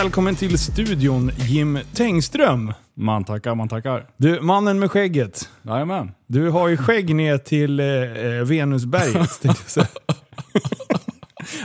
[0.00, 2.72] Välkommen till studion Jim Tengström.
[2.94, 4.06] Man tackar, man tackar.
[4.16, 5.48] Du, mannen med skägget.
[5.62, 6.12] Jajamän.
[6.26, 9.42] Du har ju skägg ner till eh, eh, Venusberget.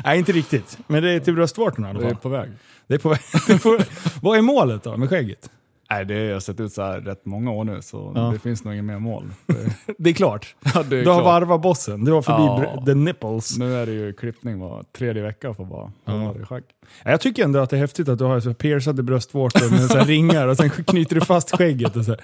[0.05, 0.77] Nej, inte riktigt.
[0.87, 2.17] Men det är till bröstvårtorna i alla Det är fall.
[2.21, 2.49] på väg.
[2.87, 3.19] Det är på väg.
[3.47, 3.79] Det är på-
[4.21, 5.49] Vad är målet då med skägget?
[5.89, 8.29] Nej, det har sett ut så här rätt många år nu, så Ja.
[8.33, 9.23] det finns nog inget mer mål.
[9.97, 10.55] Det, är klart.
[10.73, 12.03] ja, det är Du har varvat bossen.
[12.05, 12.83] Du har förbi Ja.
[12.85, 13.57] the nipples.
[13.57, 16.33] Nu är det ju klippning var tredje vecka för bara Ja.
[16.49, 16.63] schack.
[17.03, 19.99] Jag tycker ändå att det är häftigt att du har så piercade bröstvårtor med så
[19.99, 21.95] ringar och sen knyter du fast skägget.
[21.95, 22.11] Och så.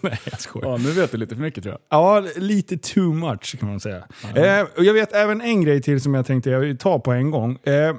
[0.00, 0.68] Nej, jag skojar.
[0.70, 1.98] Ja, nu vet du lite för mycket tror jag.
[2.00, 4.04] Ja, lite too much kan man säga.
[4.34, 7.12] Eh, och jag vet även en grej till som jag tänkte jag vill ta på
[7.12, 7.52] en gång.
[7.62, 7.94] Eh,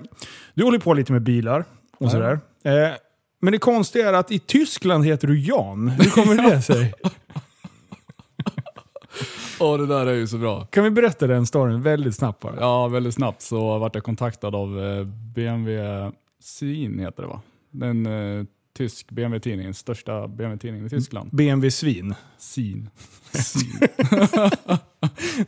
[0.53, 1.66] du håller på lite med bilar
[1.97, 2.39] och sådär.
[2.63, 2.72] Eh,
[3.44, 5.88] men det konstiga är att i Tyskland heter du Jan.
[5.89, 6.94] Hur kommer det sig?
[9.59, 10.66] Åh, det där är ju så bra.
[10.66, 12.55] Kan vi berätta den storyn väldigt snabbt bara?
[12.59, 16.11] Ja, väldigt snabbt så vart jag kontaktad av eh, BMW
[16.44, 17.41] Syn heter det va?
[17.72, 18.45] Den eh,
[18.77, 21.30] tysk BMW-tidningen, största BMW-tidningen i Tyskland.
[21.31, 22.16] BMW-svin.
[22.38, 22.89] Syn.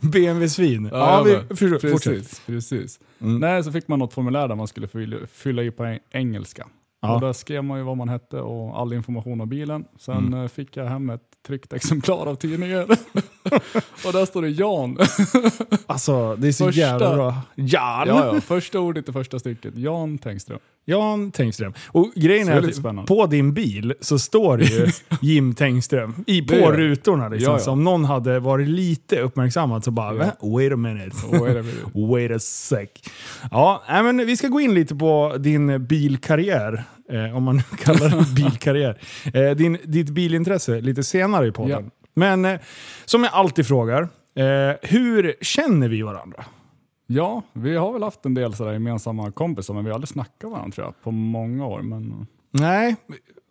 [0.00, 0.88] BMW-svin.
[0.92, 2.12] Ja, Ja, vi, för, fortsätt.
[2.12, 3.00] Precis, precis.
[3.20, 3.38] Mm.
[3.40, 6.66] Nej, så fick man något formulär där man skulle fylla, fylla i på eng- engelska.
[7.00, 7.14] Ja.
[7.14, 9.84] Och där skrev man ju vad man hette och all information om bilen.
[9.98, 10.40] Sen Mm.
[10.42, 12.82] eh, fick jag hem ett tryckt exemplar av tidningen.
[14.06, 14.98] och där står det Jan.
[15.86, 17.34] Alltså, det är så Första- jävla bra.
[17.54, 18.04] Jan!
[18.08, 19.76] ja, ja, första ordet i första stycket.
[19.76, 20.58] Jan Tengström.
[20.84, 21.72] Jan Tengström.
[21.88, 23.06] Och grejen Så är är lite att spännande.
[23.08, 24.86] på din bil så står det ju
[25.20, 27.28] Jim Tengström i, på Det rutorna.
[27.28, 27.52] Liksom.
[27.52, 27.64] Ja, ja.
[27.64, 30.24] Så om någon hade varit lite uppmärksammad så bara, Ja.
[30.40, 30.48] "Va?
[30.48, 31.16] wait a minute.
[31.32, 32.88] Är det för- Wait a sec.
[33.50, 36.84] Ja, men vi ska gå in lite på din bilkarriär.
[37.10, 38.98] Eh, om man nu kallar det bilkarriär.
[39.34, 41.84] Eh, din, ditt bilintresse lite senare i podden.
[41.84, 42.06] Ja.
[42.14, 42.60] Men eh,
[43.04, 44.02] som jag alltid frågar,
[44.34, 46.44] eh, hur känner vi varandra?
[47.06, 50.50] Ja, vi har väl haft en del sådär gemensamma kompisar, men vi har aldrig snackat
[50.50, 51.82] varandra tror jag, på många år.
[51.82, 52.96] Men, Nej,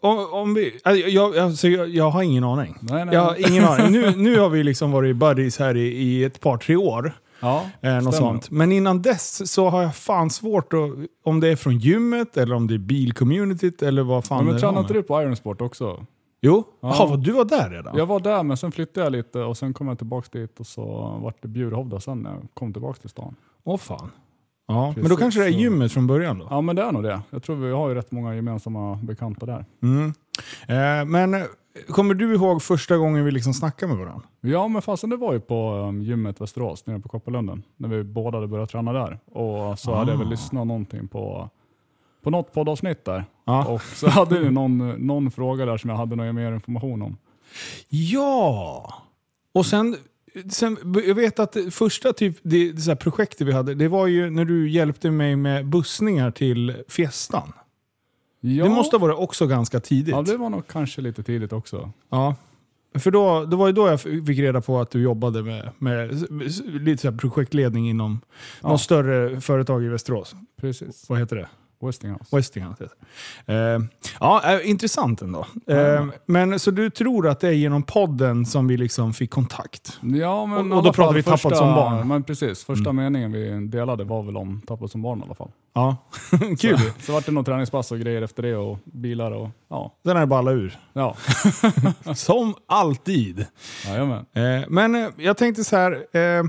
[0.02, 2.76] om, om vi, alltså, jag, alltså, jag, jag har ingen aning.
[2.82, 3.16] nej, nej.
[3.16, 3.92] Jag har ingen aning.
[3.92, 7.14] Nu, nu har vi liksom varit buddies här i, i ett par, tre år.
[7.46, 8.52] Ja, Eh, något sånt.
[8.52, 10.80] Men innan dess så har jag fan svårt att...
[11.26, 14.54] Om det är från gymmet eller om det är bilcommunityt eller vad fan Ja, men
[14.54, 16.06] det tränade har inte du på Ironsport också?
[16.42, 17.06] Jo, Ja.
[17.10, 17.98] Vad, du var där redan?
[17.98, 20.68] Jag var där, men sen flyttade jag lite och sen kom jag tillbaka dit och
[20.68, 20.86] så
[21.24, 23.36] vart det Bjurhovda sen när jag kom tillbaka till stan.
[23.64, 24.12] Åh fan.
[24.68, 26.48] Ja, men då Precis, kanske det är gymmet från början då?
[26.50, 27.22] Ja, men det är nog det.
[27.30, 29.66] Jag tror vi har ju rätt många gemensamma bekanta där.
[29.84, 30.14] Mm.
[30.68, 31.46] Eh, men
[31.88, 34.28] kommer du ihåg första gången vi liksom snackade med varandra?
[34.42, 38.04] Ja, men fasen det var ju på um, gymmet Västerås nere på Kopparlunden när vi
[38.04, 39.20] båda hade börjat träna där.
[39.26, 40.30] Och så hade jag väl Ah.
[40.30, 41.50] lyssnat någonting på,
[42.24, 43.26] på något poddavsnitt där.
[43.46, 43.66] Ja.
[43.66, 47.18] Och så hade du någon, någon fråga där som jag hade någon mer information om.
[47.90, 48.94] Ja!
[49.54, 49.96] Och sen,
[50.50, 54.46] sen jag vet att första typ, det, det projektet vi hade, det var ju när
[54.46, 57.54] du hjälpte mig med bussningar till Fiestan.
[58.48, 60.16] Ja, Det måste ha varit också ganska tidigt.
[60.16, 61.92] ja, det var nog kanske lite tidigt också.
[62.10, 62.36] Ja.
[62.96, 66.12] För då, det var ju då jag fick reda på att du jobbade med, med,
[66.48, 68.20] s- lite så projektledning inom
[68.62, 68.70] Ja.
[68.70, 70.36] något större företag i Västerås.
[70.62, 71.06] Presit.
[71.10, 71.48] Vad heter det?
[71.82, 72.36] Westinghouse.
[72.36, 72.84] Westinghouse.
[73.46, 73.56] Eh,
[74.20, 75.46] ja, eh, intressant ändå.
[75.68, 76.08] Eh, Ja.
[76.26, 80.00] Men så du tror att det är genom podden som vi liksom fick kontakt?
[80.02, 82.08] Ja, men Och- och då pratar vi Tappat första, som barn.
[82.08, 82.96] Men precis, första Mm.
[83.14, 85.50] meningen vi delade var väl om Tappat som barn i alla fall.
[85.74, 85.98] Ja,
[86.60, 86.78] kul.
[86.78, 89.96] Så, så vart det nog träningspass och grejer efter det och bilar och ja.
[90.06, 90.78] Sen är det bara alla ur.
[90.94, 91.16] Ja,
[92.16, 93.46] Som alltid.
[93.86, 94.26] jajamän.
[94.34, 95.92] Eh, men eh, jag tänkte så här.
[96.18, 96.44] Eh,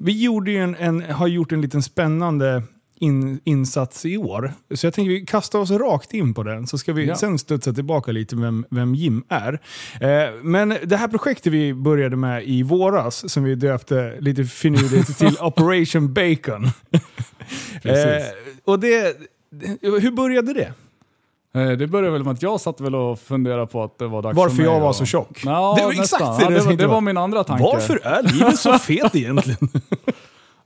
[0.00, 2.62] vi gjorde ju en, en, har gjort en liten spännande
[3.00, 4.52] in, insats i år.
[4.74, 7.16] Så jag tänkte vi kastar oss rakt in på den, så ska vi Ja.
[7.16, 9.52] sen studsa tillbaka lite vem, vem Jim är.
[10.00, 15.18] Eh, men det här projektet vi började med i våras, som vi döpte lite finurligt
[15.18, 16.66] till Operation Bacon.
[17.82, 18.22] Eh,
[18.64, 19.16] och det,
[19.82, 20.72] hur började det?
[21.60, 24.22] Eh, Det började väl med att jag satt väl och funderade på att det var
[24.22, 25.42] dags Varför för mig jag var att- så tjock?
[25.44, 27.64] Ja, Det var exakt det ja, det, var, det var min andra tanke.
[27.64, 29.68] Varför är livet så fet egentligen?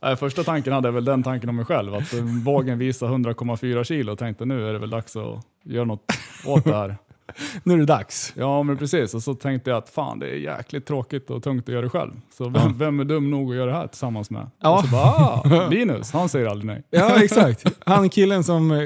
[0.02, 3.06] Nej, första tanken hade jag väl den tanken om mig själv, att eh, vågen visar
[3.06, 6.04] 100,4 kilo och tänkte nu är det väl dags att göra något
[6.46, 6.96] åt det här.
[7.64, 8.32] nu är det dags.
[8.36, 11.64] Ja men precis, och så tänkte jag att fan det är jäkligt tråkigt och tungt
[11.68, 12.10] att göra det själv.
[12.36, 12.72] Så vem, Ja.
[12.76, 14.50] vem är dum nog att göra det här tillsammans med?
[14.62, 14.78] Ja.
[14.78, 16.82] Och så bara, ah, Linus, han säger aldrig nej.
[16.90, 17.64] Ja, exakt.
[17.86, 18.76] Han killen som eh,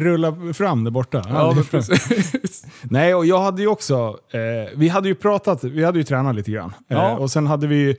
[0.00, 1.24] rullar fram där borta.
[1.28, 2.66] Ja, men precis.
[2.82, 4.18] Nej, och jag hade ju också...
[4.30, 4.40] Eh,
[4.76, 6.72] vi hade ju pratat, vi hade ju tränat lite grann.
[6.88, 7.16] Eh, Ja.
[7.16, 7.96] och sen hade vi.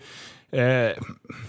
[0.51, 1.03] Eh,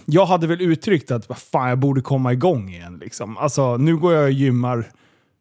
[0.07, 2.99] jag hade väl uttryckt att fan, jag borde komma igång igen.
[3.01, 3.37] Liksom.
[3.37, 4.85] Alltså, nu går jag och gymmar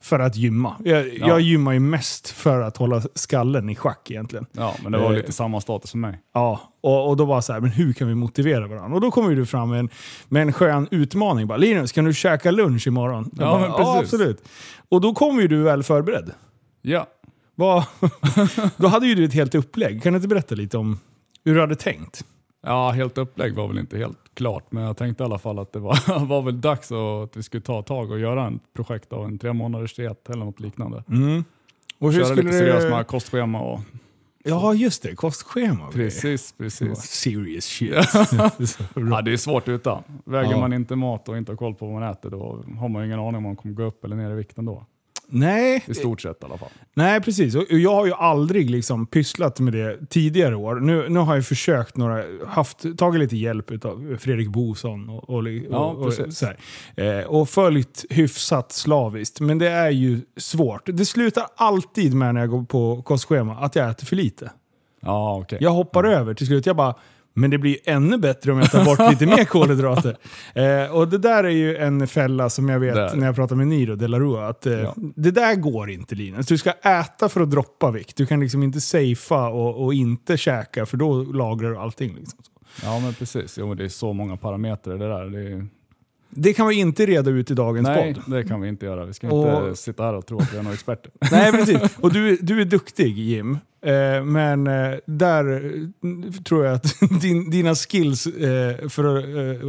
[0.02, 0.76] för att gymma.
[0.86, 1.28] Jag, Ja.
[1.28, 4.46] jag gymmar ju mest för att hålla skallen i schack egentligen.
[4.52, 5.18] Ja, men det var Eh.
[5.18, 6.20] lite samma status för mig.
[6.34, 8.96] Ja, och, och då var så här, men hur kan vi motivera varandra?
[8.96, 9.90] Och då kommer du fram med en,
[10.28, 11.48] med en skön utmaning.
[11.48, 13.32] Bara, Linus, kan du käka lunch imorgon?
[13.38, 14.14] Jag Ja, bara, men precis.
[14.14, 14.44] absolut.
[14.90, 16.32] Och då kommer ju du väl förberedd.
[16.82, 17.08] Ja,
[17.56, 17.84] Vad-
[18.78, 20.04] då hade ju du ett helt upplägg.
[20.04, 21.00] Kan du inte berätta lite om
[21.46, 22.24] hur du hade tänkt?
[22.62, 25.74] Ja, helt upplägg var väl inte helt klart, men jag tänkte i alla fall att
[25.74, 29.26] det var, var väl dags att vi skulle ta tag och göra en projekt av
[29.26, 31.04] en tre månaders diet eller något liknande.
[31.10, 31.44] Mm.
[32.00, 32.90] Och hur Köra skulle lite seriöst du...
[32.90, 33.80] med kostschema och
[34.44, 35.16] Ja, just det.
[35.16, 35.88] Kostschema.
[35.88, 36.10] och grejer.
[36.10, 37.00] precis, precis.
[37.00, 37.92] Serious shit.
[38.96, 40.04] Ja, det är svårt utan.
[40.26, 40.60] Väger Ja.
[40.60, 43.20] man inte mat och inte har koll på vad man äter då har man ingen
[43.20, 44.86] aning om man kommer gå upp eller ner i vikten då.
[45.30, 46.70] Nej, I stort sett i alla fall.
[46.94, 47.56] Nej, precis.
[47.56, 50.76] Och jag har ju aldrig liksom pysslat med det tidigare år.
[50.76, 55.50] Nu, nu har jag försökt några, haft, tagit lite hjälp av Fredrik Bosson och, och,
[55.50, 56.48] Ja, och, och, så.
[56.96, 59.40] Eh, och följt hyfsat slaviskt.
[59.40, 60.82] Men det är ju svårt.
[60.86, 64.52] Det slutar alltid med när jag går på kostschema att jag äter för lite.
[65.02, 65.58] Ja, okej.
[65.62, 66.66] Jag hoppar över till slut.
[66.66, 66.96] Jag bara,
[67.34, 70.18] men det blir ju ännu bättre om jag tar bort lite mer kolhydrater.
[70.56, 73.16] Eh, och det där är ju en fälla som jag vet Där.
[73.16, 74.48] när jag pratar med Niro de la Rua.
[74.48, 74.96] Att, eh, Ja.
[75.16, 76.48] Det där går inte Linus.
[76.48, 78.16] Du ska äta för att droppa vikt.
[78.18, 82.16] Du kan liksom inte safea och, och inte käka för då lagrar du allting.
[82.16, 82.40] Liksom.
[82.84, 83.58] Ja, men precis.
[83.60, 85.26] Jo, men det är så många parametrar det där.
[85.26, 85.68] Det är...
[86.32, 88.24] Det kan vi inte reda ut i dagens Nej, podd.
[88.34, 89.06] det kan vi inte göra.
[89.06, 91.12] Vi ska Och- inte sitta här och tro att vi är några experter.
[91.32, 91.98] Nej, precis.
[92.00, 93.58] Och du, du är duktig Jim.
[93.82, 95.74] Eh, men eh, där
[96.04, 98.24] eh, tror jag att din, dina skills
[98.90, 99.64] för att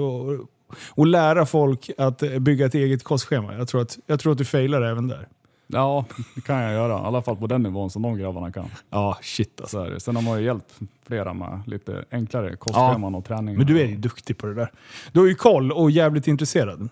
[0.95, 3.55] och, lära folk att bygga ett eget kostschema.
[3.55, 5.29] Jag tror att, jag tror att du failar även där.
[5.67, 6.05] Ja,
[6.35, 6.93] det kan jag göra.
[6.93, 8.65] I alla fall på den nivån som de grabbarna kan.
[8.91, 9.91] Ja, shit alltså.
[9.95, 10.01] Så.
[10.01, 13.57] Sen har man ju hjälpt flera med lite enklare kostscheman och träning.
[13.57, 14.73] Men du är ju duktig på det där.
[15.13, 16.89] Du har ju koll och jävligt intresserad.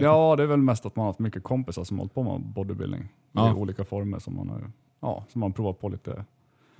[0.00, 2.22] Ja, det är väl mest att man har haft mycket kompisar som har hållit på
[2.22, 3.50] med bodybuilding Ja.
[3.50, 4.70] i olika former som man har
[5.02, 6.24] ja, som man provat på lite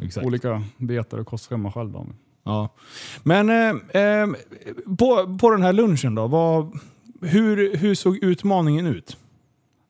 [0.05, 0.27] exakt.
[0.27, 1.93] olika dieter och kostscheman själv.
[1.93, 2.07] Då.
[2.43, 2.69] Ja.
[3.23, 4.27] Men eh, eh,
[4.99, 6.79] på, på den här lunchen då, vad,
[7.21, 9.17] hur, hur såg utmaningen ut?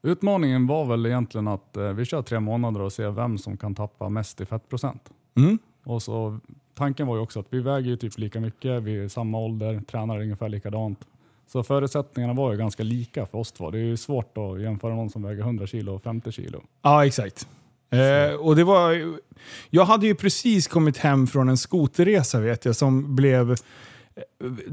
[0.02, 3.74] Utmaningen var väl egentligen att eh, vi kör tre månader och ser vem som kan
[3.74, 5.10] tappa mest i fettprocent.
[5.36, 5.58] Mm?
[5.84, 6.38] Och så,
[6.74, 9.80] tanken var ju också att vi väger ju typ lika mycket, vi är samma ålder,
[9.80, 10.98] tränar ungefär likadant.
[11.46, 13.70] Så förutsättningarna var ju ganska lika för oss två.
[13.70, 16.62] Det är ju svårt att jämföra någon som väger 100 kilo och 50 kilo.
[16.82, 17.48] Ja, exakt.
[17.92, 19.16] Eh, och det var,
[19.70, 23.56] jag hade ju precis kommit hem från en skoterresa vet jag som blev...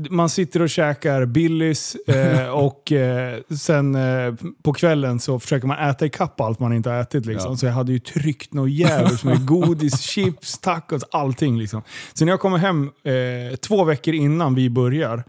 [0.10, 4.34] Man sitter och käkar Billys eh, och eh, sen eh,
[4.64, 7.26] på kvällen så försöker man äta ikapp allt man inte har ätit.
[7.26, 7.52] Liksom.
[7.52, 7.58] Ja.
[7.58, 11.58] Så jag hade ju tryckt något jävligt med godis, chips, tacos, allting.
[11.60, 11.82] Liksom.
[12.14, 15.24] Så när jag kommer hem eh, två veckor innan vi börjar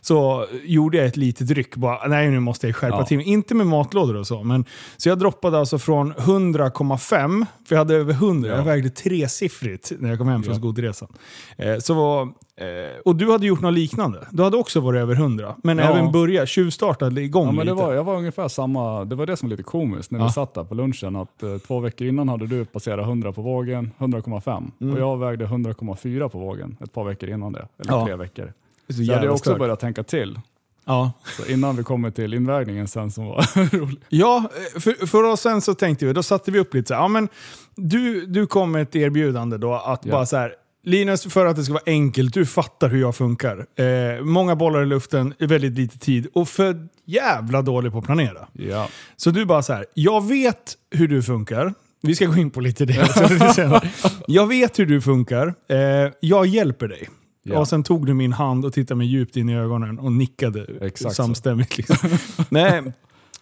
[0.00, 1.76] så gjorde jag ett litet ryck.
[1.76, 3.06] Bara, nej nu måste jag skärpa Ja.
[3.06, 3.20] till.
[3.20, 4.42] Inte med matlådor och så.
[4.42, 4.64] Men,
[4.96, 8.50] så jag droppade alltså från 100,5, för jag hade över 100.
[8.50, 8.56] Ja.
[8.56, 10.60] Jag vägde tresiffrigt när jag kom hem från Ja.
[10.60, 11.08] skoterresan.
[11.56, 14.26] Eh, så var, eh, och du hade gjort något liknande.
[14.30, 15.54] Du hade också varit över 100.
[15.62, 15.84] Men Ja.
[15.84, 17.84] även börjat, tjuvstartat igång Ja, men det lite.
[17.86, 20.26] var, jag var ungefär samma, det var det som var lite komiskt när Ja.
[20.26, 21.16] vi satt där på lunchen.
[21.16, 24.70] Att, eh, två veckor innan hade du passerat 100 på vågen, 100,5.
[24.92, 27.68] Och jag vägde 100,4 på vågen ett par veckor innan det.
[27.78, 28.00] Eller Mm.
[28.00, 28.06] Ja.
[28.06, 28.52] tre veckor.
[28.88, 29.58] Så Så jag hade också stört.
[29.58, 30.40] börjat tänka till.
[30.88, 31.12] Ja.
[31.36, 34.00] Så innan vi kommer till invägningen sen som var rolig.
[34.08, 34.44] Ja,
[34.80, 37.08] för, för oss sen så tänkte vi, då satte vi upp lite så här, ja
[37.08, 37.28] men
[37.74, 40.12] du, du kom med ett erbjudande då att Ja.
[40.12, 40.52] bara så här,
[40.86, 43.66] Linus, för att det ska vara enkelt, du fattar hur jag funkar.
[43.76, 48.48] Eh, många bollar i luften, väldigt lite tid och för jävla dålig på att planera.
[48.52, 48.88] Ja.
[49.16, 51.74] Så du bara så här, jag vet hur du funkar.
[52.02, 53.90] Vi ska gå in på lite det senare.
[54.26, 55.54] Jag vet hur du funkar.
[55.68, 57.08] Eh, jag hjälper dig.
[57.42, 57.58] Ja.
[57.58, 60.66] Och sen tog du min hand och tittade mig djupt in i ögonen och nickade
[60.80, 61.78] Exakt samstämmigt.
[61.78, 61.96] Liksom.
[62.48, 62.92] Nej.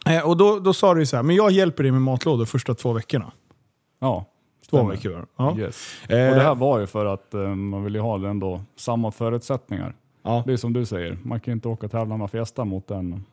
[0.06, 2.74] Eh, och då, då sa du så här, men jag hjälper dig med matlådor första
[2.74, 3.32] två veckorna.
[4.00, 4.30] ja.
[4.70, 5.58] Två veckor var ja.
[5.58, 5.94] Yes.
[6.08, 9.10] Eh, Och det här var ju för att eh, man vill ju ha ändå samma
[9.10, 9.94] förutsättningar.
[10.22, 10.42] ja.
[10.46, 13.24] Det är som du säger, man kan inte åka och tävla med Fiesta mot en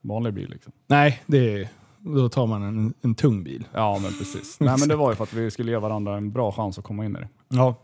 [0.00, 0.50] vanlig bil.
[0.50, 0.72] Liksom.
[0.86, 1.68] Nej, det är,
[1.98, 3.64] då tar man en, en tung bil.
[3.72, 4.60] Ja men precis.
[4.60, 6.84] Nej men det var ju för att vi skulle ge varandra en bra chans att
[6.84, 7.28] komma in i det.
[7.48, 7.74] Ja.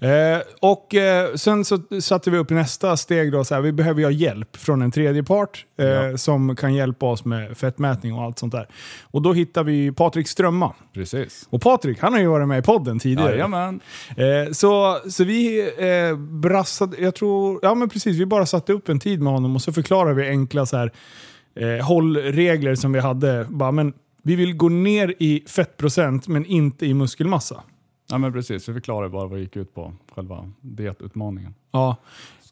[0.00, 4.00] Eh, och eh, sen så satte vi upp nästa steg då, så här, vi behöver
[4.00, 6.16] ju ha hjälp från en tredje part eh, Ja.
[6.18, 8.68] som kan hjälpa oss med fettmätning och allt sånt där.
[9.02, 10.74] Och då hittar vi Patrik Strömma.
[10.94, 11.46] Precis.
[11.50, 13.30] Och Patrik, han har ju varit med i podden tidigare.
[13.30, 13.80] Jajamän.
[14.16, 18.88] Eh, så, så vi eh, brassade, jag tror, ja men precis, vi bara satte upp
[18.88, 20.92] en tid med honom och så förklarade vi enkla så här,
[21.60, 23.46] eh, hållregler som vi hade.
[23.50, 23.92] Bara, men
[24.22, 27.62] vi vill gå ner i fettprocent men inte i muskelmassa.
[28.14, 31.54] Ja men precis, vi förklarade bara vad det gick ut på, själva dietutmaningen.
[31.70, 31.96] Ja.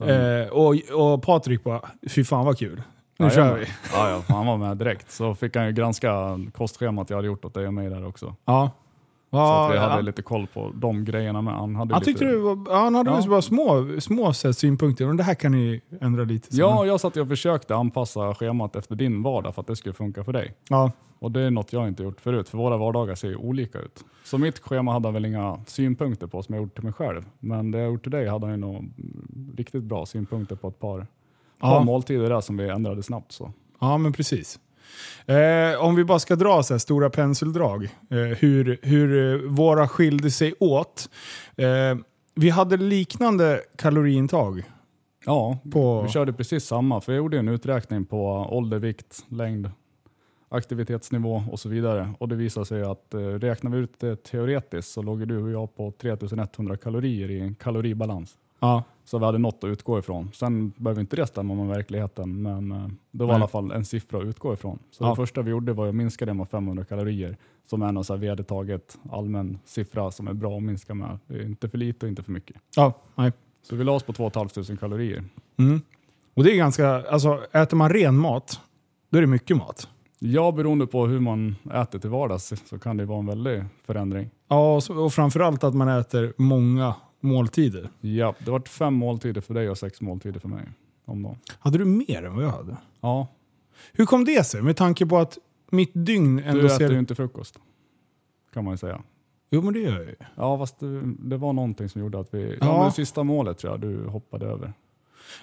[0.01, 2.83] Eh, och, och Patrik bara, fy fan vad kul.
[3.19, 3.61] Nu kör Jajamän.
[3.61, 3.67] vi.
[3.93, 5.11] Ja, ja, han var med direkt.
[5.11, 8.37] Så fick han ju granska kostschemat jag hade gjort åt dig och mig där också.
[8.45, 8.71] Ja.
[9.33, 10.01] Så att vi Ja, hade ja.
[10.01, 11.55] lite koll på de grejerna med.
[11.55, 12.19] Han, hade Han lite...
[12.19, 13.23] tyckte var, ja, han hade Ja.
[13.29, 15.07] bara små, små så synpunkter.
[15.07, 16.47] Men det här kan ni ändra lite.
[16.51, 16.59] sen.
[16.59, 20.25] Ja, jag satt och försökte anpassa schemat efter din vardag för att det skulle funka
[20.25, 20.55] för dig.
[20.69, 20.91] ja.
[21.19, 24.05] Och det är något jag inte gjort förut, för våra vardagar ser ju olika ut.
[24.25, 27.23] Så mitt schema hade han väl inga synpunkter på som jag gjort till mig själv.
[27.41, 28.93] Men det jag gjort till dig hade han ju nog
[29.57, 30.99] riktigt bra synpunkter på ett par,
[31.59, 31.83] par Ja.
[31.83, 33.33] måltider där som vi ändrade snabbt.
[33.33, 33.53] Så.
[33.81, 34.59] Ja, men precis.
[35.27, 40.31] Eh, om vi bara ska dra så stora penseldrag, eh, hur, hur eh, våra skilde
[40.31, 41.11] sig åt.
[41.57, 41.97] Eh,
[42.35, 44.63] vi hade liknande kaloriintag.
[45.27, 47.01] Ja, På- vi körde precis samma.
[47.01, 49.71] För jag gjorde en uträkning på ålder, vikt, längd,
[50.49, 52.15] aktivitetsnivå och så vidare.
[52.19, 55.51] Och det visade sig att eh, räknar vi ut det teoretiskt så låg du och
[55.51, 58.35] jag på 3100 kalorier i en kaloribalans.
[58.61, 58.83] Ja.
[59.05, 60.31] Så vi hade något att utgå ifrån.
[60.35, 63.35] Sen behöver inte det stämma med verkligheten, men eh, det var Nej.
[63.35, 64.79] i alla fall en siffra att utgå ifrån.
[64.91, 65.11] Så Ja.
[65.11, 68.13] det första vi gjorde var att minska det med 500 kalorier, som är någon så
[68.13, 71.19] här vedertaget allmän siffra som är bra att minska med.
[71.27, 72.57] Det är inte för lite och inte för mycket.
[72.77, 73.33] Ja, nej.
[73.63, 75.25] Så vi la oss på 2 500 kalorier.
[75.59, 75.81] Mm.
[76.35, 78.61] Och det är ganska, alltså äter man ren mat,
[79.11, 79.89] då är det mycket mat.
[80.19, 84.31] Ja, beroende på hur man äter till vardags så kan det vara en väldig förändring.
[84.49, 87.91] Ja, och, så, och framförallt att man äter många måltider.
[88.01, 90.65] Ja, det var fem måltider för dig och sex måltider för mig.
[91.05, 91.39] Om dagen.
[91.59, 92.77] Hade du mer än vad jag hade?
[93.01, 93.27] Ja,
[93.93, 94.63] Hur kom det sig?
[94.63, 95.39] Med tanke på att
[95.71, 96.75] mitt dygn ändå du ser...
[96.77, 97.59] äter ju inte frukost.
[98.55, 99.03] Kan man ju säga.
[99.51, 100.15] Jo, men det gör jag ju.
[100.35, 102.49] Ja, fast det, det var någonting som gjorde att vi...
[102.61, 102.67] Ja.
[102.67, 102.77] Ja.
[102.79, 104.73] men det sista målet tror jag du hoppade över.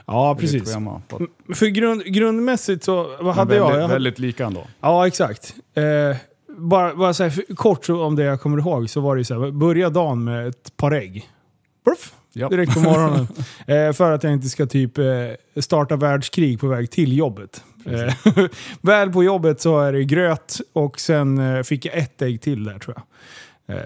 [0.05, 0.73] Ja, precis.
[0.73, 4.67] Schema, för att, För grund, grundmässigt så, vad hade men väldigt, jag väldigt lika ändå.
[4.81, 5.55] ja, exakt.
[5.73, 6.17] Eh,
[6.57, 9.51] bara bara så här, kort om det jag kommer ihåg så var det så här,
[9.51, 11.29] börja dagen med ett par ägg.
[11.89, 12.49] Bruff, Ja.
[12.49, 13.27] direkt på morgonen.
[13.67, 15.05] eh, för att jag inte ska typ eh,
[15.61, 17.63] starta världskrig på väg till jobbet.
[17.85, 18.13] Eh,
[18.81, 22.63] väl på jobbet så är det gröt och sen eh, fick jag ett ägg till
[22.63, 23.77] där tror jag.
[23.77, 23.83] Eh,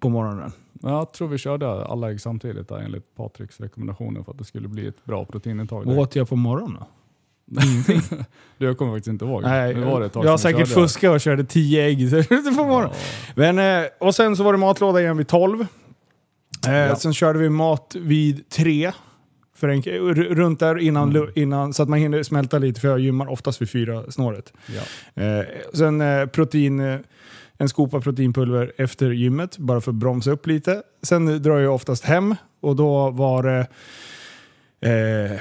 [0.00, 0.52] på morgonen.
[0.82, 4.68] Jag tror vi körde alla ägg samtidigt där, enligt Patriks rekommendationer för att det skulle
[4.68, 5.84] bli ett bra proteinintag.
[5.84, 6.82] Vad åt jag på morgonen?
[8.58, 9.42] Du, jag kommer faktiskt inte ihåg.
[9.42, 12.90] Nej, var det jag har säkert fuskat och körde 10 ägg på morgonen.
[12.92, 13.52] Ja.
[13.52, 15.66] Men, eh, och sen så var det matlåda igen vid 12.
[16.74, 16.96] Eh.
[16.96, 18.92] Sen körde vi mat vid 3.
[19.56, 19.82] För en,
[20.14, 21.30] runt där innan, Mm.
[21.34, 24.52] innan, så att man hinner smälta lite för jag gymmar oftast vid 4 snåret.
[24.66, 25.22] Ja.
[25.22, 25.44] Eh,
[25.74, 26.98] sen eh, protein, eh,
[27.58, 30.82] en skopa proteinpulver efter gymmet, bara för att bromsa upp lite.
[31.02, 33.66] Sen drar jag oftast hem och då var det
[34.80, 35.38] eh,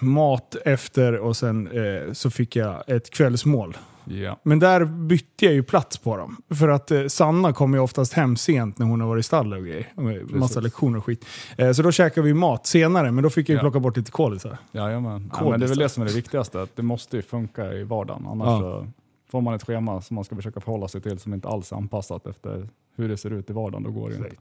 [0.00, 3.76] mat efter och sen eh, så fick jag ett kvällsmål.
[4.06, 4.40] Ja.
[4.42, 6.36] Men där bytte jag ju plats på dem.
[6.54, 9.58] För att eh, Sanna kommer ju oftast hem sent när hon har varit i stallet
[9.58, 10.36] och grejer.
[10.36, 11.24] Massa lektioner och skit.
[11.58, 13.60] Eh, så då käkade vi mat senare, men då fick jag ju Ja.
[13.60, 14.58] plocka bort lite kolisar.
[14.72, 15.32] Jajamän.
[15.34, 17.72] Ja, men det är väl det som är det viktigaste, att det måste ju funka
[17.72, 18.26] i vardagen.
[18.26, 18.60] Annars Ja.
[18.60, 18.86] så
[19.30, 21.76] får man ett schema som man ska försöka förhålla sig till som inte alls är
[21.76, 23.82] anpassat efter hur det ser ut i vardagen.
[23.82, 24.36] Då går det inte.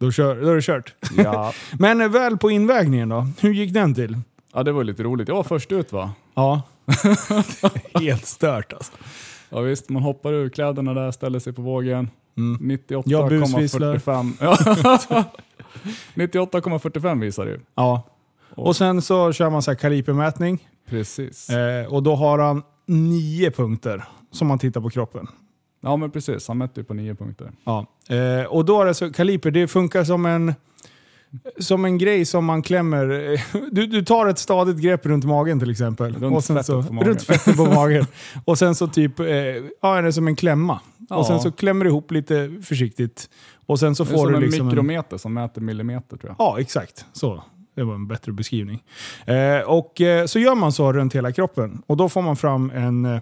[0.00, 0.94] Då, kör, då är det kört.
[1.16, 1.52] Ja.
[1.78, 3.26] Men eh, väl på invägningen då?
[3.40, 4.18] Hur gick den till?
[4.54, 5.28] ja, det var lite roligt.
[5.28, 6.12] Jag var först ut va?
[6.34, 6.62] Ja.
[8.00, 8.92] Helt stört alltså.
[9.50, 12.10] Ja visst, man hoppar ur kläderna där, ställer sig på vågen.
[12.36, 12.78] Mm.
[13.04, 13.96] Jag busvisslar.
[13.96, 14.32] 98,45.
[14.40, 15.24] Ja.
[16.14, 17.60] 98,45 visar det ju.
[17.74, 18.02] Ja.
[18.50, 20.68] Och sen så kör man så här kalipermätning.
[20.88, 21.50] Precis.
[21.50, 25.26] Eh, och då har han nio punkter som man tittar på kroppen.
[25.80, 27.52] Ja men precis, han mätte ju på nio punkter.
[27.64, 27.86] Ja.
[28.08, 30.54] Eh, och då är det så, kaliper, det funkar som en,
[31.58, 33.06] som en grej som man klämmer.
[33.70, 36.14] Du, du tar ett stadigt grepp runt magen till exempel.
[36.14, 37.08] Runt och sen fettet så, på magen.
[37.08, 38.06] Runt fettet på magen.
[38.44, 40.80] och sen så typ, eh, ja det är som en klämma.
[41.08, 41.16] Ja.
[41.16, 43.30] Och sen så klämmer du ihop lite försiktigt.
[43.66, 44.66] Och sen så Det är får som du en liksom en...
[44.66, 46.46] mikrometer som mäter millimeter tror jag.
[46.46, 47.06] Ja, exakt.
[47.12, 47.42] Så.
[47.76, 48.82] Det var en bättre beskrivning.
[49.26, 51.82] Eh, och eh, så gör man så runt hela kroppen.
[51.86, 53.20] Och då får man fram en...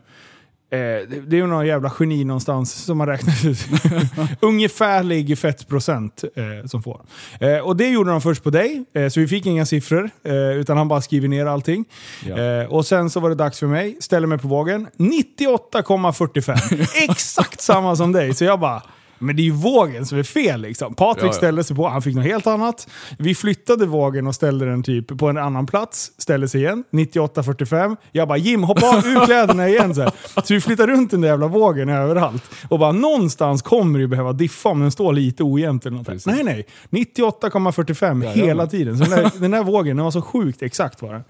[0.72, 3.58] Eh, det är ju någon jävla geni någonstans som har räknat ut.
[4.40, 7.00] Ungefärlig fettprocent eh, som får.
[7.40, 10.10] Eh, och det gjorde de först på dig, eh, så vi fick inga siffror.
[10.24, 11.84] Eh, utan han bara skriver ner allting.
[12.26, 12.38] Ja.
[12.38, 14.86] Eh, och sen så var det dags för mig, ställer mig på vågen.
[14.96, 16.86] 98,45.
[17.10, 18.34] Exakt samma som dig.
[18.34, 18.82] Så jag bara,
[19.22, 20.94] men det är ju vågen som är fel liksom.
[20.94, 21.32] Patrik Ja, ja.
[21.32, 22.88] ställde sig på, han fick något helt annat.
[23.18, 26.12] Vi flyttade vågen och ställde den typ på en annan plats.
[26.18, 27.96] Ställde sig igen, 98,45.
[28.12, 29.94] Jag bara Jim, hoppa av ur kläderna igen.
[29.94, 30.10] Så, här.
[30.44, 32.42] så vi flyttar runt den där jävla vågen överallt.
[32.68, 36.06] Och bara någonstans kommer ju behöva diffa om den står lite ojämnt eller något.
[36.06, 36.26] Precis.
[36.26, 36.66] Nej, nej.
[36.90, 38.98] 98,45 Ja, hela tiden.
[38.98, 41.24] Så den där, den där vågen, den var så sjukt exakt var den.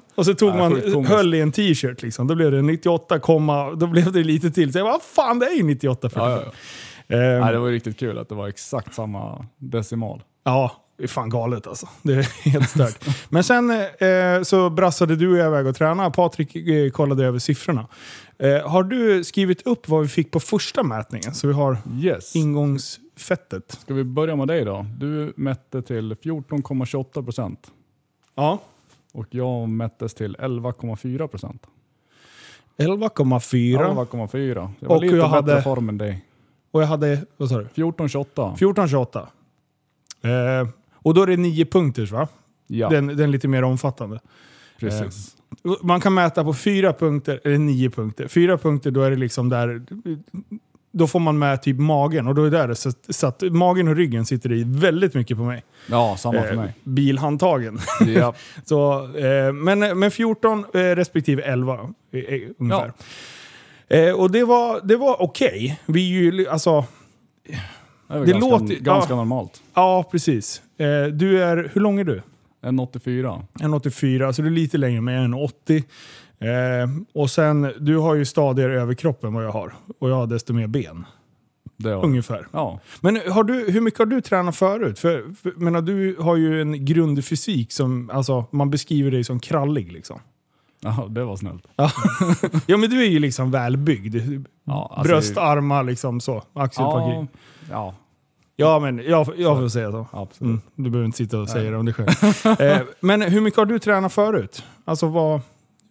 [0.14, 2.26] Och så tog man, höll i en t-shirt liksom.
[2.26, 4.72] Då blev det 98, komma- då blev det lite till.
[4.72, 6.08] Så jag bara, "Vad fan det är ju 98
[7.08, 10.22] Ehm, Nej, det var riktigt kul att det var exakt samma decimal.
[10.44, 11.88] Ja, det är fan galet alltså.
[12.02, 13.04] Det är helt stört.
[13.28, 16.10] Men sen eh, så brassade du och jag iväg och tränade.
[16.10, 17.86] Patrik eh, kollade över siffrorna.
[18.38, 21.34] Eh, har du skrivit upp vad vi fick på första mätningen?
[21.34, 22.36] Så vi har Yes.
[22.36, 23.72] ingångsfettet.
[23.80, 24.86] Ska vi börja med dig då?
[24.98, 27.70] Du mätte till 14,28 procent
[28.34, 28.58] Ja.
[29.12, 31.66] och jag mättes till 11,4 procent.
[32.76, 33.78] 11,4.
[33.78, 34.70] 11,4.
[34.80, 36.24] Jag var Och lite jag bättre hade- form än dig.
[36.74, 37.64] Och jag hade, vad sa du?
[37.74, 38.56] 14,28.
[38.56, 40.60] 14,28.
[40.62, 42.28] Eh, och då är det nio punkters va?
[42.66, 44.20] Ja, Den, den lite mer omfattande.
[44.80, 45.36] precis.
[45.82, 48.28] Man kan mäta på fyra punkter, eller nio punkter.
[48.28, 49.82] Fyra punkter, då är det liksom där...
[50.92, 53.88] Då får man med typ magen och då är det där så, så att magen
[53.88, 55.64] och ryggen sitter i väldigt mycket på mig.
[55.90, 56.74] Ja, samma för Eh, mig.
[56.84, 57.78] bilhandtagen.
[58.06, 58.34] Ja.
[58.64, 61.74] så, eh, men, men 14 eh, respektive 11
[62.12, 62.92] eh, eh, ungefär.
[63.88, 65.80] Eh, och det var, det var okej.
[65.86, 66.84] Vi är ju, alltså,
[68.08, 69.16] Det, Det ganska, låter- ganska ja.
[69.16, 69.62] normalt.
[69.74, 70.62] ja precis.
[70.76, 72.22] Eh, du är, hur lång är du?
[72.62, 73.42] 1,84.
[73.60, 75.82] 1,84, så du är lite längre med 1,80.
[76.38, 79.74] Eh, och sen, du har ju stadigare överkropp än vad jag har.
[79.98, 81.04] Och jag har desto mer ben.
[82.02, 82.46] Ungefär.
[82.52, 82.80] ja.
[83.00, 84.98] Men har du, hur mycket har du tränat förut?
[84.98, 89.92] För, för menar, du har ju en grundfysik som, alltså man beskriver dig som krallig
[89.92, 90.20] liksom.
[90.84, 91.66] Ja, det var snällt.
[92.66, 94.16] Ja men du är ju liksom välbyggd.
[94.64, 96.42] Ja, alltså- Bröst, armar liksom så.
[96.52, 97.12] Axelparti.
[97.14, 97.26] Ja,
[97.70, 97.94] ja,
[98.56, 100.06] Ja men jag, jag får säga så.
[100.12, 100.48] absolut.
[100.50, 102.60] Mm, du behöver inte sitta och säga det om dig själv.
[102.60, 104.64] eh, men hur mycket har du tränat förut?
[104.84, 105.40] Alltså vad,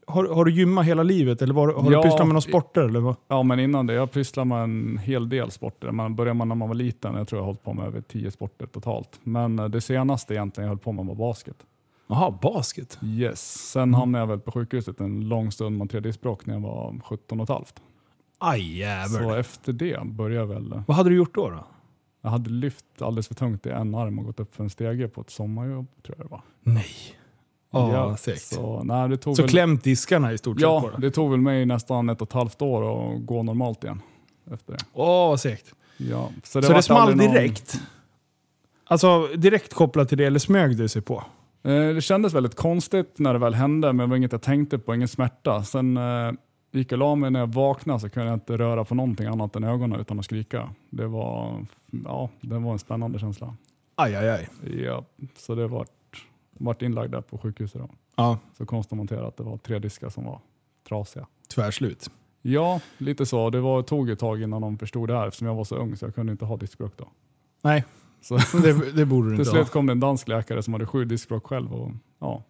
[0.07, 2.81] har, har du gymmat hela livet eller var, har Ja, du pysslat med några sporter?
[2.81, 3.15] Eller vad?
[3.27, 5.91] Ja, men innan det, jag pysslade med en hel del sporter.
[5.91, 7.15] Man började man när man var liten.
[7.15, 9.19] Jag tror jag har hållit på med över tio sporter totalt.
[9.23, 11.55] Men eh, det senaste egentligen jag höll på med var basket.
[12.13, 13.00] Jaha, basket.
[13.03, 13.70] Yes.
[13.72, 17.00] Sen hamnade jag väl på sjukhuset en lång stund med tredje språk när jag var
[17.05, 17.82] 17 och ett halvt.
[18.39, 19.20] Aj jävlar.
[19.22, 20.82] Så efter det började jag väl.
[20.88, 21.50] Vad hade du gjort då?
[21.50, 21.65] då?
[22.22, 25.08] Jag hade lyft alldeles för tungt i en arm och gått upp för en stege
[25.08, 26.41] på ett sommarjobb tror jag det var.
[26.63, 26.86] Nej.
[27.72, 28.41] Ja, Ja, segt.
[28.41, 31.01] Så, Så, nej, det tog så väl, klämt diskarna i stort sett Ja, det?
[31.01, 34.02] det tog väl mig nästan ett och ett halvt år att gå normalt igen.
[34.52, 34.80] Efter det.
[34.93, 35.73] Åh, vad segt.
[35.97, 37.82] Ja, så Så det, det vart small någon- direkt?
[38.86, 41.23] Alltså direkt kopplat till det, eller smög det sig på?
[41.63, 44.80] Eh, Det kändes väldigt konstigt när det väl hände, men det var inget jag tänkte
[44.80, 45.63] på, ingen smärta.
[45.63, 46.32] Sen eh,
[46.71, 49.28] gick jag och la mig när jag vaknade så kunde jag inte röra på någonting
[49.28, 50.69] annat än ögonen utan att skrika.
[50.89, 51.65] Det var,
[52.06, 53.56] ja, det var en spännande känsla.
[53.95, 54.49] Aj, aj, aj.
[54.84, 55.06] Ja,
[55.38, 55.89] så det vart,
[56.52, 57.82] vart inlagd där på sjukhuset.
[57.82, 57.89] Då.
[58.15, 60.39] Ja, Så konstaterade att det var tre diskar som var
[60.89, 61.28] trasiga.
[61.56, 62.10] tvärslut.
[62.41, 63.49] Ja, lite så.
[63.49, 65.95] Det var, tog ett tag innan de förstod det här eftersom jag var så ung
[65.95, 67.08] så jag kunde inte ha diskbråck då.
[67.62, 67.84] Nej,
[68.23, 69.53] så det, det borde du inte ha.
[69.53, 72.43] Till slut kom det en dansk läkare som hade sju diskbråck själv och ja,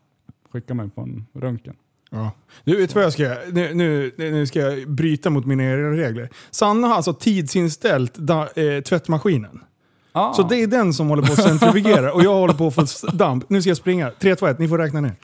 [0.51, 1.75] skickade mig på en röntgen.
[2.09, 2.31] Ja.
[2.63, 3.39] Du vet vad jag ska göra?
[3.51, 6.29] Nu, nu, nu ska jag bryta mot mina regler.
[6.51, 9.63] Sanna har alltså tidsinställt da, eh, tvättmaskinen.
[10.11, 10.33] Ah.
[10.33, 13.07] Så det är den som håller på att centrifugera och jag håller på att få
[13.07, 13.49] damp.
[13.49, 14.11] Nu ska jag springa.
[14.11, 14.59] 3, 2, 1.
[14.59, 15.15] Ni får räkna ner.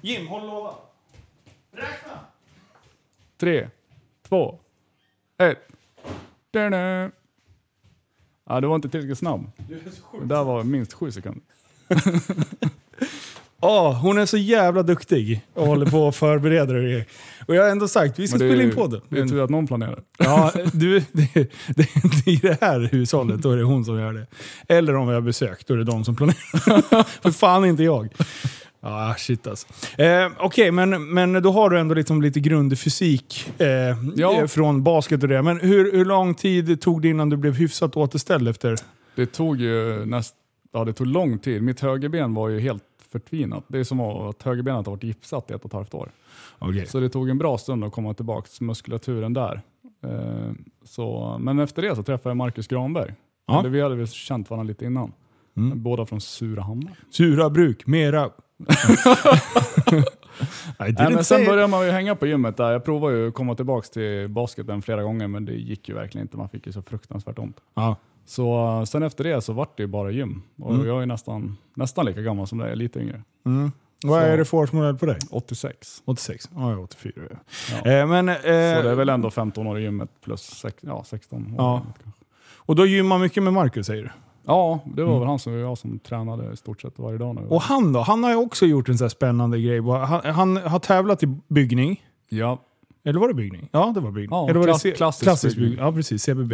[0.00, 0.74] Jim, håll låda.
[1.72, 2.18] Räkna!
[3.40, 3.68] 3,
[4.28, 4.58] 2,
[5.38, 5.58] 1.
[8.50, 9.50] Ja, du var inte tillräckligt snabb.
[10.20, 11.42] Det där var minst sju sekunder.
[13.60, 17.04] Åh, hon är så jävla duktig och håller på och förbereder och grejer.
[17.46, 19.00] Och jag har ändå sagt, vi ska det spela in podden.
[19.08, 20.02] Det är tur att någon planerar.
[20.18, 21.34] Ja, du, det,
[21.76, 21.88] det,
[22.26, 24.26] I det här hushållet då är det hon som gör det.
[24.68, 27.02] Eller om vi har besök, då är det de som planerar.
[27.22, 28.08] För fan inte jag.
[28.82, 29.66] Ja, shit alltså.
[30.02, 33.66] Eh, Okej, men, men då har du ändå liksom lite grundfysik eh,
[34.16, 34.40] Ja.
[34.40, 35.42] eh, från basket och det.
[35.42, 38.76] Men hur, hur lång tid tog det innan du blev hyfsat återställd efter?
[39.16, 40.34] Det tog ju näst,
[40.72, 41.62] ja, det tog lång tid.
[41.62, 43.64] Mitt högerben var ju helt förtvinat.
[43.68, 46.10] Det är som att högerbenet har varit gipsat i ett och ett halvt år.
[46.58, 46.86] Okej.
[46.86, 49.62] Så det tog en bra stund att komma tillbaka till muskulaturen där.
[50.04, 50.52] Eh,
[50.84, 53.14] så, men efter det så träffade jag Marcus Granberg.
[53.46, 53.60] Ja.
[53.60, 55.12] Eller Vi hade väl känt varandra lite innan.
[55.56, 55.82] Mm.
[55.82, 56.92] Båda från Surahammar.
[57.10, 58.30] Sura bruk, mera...
[58.60, 60.02] I
[60.78, 62.70] Nej, didn't men say sen började man ju hänga på gymmet där.
[62.72, 66.24] Jag provade ju att komma tillbaka till basketen flera gånger men det gick ju verkligen
[66.24, 66.36] inte.
[66.36, 67.56] Man fick ju så fruktansvärt ont.
[67.74, 67.96] Ja.
[68.26, 70.42] Så uh, sen efter det så vart det ju bara gym.
[70.58, 70.86] Och Mm.
[70.86, 73.22] jag är nästan, nästan lika gammal som dig, lite yngre.
[73.46, 73.72] Mm.
[74.04, 75.18] Vad är det för årsmodell på dig?
[75.30, 76.02] 86.
[76.04, 76.48] 86?
[76.54, 77.12] Ja, jag är 84.
[77.30, 77.36] Ja.
[77.84, 77.90] Ja.
[77.90, 78.42] Eh, men, eh, Så
[78.82, 81.54] det är väl ändå 15 år i gymmet plus sex, ja, 16 år.
[81.58, 81.82] Ja.
[82.56, 84.10] Och då gymmar mycket med Marcus säger du?
[84.50, 85.20] Ja, det var Mm.
[85.20, 87.40] väl han som jag som tränade i stort sett varje dag nu.
[87.48, 88.00] Och han då?
[88.00, 89.80] Han har ju också gjort en sån här spännande grej.
[89.80, 92.02] Han, han har tävlat i byggning.
[92.28, 92.58] ja,
[93.04, 93.68] Eller var det byggning?
[93.72, 94.30] Ja, det var byggning.
[94.38, 95.78] Ja, Eller var det klass- C- klassisk byggning.
[95.78, 96.22] Ja, precis.
[96.22, 96.52] CBB.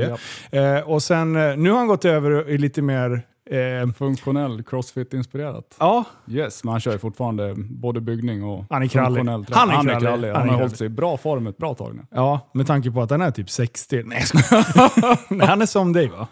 [0.50, 0.58] ja.
[0.60, 3.22] Eh, och sen, eh, nu har han gått över i lite mer...
[3.50, 5.76] Eh, funktionell crossfit-inspirerat.
[5.78, 9.16] ja, Yes, men han kör ju fortfarande både byggning och Han är krallig.
[9.16, 9.58] funktionell träning.
[9.60, 10.06] Han är Han är krallig.
[10.08, 10.28] krallig.
[10.28, 10.62] Han Han, har krallig.
[10.62, 12.02] hållit sig i bra form ett bra tag nu.
[12.10, 14.02] ja, med tanke på att han är typ 60.
[14.04, 15.18] Nej, jag skojar.
[15.34, 16.26] Nej, han är som dig va?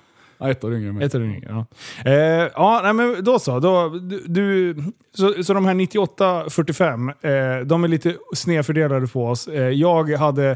[0.44, 1.06] Ja, ett år yngre än mig.
[1.06, 1.66] Ett år yngre, ja.
[2.10, 2.14] Eh,
[2.54, 3.60] ja, nej, men då så.
[3.60, 4.76] Då, du, du,
[5.14, 9.48] så, så de här 98-45, eh, de är lite snedfördelade på oss.
[9.48, 10.50] Eh, jag hade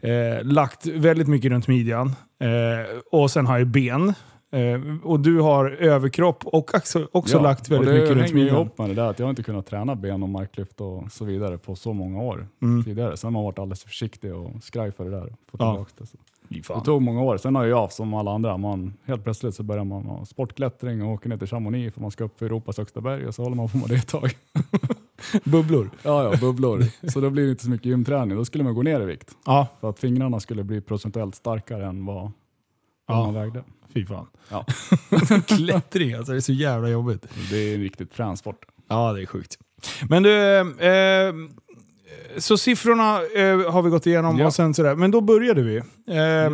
[0.00, 0.10] eh,
[0.44, 2.06] lagt väldigt mycket runt midjan
[2.40, 4.14] eh, och sen har jag ben.
[4.52, 8.34] Eh, och du har överkropp och också, också lagt väldigt det mycket runt hänger ju
[8.34, 8.56] midjan.
[8.56, 11.24] ihop med det där att jag har inte kunnat träna ben och marklyft och så
[11.24, 12.84] vidare på så många år Mm.
[12.84, 13.16] tidigare.
[13.16, 15.26] Sen har man varit alldeles för försiktig och skraj för det där.
[15.50, 15.86] Fått Ja.
[15.98, 16.06] det.
[16.06, 16.16] Så.
[16.62, 17.36] Det tog många år.
[17.36, 21.12] Sen har jag som alla andra, man, helt plötsligt så börjar man ha sportklättring och
[21.12, 23.56] åker ner till Chamonix för man ska upp för Europas högsta berg och så håller
[23.56, 24.36] man på med det ett tag.
[25.44, 25.90] Bubblor.
[26.02, 27.08] Ja, ja, bubblor.
[27.10, 28.36] så då blir det inte så mycket gymträning.
[28.36, 29.30] Då skulle man gå ner i vikt.
[29.46, 32.32] Ja, För att fingrarna skulle bli procentuellt starkare än vad, vad
[33.08, 33.24] Ja.
[33.24, 33.64] man vägde.
[33.94, 34.26] fy fan.
[34.50, 34.64] Ja.
[35.46, 37.26] Klättring alltså, det är så jävla jobbigt.
[37.50, 38.64] Det är en riktigt frän sport.
[38.88, 39.58] Ja, det är sjukt.
[40.08, 41.34] Men du, eh,
[42.38, 44.46] så siffrorna eh, har vi gått igenom Ja.
[44.46, 44.94] och sen sådär.
[44.94, 45.76] Men då började vi.
[45.76, 46.50] Eh,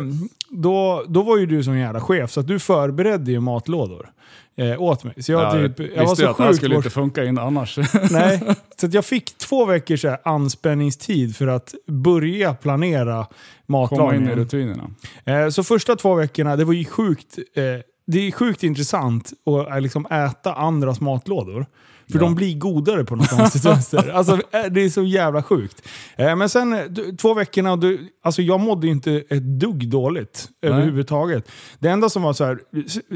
[0.49, 4.09] då, då var ju du som jävla chef, så du förberedde ju matlådor
[4.57, 5.23] eh, åt mig.
[5.23, 6.85] Så jag, Ja, typ, jag var visste ju så att det här skulle bort...
[6.85, 7.77] inte funka in annars.
[8.11, 8.41] Nej,
[8.81, 13.27] så jag fick två veckors anspänningstid för att börja planera Komma in
[13.67, 14.35] i matlagningen.
[14.35, 14.89] rutinerna.
[15.25, 17.63] Eh, så första två veckorna, det var ju sjukt, eh,
[18.07, 21.65] det är sjukt intressant att eh, liksom äta andras matlådor.
[22.11, 22.25] För Ja.
[22.25, 24.09] de blir godare på något konstigt vänster.
[24.09, 25.81] Alltså, eh, det är så jävla sjukt.
[26.15, 26.79] Eh, men sen eh,
[27.17, 31.51] två veckorna, du, alltså jag mådde inte ett dugg dåligt överhuvudtaget.
[31.79, 32.59] Det enda som var så här,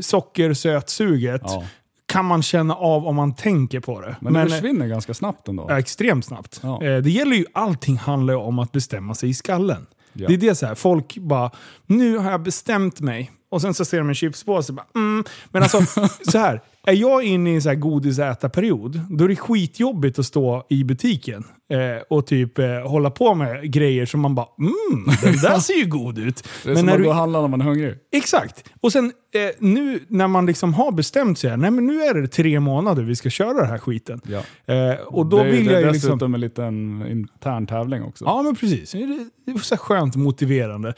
[0.02, 1.64] sockersötsuget Ja.
[2.06, 4.16] kan man känna av om man tänker på det.
[4.22, 5.70] Men, det eh, försvinner ganska snabbt ändå.
[5.70, 6.60] Extremt snabbt.
[6.64, 6.80] Ja.
[7.04, 9.86] Det gäller ju, allting handlar ju om att bestämma sig i skallen.
[10.14, 10.28] Ja.
[10.28, 11.52] Det är det så här, folk bara,
[11.86, 13.32] nu har jag bestämt mig.
[13.50, 15.24] Och sen så ser de en chipspåse och bara, mm.
[15.50, 15.82] Men alltså,
[16.32, 20.26] så här, är jag inne i en så här godisätarperiod, då är det skitjobbigt att
[20.26, 25.06] stå i butiken eh, och typ eh, hålla på med grejer som man bara, mm,
[25.24, 26.48] den där ser ju god ut.
[26.64, 27.96] Det är som när att du, gå och handla när man är hungrig.
[28.12, 28.64] Exakt.
[28.82, 32.28] Och sen eh, nu när man liksom har bestämt sig, nej men nu är det
[32.28, 34.22] tre månader vi ska köra den här skiten.
[34.28, 34.74] Ja.
[34.74, 36.34] Eh, och då det är, vill det jag ju dessutom liksom...
[36.34, 38.26] en liten intern tävling också.
[38.26, 38.92] Ja, men precis.
[38.92, 40.94] Det är, så skönt motiverande.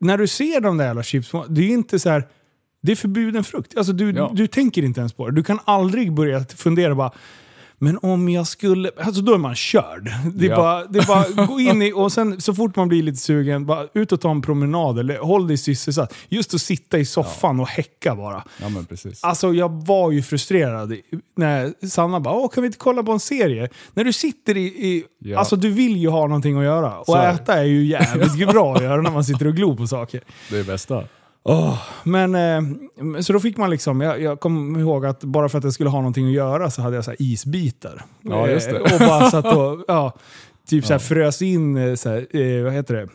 [0.00, 2.24] När du ser de där jävla chips, det är inte så här...
[2.82, 3.76] Det är förbjuden frukt.
[3.76, 4.30] Alltså du, Ja.
[4.34, 5.34] du tänker inte ens på det.
[5.36, 7.10] Du kan aldrig börja fundera bara
[7.82, 8.90] men om jag skulle...
[9.00, 10.10] Alltså då är man körd.
[10.34, 10.56] Det är, Ja.
[10.56, 11.92] bara, det är bara gå in i...
[11.92, 15.18] Och sen så fort man blir lite sugen, bara ut och ta en promenad eller
[15.18, 16.14] håll dig sysselsatt.
[16.28, 18.44] Just att sitta i soffan och häcka bara.
[18.60, 19.24] Ja, men precis.
[19.24, 20.94] Alltså jag var ju frustrerad
[21.36, 23.68] när Sanna bara Åh, kan vi inte kolla på en serie?
[23.94, 24.62] När du sitter i...
[24.64, 25.38] i Ja.
[25.38, 26.98] Alltså du vill ju ha någonting att göra.
[26.98, 27.22] Och det.
[27.28, 30.20] äta är ju jävligt bra att göra när man sitter och glor på saker.
[30.50, 31.04] Det är bästa.
[31.42, 35.58] Åh, men, eh, så då fick man liksom, jag, jag kommer ihåg att bara för
[35.58, 38.04] att jag skulle ha någonting att göra så hade jag så isbitar.
[38.22, 38.76] Ja, just det.
[38.76, 40.12] Eh, och bara satt och ja,
[40.68, 40.98] typ så Ja.
[40.98, 43.08] frös in, eh, så här, eh, vad heter det?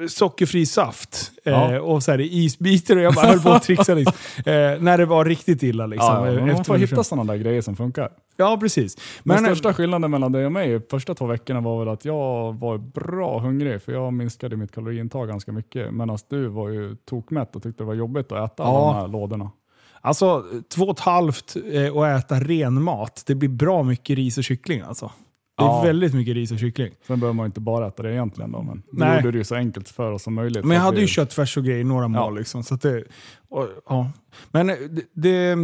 [0.00, 1.72] Eh, sockerfri saft Ja.
[1.74, 4.14] eh, och så här, isbitar och jag bara höll på att trixa liksom.
[4.38, 5.86] eh, när det var riktigt illa.
[5.86, 8.10] Liksom, Ja, ja, man får hitta sådana där grejer som funkar.
[8.36, 8.96] Ja, precis.
[9.22, 12.52] Men Men, största skillnaden mellan dig och mig första två veckorna var väl att jag
[12.58, 15.94] var bra hungrig för jag minskade mitt kaloriintag ganska mycket.
[15.94, 19.08] Medan du var ju tokmätt och tyckte det var jobbigt att äta alla de här
[19.08, 19.50] lådorna.
[20.00, 24.38] alltså, två och ett halvt eh, och äta ren mat, det blir bra mycket ris
[24.38, 25.10] och kyckling alltså.
[25.58, 25.82] Det är Ja.
[25.82, 26.90] väldigt mycket ris och kyckling.
[27.06, 29.08] Sen behöver man inte bara äta det egentligen då, men Nej.
[29.10, 30.64] nu gjorde det ju så enkelt för oss som möjligt.
[30.64, 32.62] Men jag hade vi- ju köttfärs och grejer, några mål liksom.
[32.62, 33.04] Så att det,
[33.48, 34.10] och, ja.
[34.50, 35.56] Men eh, det, det,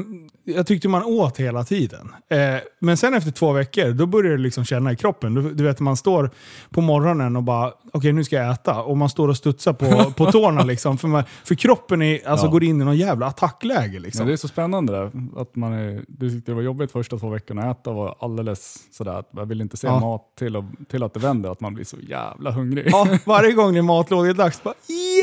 [0.44, 2.14] jag tyckte man åt hela tiden.
[2.30, 2.38] Eh,
[2.80, 5.34] men sen efter två veckor, då började det liksom känna i kroppen.
[5.34, 6.30] Du, du vet, man står
[6.70, 8.82] på morgonen och bara, okej nu ska jag äta.
[8.82, 10.98] Och man står och studsar på, på tårna liksom.
[10.98, 12.50] För, man, för kroppen är, alltså, Ja.
[12.50, 14.26] går in i någon jävla attackläge liksom.
[14.26, 15.10] det är så spännande där.
[15.36, 18.76] Att man är, du tyckte det var jobbigt första två veckorna att äta var alldeles
[18.92, 20.00] sådär att jag vill inte se Ja.
[20.00, 22.88] mat till, och, till att det vänder, att man blir så jävla hungrig.
[22.92, 24.74] Ja, varje gång det är matlådedags bara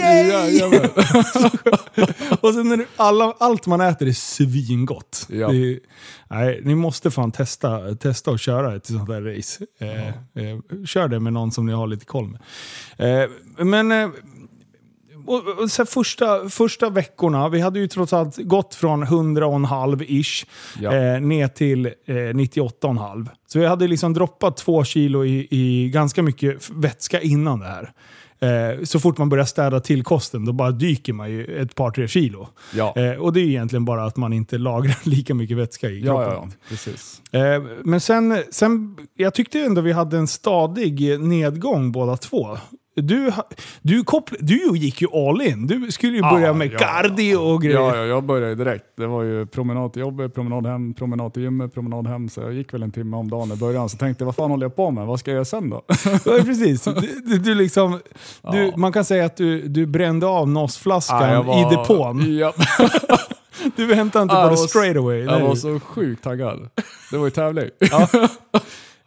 [0.01, 0.27] yay!
[0.27, 0.89] Jajamän.
[2.41, 5.27] Och sen är alla, allt man äter är svingott.
[5.29, 5.53] Ja.
[5.53, 5.79] Är,
[6.29, 9.65] nej, ni måste fan testa, testa att köra ett sånt där race.
[9.79, 13.23] Eh, eh, kör det med någon som ni har lite koll med.
[13.23, 13.29] Eh,
[13.65, 14.09] men eh,
[15.25, 20.45] och, och så första, första veckorna, vi hade ju trots allt gått från 100,5 ish
[20.79, 20.95] Ja.
[20.95, 23.29] eh, ner till eh, 98,5.
[23.47, 27.91] Så vi hade liksom droppat två kilo i, i ganska mycket vätska innan det här.
[28.41, 31.91] Eh, så fort man börjar städa till kosten, då bara dyker man ju ett par,
[31.91, 32.47] tre kilo.
[32.73, 32.93] Ja.
[32.95, 36.27] Eh, och det är egentligen bara att man inte lagrar lika mycket vätska i kroppen.
[36.27, 37.21] ja, ja, precis.
[37.31, 42.57] Eh, men sen, sen, jag tyckte ändå vi hade en stadig nedgång båda två.
[42.95, 43.31] Du,
[43.81, 45.67] du, koppl- du gick ju all in.
[45.67, 47.77] Du skulle ju börja Ja, med ja, cardio och grejer.
[47.79, 48.85] Ja, ja, jag började direkt.
[48.97, 52.29] Det var ju promenad till jobbet, promenad hem, promenad till gymmet, promenad hem.
[52.29, 53.89] Så jag gick väl en timme om dagen i början.
[53.89, 55.05] Så tänkte jag, vad fan håller jag på med?
[55.07, 55.81] Vad ska jag göra sen då?
[56.25, 56.83] Ja, precis.
[57.25, 57.99] Du, du, liksom,
[58.51, 58.77] du, Ja.
[58.77, 62.37] Man kan säga att du, du brände av NOS-flaskan var- i depån.
[62.37, 62.53] Ja,
[63.75, 65.19] Du väntade inte på det straight away.
[65.19, 65.41] jag Nej.
[65.47, 66.69] var så sjukt taggad.
[67.11, 67.69] Det var ju tävling.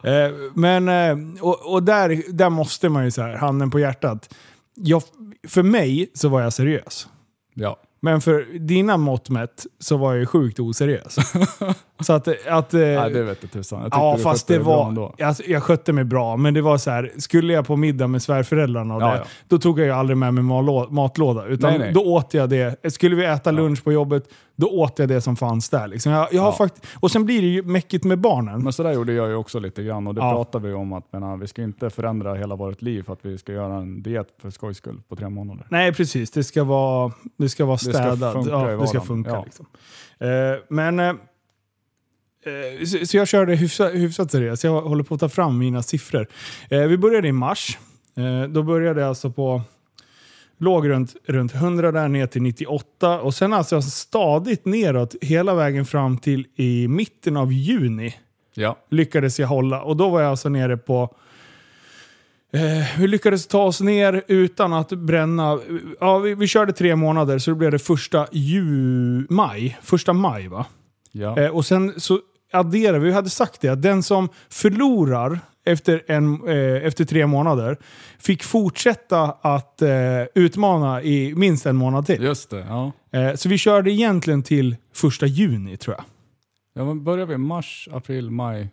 [0.05, 4.33] Eh, men, eh, och, och där, där måste man ju så här, handen på hjärtat.
[4.75, 5.03] Jag,
[5.47, 7.07] för mig så var jag seriös.
[7.53, 7.77] Ja.
[8.05, 11.15] Men för dina mått mätt så var jag ju sjukt oseriös.
[11.99, 12.27] så att...
[12.47, 13.81] att eh, Nej, det vet jag tusan.
[13.81, 15.11] Jag Ja, du fast det var...
[15.23, 17.11] Alltså, jag skötte mig bra, men det var så här.
[17.17, 19.23] Skulle jag på middag med svärföräldrarna och Ja, det, ja.
[19.47, 21.45] då tog jag ju aldrig med mig matlå- matlåda.
[21.45, 21.91] Utan Nej, nej.
[21.93, 22.93] då åt jag det.
[22.93, 24.23] Skulle vi äta lunch på jobbet,
[24.55, 25.87] då åt jag det som fanns där.
[25.87, 26.11] Liksom.
[26.11, 26.55] Jag, jag har Ja.
[26.57, 28.63] fakt- och sen blir det ju mäckigt med barnen.
[28.63, 30.31] Men så där gjorde jag ju också lite grann och det Ja.
[30.31, 33.37] pratade vi om att menar, vi ska inte förändra hela vårt liv för att vi
[33.37, 35.67] ska göra en diet för skojs skull på tre månader.
[35.69, 36.31] Nej, precis.
[36.31, 38.33] Det ska vara, det ska vara ska städat.
[38.33, 39.41] funka ja, det ska funka.
[39.43, 39.65] Liksom.
[40.19, 40.27] Eh,
[40.69, 40.99] men...
[40.99, 44.63] Eh, eh, så, så jag körde hyfsat, hyfsat seriöst.
[44.63, 46.27] Jag håller på att ta fram mina siffror.
[46.69, 47.77] Eh, vi började i mars.
[48.17, 49.61] Eh, då började jag alltså på...
[50.57, 55.85] Låg runt, runt 100 där ner till 98 och sen alltså stadigt neråt hela vägen
[55.85, 58.15] fram till i mitten av juni
[58.53, 58.77] Ja.
[58.89, 59.81] lyckades jag hålla.
[59.81, 61.15] Och då var jag alltså nere på...
[62.53, 65.59] Eh, vi lyckades ta oss ner utan att bränna.
[65.99, 68.63] Ja, vi, vi körde tre månader så då blev det första ju,
[69.29, 69.77] maj.
[69.81, 70.65] Första maj va?
[71.11, 71.39] Ja.
[71.39, 72.19] Eh, och sen så
[72.53, 77.27] adderar vi, vi hade sagt det, att den som förlorar efter, en, eh, efter tre
[77.27, 77.77] månader
[78.19, 79.89] fick fortsätta att eh,
[80.35, 82.23] utmana i minst en månad till.
[82.23, 82.59] Just det.
[82.69, 82.91] Ja.
[83.11, 86.05] Eh, så vi körde egentligen till första juni tror jag.
[86.73, 88.69] Ja, men börjar vi mars, april, maj?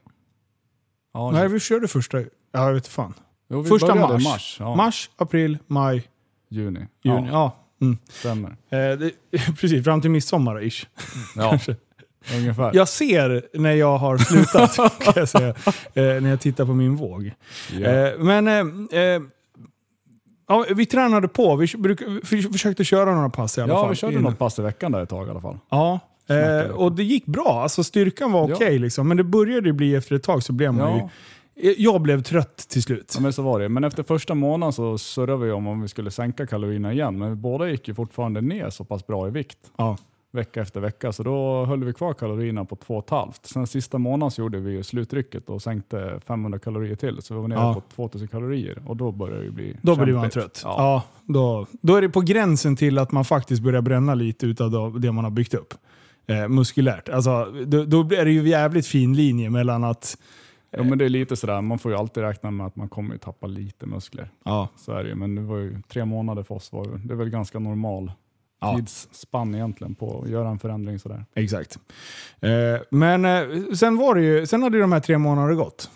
[1.14, 2.20] Ja, Nej, vi körde första...
[2.20, 3.14] Ja, jag vet fan.
[3.50, 4.24] jo, första mars.
[4.24, 4.56] mars.
[4.60, 6.08] Ja, Mars, april, maj,
[6.48, 6.80] Juni.
[6.80, 6.86] juni.
[7.02, 7.56] Ja, Ja.
[7.80, 7.98] Mm.
[8.10, 8.50] stämmer.
[8.50, 9.10] Eh, det,
[9.60, 10.86] precis, fram till midsommar ish.
[11.36, 11.58] Ja,
[12.36, 12.70] ungefär.
[12.74, 15.48] Jag ser när jag har slutat, kan jag säga.
[15.94, 17.32] Eh, när jag tittar på min våg.
[17.80, 17.86] Ja.
[17.88, 19.22] Eh, men eh, eh,
[20.48, 21.56] ja, vi tränade på.
[21.56, 23.90] Vi bruk, vi försökte köra några pass i alla ja, fall.
[23.90, 25.58] vi körde något pass i veckan där ett tag i alla fall.
[25.70, 26.00] Ja.
[26.74, 27.60] Och det gick bra.
[27.62, 28.54] Alltså styrkan var Ja.
[28.54, 30.96] okej, liksom, men det började bli efter ett tag så blev man Ja.
[30.96, 31.08] ju...
[31.78, 33.12] Jag blev trött till slut.
[33.14, 33.68] Ja, men så var det.
[33.68, 37.18] Men efter första månaden så surrade vi om om vi skulle sänka kalorierna igen.
[37.18, 39.58] Men båda gick ju fortfarande ner så pass bra i vikt.
[39.78, 39.96] Ja.
[40.34, 41.12] Vecka efter vecka.
[41.12, 43.32] Så då höll vi kvar kalorierna på 2,5.
[43.42, 47.22] Sen sista månaden så gjorde vi slutrycket och sänkte 500 kalorier till.
[47.22, 47.74] Så vi var nere Ja.
[47.74, 48.82] på 2000 kalorier.
[48.86, 50.34] Och då började det bli Då blir man kämpigt.
[50.34, 50.60] trött.
[50.64, 50.74] Ja.
[50.78, 51.02] Ja.
[51.34, 55.12] då, då är det på gränsen till att man faktiskt börjar bränna lite utav det
[55.12, 55.74] man har byggt upp.
[56.26, 57.08] Eh, muskulärt.
[57.08, 60.18] Alltså, då, då är det ju jävligt fin linje mellan att...
[60.70, 63.16] Ja, men det är lite sådär, man får ju alltid räkna med att man kommer
[63.16, 64.28] tappa lite muskler.
[64.44, 64.68] Ja.
[64.76, 65.14] Så är det ju.
[65.14, 66.72] Men det var ju tre månader för oss.
[66.72, 68.12] Var det är väl ganska normal
[68.62, 68.76] Ja.
[68.76, 71.24] tidsspann egentligen på att göra en förändring sådär.
[71.34, 71.78] Exakt.
[72.40, 72.50] Eh,
[72.90, 73.42] men eh,
[73.74, 75.90] sen, var det ju, sen hade ju de här tre månaderna gått.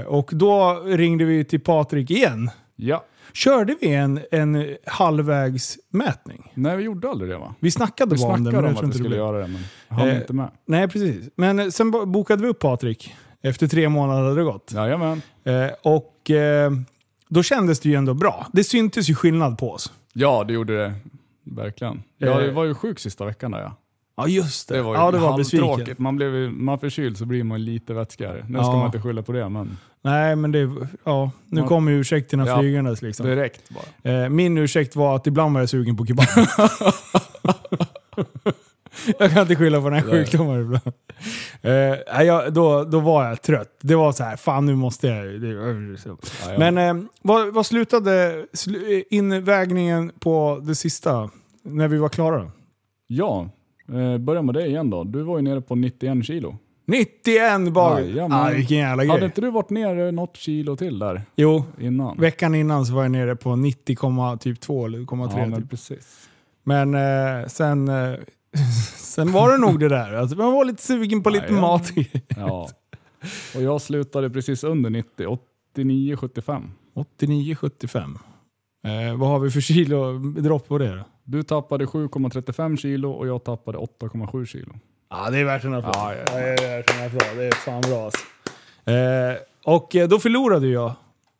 [0.00, 2.50] Eh, och då ringde vi till Patrik igen.
[2.76, 6.50] Ja, Körde vi en, en halvvägsmätning?
[6.54, 7.54] nej vi gjorde aldrig det va?
[7.60, 8.50] Vi snackade Vi bara om det.
[8.50, 9.60] snackade men om att vi skulle blev- göra det men
[9.98, 10.50] hann Eh, inte med.
[10.66, 11.28] Nej, precis.
[11.36, 13.14] Men sen bo- bokade vi upp Patrik.
[13.42, 14.72] Efter tre månader hade det gått.
[14.74, 15.22] Jajamän.
[15.44, 16.72] Eh, och eh,
[17.28, 18.46] då kändes det ju ändå bra.
[18.52, 19.92] Det syntes ju skillnad på oss.
[20.12, 20.94] Ja, det gjorde det.
[21.56, 22.02] Verkligen.
[22.18, 22.54] Jag Eh.
[22.54, 23.76] var ju sjuk sista veckan där ja.
[24.16, 24.74] Ja, just det.
[24.76, 25.94] Det var ju ja, det var besviken.
[25.98, 28.46] Man ju- man förkyld så blir man lite vätskigare.
[28.48, 28.76] Nu ska Ja.
[28.76, 30.58] man inte skylla på det men Nej, men det...
[31.04, 32.58] Ja, nu Man- kommer ju ursäkterna Ja.
[32.60, 33.26] flygandes liksom.
[33.26, 34.12] direkt bara.
[34.24, 36.26] Eh, min ursäkt var att ibland var jag sugen på kebab.
[39.18, 40.92] jag kan inte skylla på den här sjukdomen ibland.
[41.62, 43.78] Nej, jag, då, då var jag trött.
[43.82, 45.26] Det var så här, fan nu måste jag...
[46.58, 51.30] Men eh, vad, vad slutade slu, invägningen på det sista?
[51.62, 52.50] När vi var klara?
[53.06, 53.48] ja,
[53.88, 55.04] eh, börja med det igen då.
[55.04, 56.56] Du var ju nere på 91 kilo.
[56.86, 58.00] 91 bag!
[58.00, 58.38] Jajamän.
[58.38, 59.12] ah, vilken jävla grej.
[59.12, 62.16] Hade inte du varit nere något kilo till där Jo, innan?
[62.18, 65.38] veckan innan så var jag nere på 90,2 typ eller 0,3.
[65.38, 65.70] ja, men typ.
[65.70, 66.28] precis.
[66.64, 68.14] Men eh, sen, eh,
[68.96, 70.12] sen var det nog det där.
[70.14, 71.60] Alltså, man var lite sugen på lite ja.
[71.60, 71.90] mat.
[72.36, 72.68] Ja.
[73.56, 75.38] Och jag slutade precis under 90,
[75.76, 76.68] 89,75.
[76.94, 78.18] 89,75.
[78.86, 81.04] Eh, vad har vi för kilo dropp på det då?
[81.24, 84.74] Du tappade 7,35 kilo och jag tappade 8,7 kilo.
[85.10, 85.94] Ja, det är värt en applåd.
[85.96, 86.38] Ja, ja, ja.
[86.38, 87.36] det är värt en applåd.
[87.36, 88.20] Det är fan bra alltså.
[88.90, 90.92] eh, Och eh, då förlorade jag.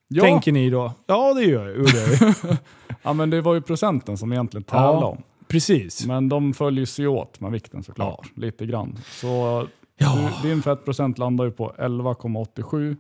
[0.09, 0.93] Ja, Tänker ni då?
[1.07, 2.57] Ja, det gör jag.
[3.03, 5.23] Ja, men det var ju procenten som egentligen tävlade om.
[5.49, 6.07] Precis.
[6.07, 8.99] Men de följer sig åt med vikten såklart, lite grann.
[9.11, 9.67] Så
[10.01, 10.31] Ja.
[10.43, 12.97] du, din fettprocent landar ju på 11,87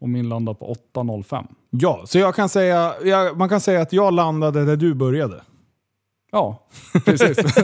[0.00, 1.46] och min landade på 8.05.
[1.70, 5.42] Ja, så jag kan säga, jag, man kan säga att jag landade där du började.
[6.32, 6.62] Ja,
[7.04, 7.38] precis.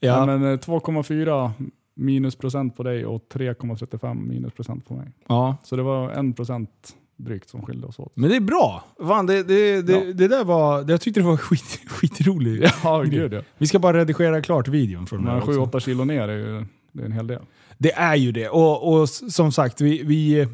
[0.00, 0.08] Ja.
[0.08, 0.26] ja.
[0.26, 1.50] men eh, 2,4
[1.94, 5.08] minusprocent på dig och 3,35 minusprocent på mig.
[5.28, 5.56] ja.
[5.62, 8.12] Så det var en procent drygt som skilde oss åt.
[8.16, 8.84] Men det är bra.
[8.98, 10.12] Fan, det, det, det, Ja.
[10.14, 12.74] det där var, jag tyckte det var skit, skitroligt.
[12.84, 13.42] Ja, gud ja.
[13.58, 15.50] Vi ska bara redigera klart videon från Men också.
[15.50, 17.42] 7-8 kilo ner är ju det är en hel del.
[17.78, 18.48] Det är ju det.
[18.48, 20.48] Och, och som sagt, vi, vi,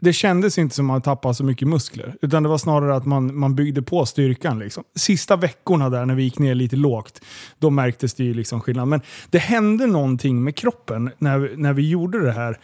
[0.00, 2.14] det kändes inte som att man tappade så mycket muskler.
[2.22, 4.58] Utan det var snarare att man, man byggde på styrkan.
[4.58, 4.84] Liksom.
[4.94, 7.20] Sista veckorna där när vi gick ner lite lågt,
[7.58, 8.88] då märktes det ju liksom skillnad.
[8.88, 9.00] Men
[9.30, 12.58] det hände någonting med kroppen när, när vi gjorde det här,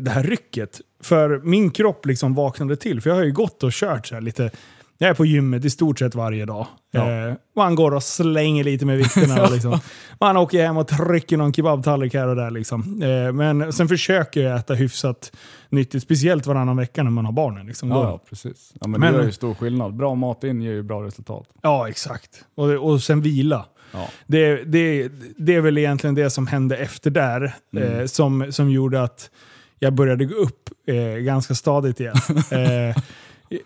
[0.00, 0.80] det här rycket.
[1.02, 3.00] För min kropp liksom vaknade till.
[3.00, 4.50] För jag har ju gått och kört så lite
[5.00, 6.66] jag är på gymmet i stort sett varje dag.
[6.90, 7.10] Ja.
[7.10, 9.42] Eh, man går och slänger lite med vikterna.
[9.46, 9.80] och liksom.
[10.20, 12.50] Man åker hem och trycker någon kebabtallrik här och där.
[12.50, 13.02] Liksom.
[13.02, 15.32] Eh, men sen försöker jag äta hyfsat
[15.68, 16.02] nyttigt.
[16.02, 17.66] Speciellt varannan vecka när man har barnen.
[17.66, 17.90] Liksom.
[17.90, 18.72] Ja, ja precis.
[18.80, 19.96] Ja, men, Men- det är ju stor skillnad.
[19.96, 21.48] Bra mat in ger ju bra resultat.
[21.62, 22.44] ja exakt.
[22.54, 23.66] Och, och sen vila.
[23.92, 24.08] Ja.
[24.26, 27.54] Det, det, det är väl egentligen det som hände efter där.
[27.76, 28.00] Mm.
[28.00, 29.30] Eh, som, som gjorde att
[29.78, 32.16] jag började gå upp eh, ganska stadigt igen.
[32.50, 32.96] eh,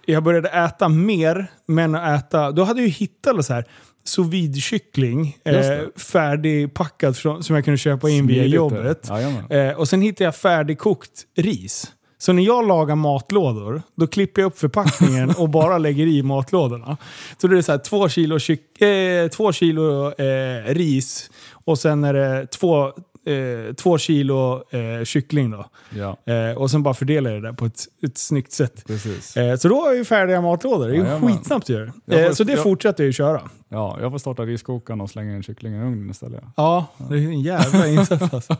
[0.07, 2.51] jag började äta mer, men att äta...
[2.53, 3.65] Då hade jag ju hittat så här
[4.05, 9.11] sous vide kyckling Just eh, färdigpackad från, som jag kunde köpa in via Smidigt, jobbet.
[9.11, 9.17] eh.
[9.17, 9.51] Jajamän.
[9.51, 11.93] Eh, och sen hittade jag färdigkokt ris.
[12.19, 16.97] Så när jag lagar matlådor, då klipper jag upp förpackningen och bara lägger i matlådorna.
[17.41, 21.31] Så det är så här två kilo, kyck, eh, två kilo eh, ris
[21.65, 22.93] och sen är det två,
[23.27, 25.51] eh, två kilo eh, kyckling.
[25.51, 25.65] Då.
[25.91, 28.91] Ja, Eh, och sen bara fördelar jag det där på ett, ett snyggt sätt.
[29.37, 30.89] Eh, så då har jag ju färdiga matlådor.
[30.89, 31.33] Det är ju Jajamän.
[31.37, 31.69] skitsnabbt.
[31.69, 33.43] Jag Eh, så det jag- fortsätter jag ju köra.
[33.69, 36.45] Ja, jag får starta riskokaren och slänga in kycklingen i ugnen istället.
[36.57, 38.53] Ja, det är en jävla insats alltså.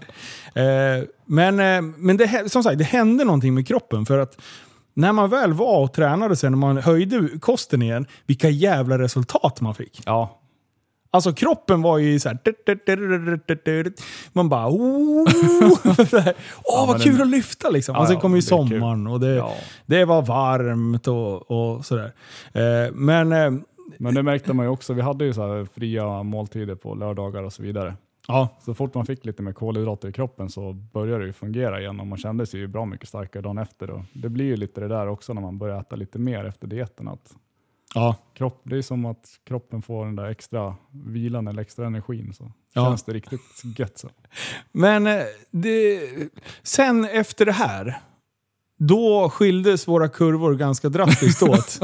[0.55, 1.57] eh, Men,
[1.97, 4.07] men det, som sagt, det hände någonting med kroppen.
[4.07, 4.39] För att
[4.95, 9.61] när man väl var och tränade sen, när man höjde kosten igen, vilka jävla resultat
[9.61, 10.03] man fick.
[10.07, 10.39] Ja,
[11.15, 13.93] Alltså kroppen var ju så här...
[14.33, 14.69] Man bara...
[14.69, 15.27] "Oh."
[16.65, 17.97] Åh, vad men kul att lyfta liksom.
[17.97, 19.45] Och sen ja, kom ju sommaren och det,
[19.87, 22.13] det var varmt och, och sådär.
[22.53, 23.51] Eh, Men eh,
[23.99, 24.93] Men det märkte man ju också.
[24.93, 27.95] Vi hade ju så fria måltider på lördagar och så vidare.
[28.29, 31.81] ja, Så fort man fick lite mer kolhydrater i kroppen så började det ju fungera
[31.81, 33.91] igen och man kände sig ju bra mycket starkare dagen efter.
[33.91, 36.67] Och det blir ju lite det där också när man börjar äta lite mer efter
[36.67, 37.09] dieten.
[37.09, 37.35] Att
[37.95, 40.75] ja, kropp, det är som att kroppen får den där extra
[41.07, 42.33] vilan eller extra energin.
[42.35, 42.85] Så Ja.
[42.87, 43.41] känns det riktigt
[43.79, 43.99] gött.
[43.99, 44.09] Så.
[44.73, 46.01] Men eh, det,
[46.63, 47.99] sen efter det här,
[48.79, 51.79] då skildes våra kurvor ganska drastiskt åt.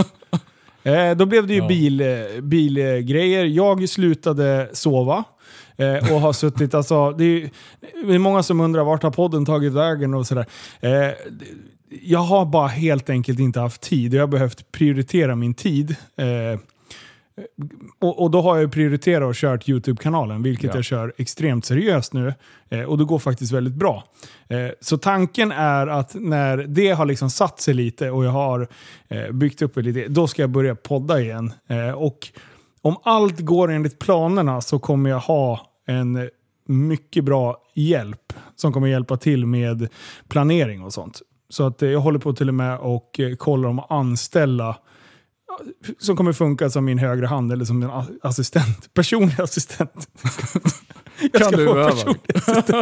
[0.83, 1.68] Eh, då blev det ju Ja.
[1.68, 3.44] bil, eh, bilgrejer.
[3.44, 5.25] Jag slutade sova.
[5.77, 7.51] Eh, och har suttit, alltså, det är,
[8.07, 10.47] det är många som undrar vart har podden tagit vägen och sådär.
[10.81, 11.11] Eh,
[12.03, 15.96] jag har bara helt enkelt inte haft tid jag har behövt prioritera min tid.
[16.16, 16.61] Eh,
[17.98, 20.74] och, och då har jag prioriterat och kört YouTube-kanalen, vilket Ja.
[20.74, 22.35] jag kör extremt seriöst nu.
[22.68, 24.05] Eh, och det går faktiskt väldigt bra.
[24.48, 28.68] Eh, så tanken är att när det har liksom satt sig lite och jag har
[29.09, 31.53] eh, byggt upp lite, då ska jag börja podda igen.
[31.68, 32.29] Eh, och
[32.83, 36.29] om allt går enligt planerna så kommer jag ha en
[36.66, 39.88] mycket bra hjälp som kommer hjälpa till med
[40.29, 41.22] planering och sånt.
[41.49, 44.77] Så att eh, jag håller på till och med och eh, kollar om att anställa
[45.99, 48.91] som kommer funka som min högra hand eller som en a- assistent.
[48.95, 50.09] Personlig assistent.
[51.21, 52.01] jag Kan ska du få behöva.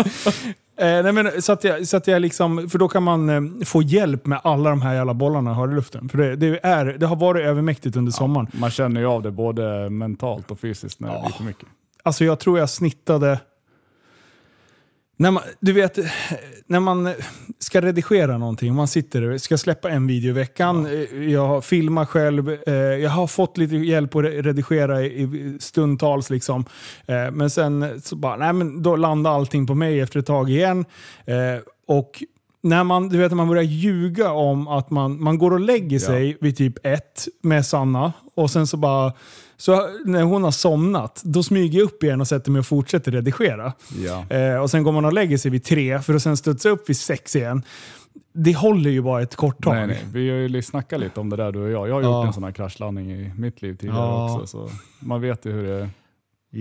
[0.79, 3.65] eh, nej men, så att jag, så att jag liksom, för då kan man eh,
[3.65, 6.09] få hjälp med alla de här jävla bollarna jag har i luften.
[6.09, 8.47] För det, det, är, det har varit övermäktigt under sommaren.
[8.53, 11.23] Man känner ju av det både mentalt och fysiskt när det Ja.
[11.27, 11.69] blir för mycket.
[12.03, 13.41] Alltså jag tror jag snittade...
[15.19, 15.99] När man, du vet,
[16.67, 17.11] när man
[17.59, 22.57] ska redigera någonting, man sitter ska släppa en video i veckan, eh, jag filmar själv,
[22.67, 26.31] eh, jag har fått lite hjälp att re- redigera i stundtals.
[26.31, 26.65] Liksom.
[27.07, 30.51] Eh, Men sen så bara, nej, men då landar allting på mig efter ett tag
[30.51, 30.85] igen.
[31.25, 31.35] Eh,
[31.89, 32.23] Och
[32.69, 35.99] när man, du vet, när man börjar ljuga om att man, man går och lägger
[35.99, 39.13] sig vid typ ett med Sanna och sen så bara
[39.57, 43.13] så när hon har somnat, då smyger jag upp igen och sätter mig och fortsätter
[43.13, 43.73] redigera.
[44.05, 44.37] Ja.
[44.37, 46.89] Eh, och sen går man och lägger sig vid tre för att sen studsa upp
[46.89, 47.63] vid sex igen.
[48.33, 49.75] Det håller ju bara ett kort tag.
[49.75, 50.05] Nej, nej.
[50.13, 51.89] Vi har ju snackat lite om det där du och jag.
[51.89, 52.27] Jag har gjort Ja.
[52.27, 54.35] en sån här kraschlandning i mitt liv tidigare Ja.
[54.41, 54.47] också.
[54.47, 55.89] Så man vet ju hur det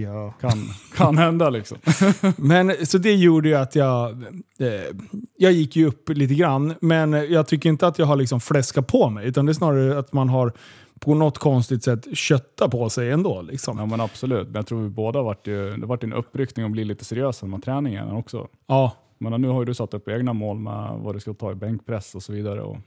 [0.02, 0.34] Ja.
[0.42, 0.52] kan,
[0.96, 1.50] kan hända.
[1.50, 1.78] Liksom.
[2.38, 4.12] Men så det gjorde ju att jag,
[4.60, 4.96] eh,
[5.38, 6.74] jag gick ju upp lite grann.
[6.82, 9.28] Men jag tycker inte att jag har liksom fläskat på mig.
[9.28, 10.54] Utan det är snarare att man har
[11.00, 13.42] på något konstigt sätt köttat på sig ändå.
[13.42, 13.78] Liksom.
[13.78, 14.48] Ja men absolut.
[14.48, 17.46] Men jag tror vi båda vart ju, det vart en uppryckning och bli lite seriösa
[17.46, 18.48] med träningen också.
[18.68, 21.52] Ja, Men nu har ju du satt upp egna mål med vad du ska ta
[21.52, 22.62] i bänkpress och så vidare.
[22.62, 22.78] Och,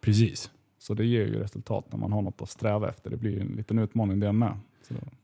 [0.00, 0.50] Precis.
[0.78, 3.10] så det ger ju resultat när man har något att sträva efter.
[3.10, 4.52] Det blir ju en liten utmaning det med.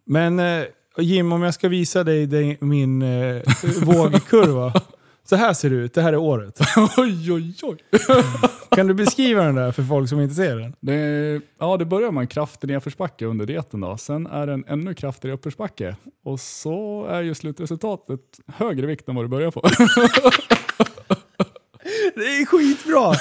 [0.05, 0.65] Men eh,
[0.99, 3.43] Jim, om jag ska visa dig min eh,
[3.83, 4.73] vågkurva.
[5.27, 5.95] Så här ser det ut.
[5.95, 6.61] Det här är året.
[6.97, 7.77] oj, oj, oj.
[8.71, 10.75] Kan du beskriva den där för folk som inte ser den?
[10.81, 13.81] Det, ja, det börjar med en kraftig nedförsbacke under dieten.
[13.81, 13.97] Då.
[13.97, 15.97] Sen är det en ännu kraftigare uppförsbacke.
[16.25, 19.63] Och så är ju slutresultatet högre vikt än vad du börjar på.
[22.15, 23.15] Det är skitbra!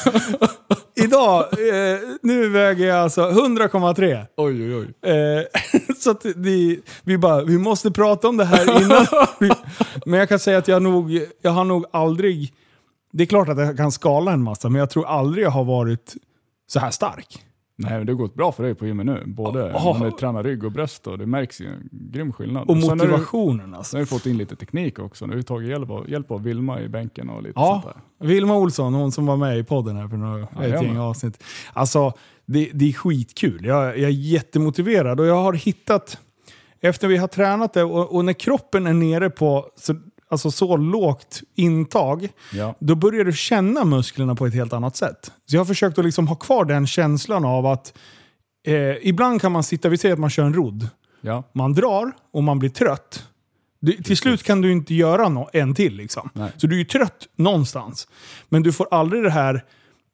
[0.95, 4.25] Idag, eh, nu väger jag alltså 100,3.
[4.37, 5.11] oj, oj, oj.
[5.11, 5.43] Eh,
[5.97, 9.05] så att det, vi bara, vi måste prata om det här innan.
[10.05, 12.53] men jag kan säga att jag nog, jag har nog aldrig,
[13.13, 15.63] det är klart att jag kan skala en massa, men jag tror aldrig jag har
[15.63, 16.13] varit
[16.67, 17.43] så här stark.
[17.83, 19.23] Nej, men det har gått bra för dig på gymmet nu.
[19.27, 19.97] Både Ja.
[19.99, 22.69] när du tränar rygg och bröst och det märks ju en grym skillnad.
[22.69, 23.95] Och sen har du- motivationen Sen alltså.
[23.97, 25.25] har du fått in lite teknik också.
[25.25, 27.95] Nu har du tagit hjälp av, hjälp av Vilma i bänken och lite Ja, sånt
[28.19, 28.27] där.
[28.27, 30.83] Vilma Olsson, hon som var med i podden här för några, ett Jajamän.
[30.83, 31.43] gäng avsnitt.
[31.73, 32.13] Alltså,
[32.45, 33.65] det, det är skitkul.
[33.65, 36.17] Jag, jag är jättemotiverad och jag har hittat,
[36.81, 39.95] efter vi har tränat det och, och när kroppen är nere på så,
[40.29, 42.75] alltså så lågt intag, Ja.
[42.79, 45.31] då börjar du känna musklerna på ett helt annat sätt.
[45.45, 47.93] Så jag har försökt att liksom ha kvar den känslan av att
[48.67, 48.73] eh,
[49.07, 50.87] ibland kan man sitta, vi säger att man kör en rodd,
[51.21, 51.43] Ja.
[51.53, 53.27] man drar och man blir trött.
[53.79, 55.95] Du, till slut kan du inte göra no en till.
[55.95, 56.29] Liksom.
[56.57, 58.07] Så du är ju trött någonstans.
[58.49, 59.63] Men du får aldrig det här,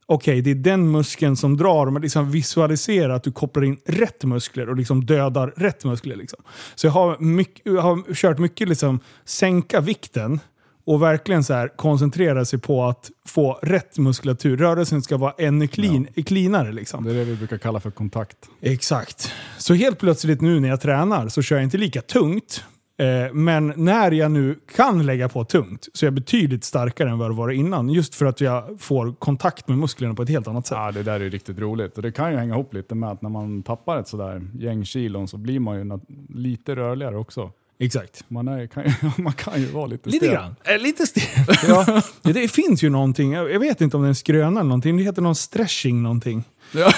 [0.10, 4.24] okej det är den muskeln som drar, men liksom visualisera att du kopplar in rätt
[4.24, 6.16] muskler och liksom dödar rätt muskler.
[6.16, 6.44] Liksom.
[6.76, 10.40] Så jag har, mycket, jag har kört mycket liksom, sänka vikten
[10.86, 14.58] och verkligen så här koncentrera sig på att få rätt muskulatur.
[14.58, 16.72] Rörelsen ska vara ännu clean, cleanare.
[16.72, 17.04] Liksom.
[17.04, 18.38] Det är det vi brukar kalla för kontakt.
[18.62, 19.32] Exakt.
[19.58, 22.64] Så helt plötsligt nu när jag tränar så kör jag inte lika tungt.
[23.00, 27.18] Eh, men när jag nu kan lägga på tungt så är jag betydligt starkare än
[27.18, 27.90] vad det var innan.
[27.90, 30.78] Just för att jag får kontakt med musklerna på ett helt annat sätt.
[30.78, 31.96] Ja, det där är ju riktigt roligt.
[31.96, 34.86] Och det kan ju hänga ihop lite med att när man tappar ett sådär gäng
[34.86, 36.00] kilon så blir man ju
[36.36, 37.52] lite rörligare också.
[37.82, 38.24] Exakt.
[38.28, 38.92] Man, är, kan, ju,
[39.24, 40.36] man kan ju vara lite Lite stel.
[40.36, 40.56] grann.
[40.64, 41.46] Eh, lite stel.
[41.68, 44.68] ja, det, finns ju någonting, jag jag vet inte om det är en skröna eller
[44.70, 46.44] någonting, det heter någon stretching någonting.
[46.72, 46.92] Ja.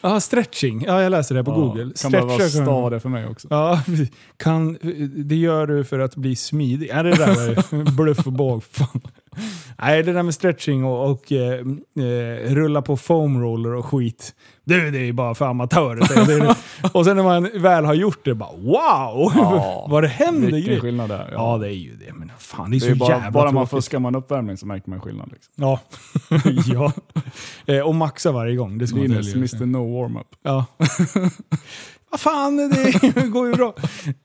[0.00, 0.84] Ja, stretching.
[0.86, 1.92] Ja, jag läser det på Google.
[2.02, 3.48] Kan behöva stava det för mig också.
[3.50, 3.82] Ja,
[4.36, 4.78] kan,
[5.14, 6.88] det gör du för att bli smidig.
[6.92, 8.62] Ja, det där var bluff och båg.
[9.78, 11.60] Nej, det där med stretching och, och eh,
[11.98, 14.34] eh, rulla på foam roller och skit.
[14.70, 16.56] Det, det är bara för amatörer.
[16.92, 19.32] och sen när man väl har gjort det, bara wow!
[19.36, 20.80] Ja, Vad det händer Vilken grejer.
[20.80, 21.32] skillnad det är.
[21.32, 22.12] Ja, det är ju det.
[22.12, 23.70] Men fan, det är det så är bara, jävla bara man tråkigt.
[23.70, 25.32] fuskar man uppvärmning så märker man skillnad.
[25.32, 25.52] Liksom.
[25.56, 25.80] Ja.
[27.66, 27.74] ja.
[27.74, 28.78] Eh, och maxa varje gång.
[28.78, 29.34] Det ska man Linus.
[29.54, 30.26] Mr No Warm-Up.
[30.42, 30.64] Ja.
[32.10, 33.74] Vad fan, det går ju bra.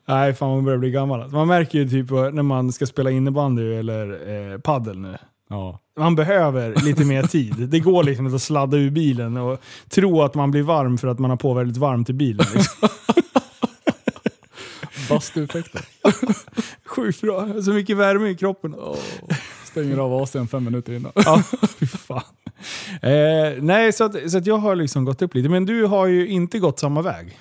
[0.08, 1.30] Nej, fan man börjar bli gammal.
[1.32, 5.18] Man märker ju typ när man ska spela innebandy eller eh, paddel nu.
[5.56, 5.80] Ja.
[6.00, 7.54] Man behöver lite mer tid.
[7.58, 11.08] Det går liksom inte att sladda ur bilen och tro att man blir varm för
[11.08, 12.46] att man har på väldigt varmt i bilen.
[12.56, 12.90] Liksom.
[15.10, 15.82] Bastueffekter.
[16.86, 17.62] Sjukt bra.
[17.62, 18.76] Så mycket värme i kroppen.
[18.76, 18.98] Oh.
[19.66, 21.12] Stänger av AC'n fem minuter innan.
[21.16, 21.44] Ja,
[21.80, 22.22] fy fan.
[23.02, 25.50] Eh, nej, så, att, så att jag har liksom gått upp lite.
[25.50, 27.40] Men du har ju inte gått samma väg.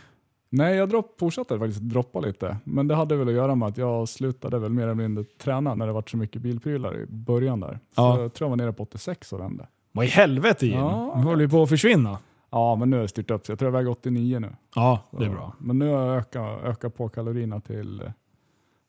[0.57, 2.57] Nej, jag dropp, fortsatte faktiskt droppa lite.
[2.65, 5.75] Men det hade väl att göra med att jag slutade väl mer eller mindre träna
[5.75, 7.71] när det var så mycket bilprylar i början där.
[7.73, 8.21] Så Ja.
[8.21, 9.67] jag tror jag var nere på 86 och vände.
[9.93, 10.79] Vad i helvete Jim?
[10.79, 11.15] Ja.
[11.17, 12.19] Du håller ju på att försvinna.
[12.51, 14.57] Ja, men nu har jag styrt upp så jag tror jag väger 89 nu.
[14.75, 15.53] Ja, det är Så- bra.
[15.59, 18.03] Men nu har jag ökat, ökat på kalorierna till,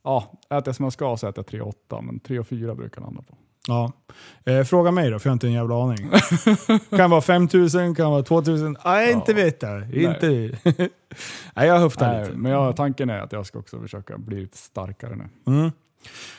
[0.03, 3.21] ja, äter jag som jag ska så äter jag 3,8 men 3,4 brukar jag landa
[3.21, 3.35] på.
[3.67, 3.91] Ja.
[4.45, 6.09] Eh, fråga mig då, för jag har inte en jävla aning.
[6.97, 8.77] kan vara 5000, kan vara 2000.
[8.85, 9.35] Nej, inte Ja.
[9.35, 9.95] vet jag.
[9.95, 10.57] Inte.
[11.55, 12.37] Nej, jag höftar Nej, lite.
[12.37, 15.53] men jag, tanken är att jag ska också försöka bli lite starkare nu.
[15.53, 15.71] Mm.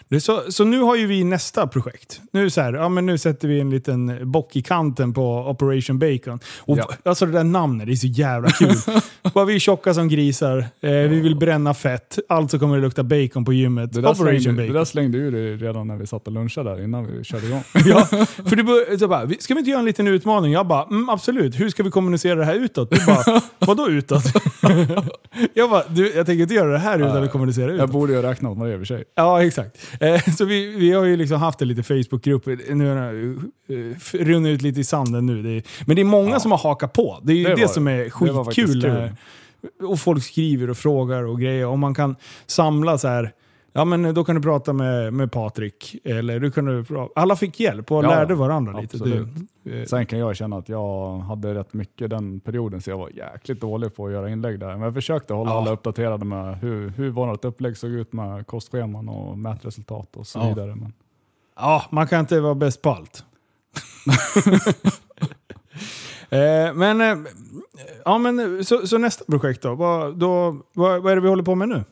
[0.09, 2.21] Det så, så nu har ju vi nästa projekt.
[2.33, 5.99] Nu, så här, ja, men nu sätter vi en liten bock i kanten på Operation
[5.99, 6.39] Bacon.
[6.59, 6.89] Och, Ja.
[7.05, 8.75] Alltså det där namnet, det är så jävla kul.
[9.35, 13.03] Bara vi är tjocka som grisar, eh, vi vill bränna fett, alltså kommer det lukta
[13.03, 13.93] bacon på gymmet.
[13.93, 14.75] Det där, Operation slängde, det Bacon.
[14.79, 17.63] där slängde du dig redan när vi satt och lunchade där innan vi körde igång.
[17.87, 18.05] Ja,
[18.49, 20.53] för du bör, så bara, "Vi- ska vi inte göra en liten utmaning?
[20.53, 21.61] Jag bara, mm, absolut.
[21.61, 22.91] Hur ska vi kommunicera det här utåt?
[22.91, 24.23] Du bara, vadå utåt?
[25.55, 27.79] jag bara, du, jag tänker inte göra det här utan att kommunicera utåt.
[27.81, 29.05] Jag borde ju ha räknat med det i och för sig.
[29.15, 29.56] Ja, exakt.
[30.01, 32.47] Eh, så vi, vi har ju liksom haft en liten Facebookgrupp.
[32.69, 35.43] Nu har det uh, runnit ut lite i sanden nu.
[35.43, 36.41] Det är, men det är många Ja.
[36.41, 37.21] som har hakat på.
[37.23, 38.83] Det är ju det, Det som är skitkul.
[38.83, 38.85] kul.
[38.85, 41.67] eh, Och folk skriver och frågar och grejer.
[41.67, 43.33] Och man kan samla så här
[43.77, 45.97] Ja, men då kan du prata med, med Patrik.
[46.05, 48.97] Eller du kunde, alla fick hjälp och Ja, lärde varandra lite.
[48.97, 49.29] Absolut.
[49.63, 52.99] Det, eh, Sen kan jag känna att jag hade rätt mycket den perioden så jag
[52.99, 54.73] var jäkligt dålig på att göra inlägg där.
[54.73, 55.59] Men jag försökte hålla Ja.
[55.59, 60.39] alla uppdaterade med hur, hur vårt upplägg såg ut med kostscheman och mätresultat och så
[60.39, 60.49] Ja.
[60.49, 60.75] vidare.
[60.75, 60.93] Men,
[61.57, 63.25] ja, man kan inte vara bäst på allt.
[66.31, 67.17] eh, men, eh,
[68.05, 69.75] ja, men så, så nästa projekt då?
[69.75, 71.85] Vad, då vad, vad är det vi håller på med nu?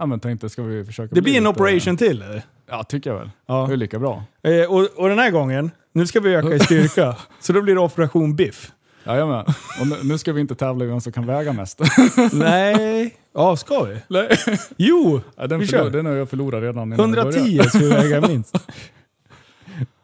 [0.00, 2.22] Ja, men tänkte, ska vi försöka Det bli blir en lite- operation till?
[2.22, 2.42] Eller?
[2.70, 3.30] Ja, tycker jag väl.
[3.46, 3.66] Ja.
[3.66, 4.22] Det är lika bra.
[4.42, 7.16] Eh, och, och den här gången, nu ska vi öka i styrka.
[7.40, 8.72] så då blir det operation biff.
[9.06, 9.44] Jajamän.
[9.80, 11.80] Och nu, nu ska vi inte tävla i vem som kan väga mest.
[12.32, 13.96] Nej, ja ska vi?
[14.08, 14.28] Nej.
[14.76, 15.90] Jo, Ja, den, vi förlor, kör.
[15.90, 17.68] den har jag förlorat redan innan vi 110 började.
[17.68, 18.56] ska vi väga minst.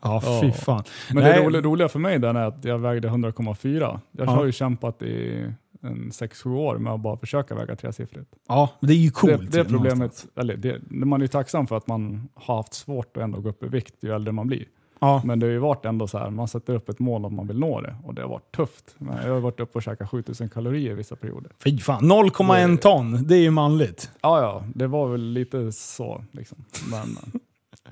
[0.03, 0.53] Ja, fy Ja.
[0.53, 0.85] fan.
[1.13, 1.33] Men Nej.
[1.33, 4.01] det roliga, roliga för mig den är att jag vägde 100,4.
[4.13, 4.31] Jag Ja.
[4.31, 5.45] har ju kämpat i
[5.87, 8.29] en 6-7 år med att bara försöka väga tresiffrigt.
[8.49, 9.41] Ja, det är ju coolt.
[9.41, 12.75] det, det är problemet, eller det, man är ju tacksam för att man har haft
[12.75, 14.65] svårt att ändå gå upp i vikt ju äldre man blir.
[15.01, 15.23] Ja.
[15.25, 17.47] Men det har ju varit ändå så här, man sätter upp ett mål om man
[17.47, 18.95] vill nå det och det har varit tufft.
[18.99, 21.51] Men jag har varit uppe och käkat 7000 kalorier i vissa perioder.
[21.65, 23.27] Fy fan, 0,1 Det- ton.
[23.27, 24.11] Det är ju manligt.
[24.23, 26.59] Ja, ja, det var väl lite så liksom.
[26.91, 27.09] Men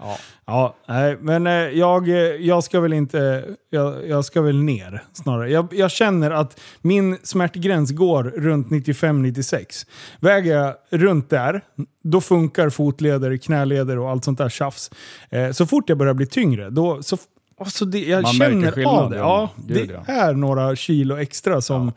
[0.01, 3.45] ja, Ja, nej, men eh, jag, eh, jag ska väl inte...
[3.71, 5.51] Jag, jag ska väl ner snarare.
[5.51, 9.87] Jag, jag känner att min smärtgräns går runt 95-96.
[10.21, 11.61] Väger jag runt där,
[12.03, 14.91] då funkar fotleder, knäleder och allt sånt där tjafs.
[15.31, 17.03] Eh, så fort jag börjar bli tyngre, då...
[17.03, 17.17] Så,
[17.59, 19.17] alltså det, jag Man känner av det.
[19.17, 19.75] Ja, ja.
[19.75, 20.13] det ja.
[20.13, 21.93] är några kilo extra som...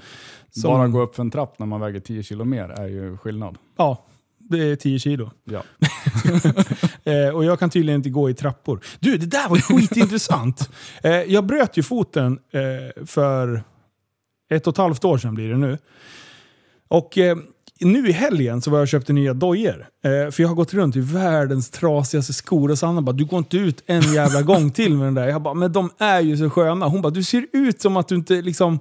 [0.51, 3.17] som bara gå upp för en trapp när man väger 10 kilo mer är ju
[3.17, 3.57] skillnad.
[3.77, 4.05] Ja,
[4.49, 5.31] det är 10 kilo.
[5.43, 5.63] Ja.
[7.03, 8.79] Eh, och jag kan tydligen inte gå i trappor.
[8.99, 10.69] Du, det där var skitintressant.
[11.03, 13.63] Eh, jag bröt ju foten eh, för
[14.49, 15.77] ett och ett halvt år sedan blir det nu.
[16.87, 17.37] Och eh,
[17.79, 19.87] nu i helgen så var jag och köpte nya dojor.
[20.03, 23.39] Eh, för jag har gått runt i världens trasigaste skor och Sanna bara “du går
[23.39, 25.27] inte ut en jävla gång till med den där”.
[25.27, 26.87] Jag bara “men de är ju så sköna”.
[26.87, 28.79] Hon bara “du ser ut som att du inte liksom...”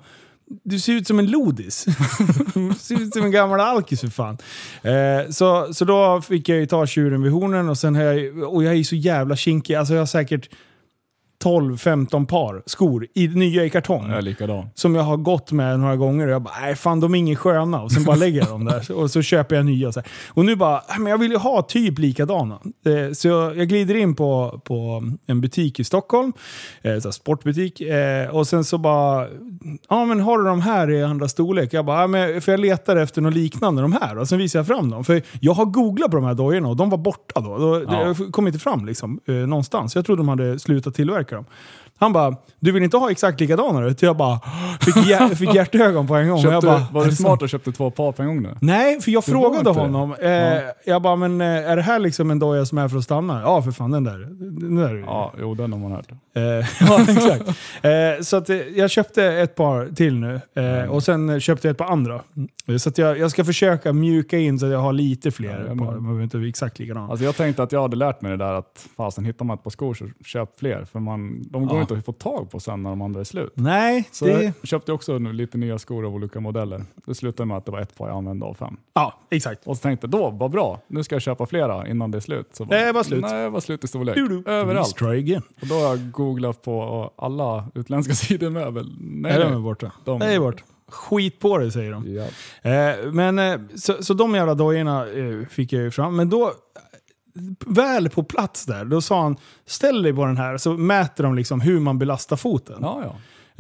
[0.65, 1.85] Du ser ut som en lodis.
[2.55, 4.39] du ser ut som en gammal alkis för fan.
[4.83, 8.55] Eh, så, så då fick jag ju ta tjuren vid hornen och sen har jag,
[8.55, 9.75] och jag är ju så jävla kinkig.
[9.75, 10.49] Alltså jag har säkert
[11.45, 14.11] 12-15 par skor i nya i kartong.
[14.11, 14.67] Är likadan.
[14.75, 17.39] Som jag har gått med några gånger och jag bara, nej fan de är inget
[17.39, 17.83] sköna.
[17.83, 19.93] Och sen bara lägger jag dem där och så köper jag nya.
[19.93, 20.09] Så här.
[20.29, 22.55] Och nu bara, "Nej, men jag vill ju ha typ likadana.
[22.87, 26.33] Eh, Så jag, glider in på, på en butik i Stockholm,
[26.83, 27.81] eh, så sportbutik.
[27.81, 29.27] eh, Och sen så bara,
[29.89, 31.73] ja men har du de här i andra storlek?
[31.73, 34.19] Jag bara, "Ja, men för jag letar efter något liknande de här.
[34.19, 35.05] Och sen visar jag fram dem.
[35.05, 37.59] För jag har googlat på de här dojorna och de var borta då.
[37.59, 38.15] då Ja.
[38.19, 39.95] Det kom inte fram liksom, någonstans.
[39.95, 41.47] Jag trodde de hade slutat tillverka dem.
[41.99, 43.95] Han bara, du vill inte ha exakt likadana?
[43.95, 44.41] Så jag bara,
[44.81, 46.41] fick, hjär, fick hjärtögon på en gång.
[46.43, 48.43] Jag bara, var "Är du det smart sant?" och köpte två par på en gång
[48.43, 48.57] nu?
[48.61, 50.15] Nej, för jag Du frågade honom.
[50.21, 50.61] Eh, Ja.
[50.85, 53.41] Jag bara, men eh, är det här liksom en doja som är för att stanna?
[53.43, 54.19] Ja, för fan den där.
[54.61, 56.11] Den där Ja, jo den har man hört.
[56.35, 56.43] Eh,
[56.89, 57.49] ja, exakt.
[57.83, 57.91] Eh,
[58.23, 61.79] så att, eh, jag köpte ett par till nu eh, och sen köpte jag ett
[61.79, 62.21] par andra.
[62.67, 65.61] Eh, Så att jag, jag ska försöka mjuka in så att jag har lite fler
[65.69, 65.75] Ja, par.
[65.93, 67.09] Man behöver inte exakt likadana.
[67.11, 69.63] Alltså jag tänkte att jag hade lärt mig det där att fasen hittar man ett
[69.65, 70.85] par skor så köp fler.
[70.93, 71.83] För man, de går Ja.
[71.95, 73.53] Inte att få tag på sen när de andra är slut.
[73.55, 74.43] Nej, Så det...
[74.43, 76.85] jag köpte också nu lite nya skor av olika modeller.
[77.07, 78.77] Det slutade med att det var ett par jag använde av fem.
[78.95, 79.67] Ja, exakt.
[79.67, 82.21] Och så tänkte jag, då, vad bra, nu ska jag köpa flera innan det är
[82.21, 82.49] slut.
[82.53, 83.23] Så Det var slut.
[83.23, 84.15] Nej, det var slut i storlek.
[84.15, 84.51] Du, du.
[84.51, 85.01] Överallt.
[85.61, 88.73] Och då har jag googlat på alla utländska sidor med.
[88.73, 88.87] Väl.
[89.01, 89.61] Nej, Nej, de är nej.
[89.61, 89.93] borta.
[90.05, 90.63] De- är borta.
[90.89, 92.15] Skit på det säger de.
[92.15, 92.25] Ja.
[92.71, 96.17] Eh, men, eh, så, så de jävla dojorna eh, fick jag ju fram.
[96.17, 96.53] Men då,
[97.67, 101.35] väl på plats där, då sa han ställ dig på den här så mäter de
[101.35, 102.79] liksom hur man belastar foten.
[102.81, 103.15] Ja, ja.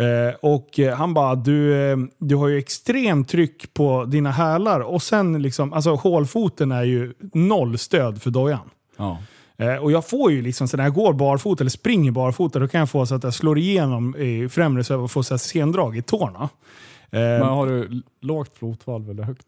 [0.04, 4.80] Eh, och eh, han bara, du, eh, du har ju extremt tryck på dina hälar
[4.80, 8.70] och sen liksom, alltså hålfoten är ju noll stöd för dojan.
[8.96, 9.18] ja.
[9.58, 12.68] Eh, och jag får ju liksom, så när jag går barfota eller springer barfota, då
[12.68, 15.38] kan jag få så att jag slår igenom i främre så jag får så här
[15.38, 16.48] sendrag i tårna.
[17.10, 19.46] Eh, Men har du lågt fotvalv eller högt?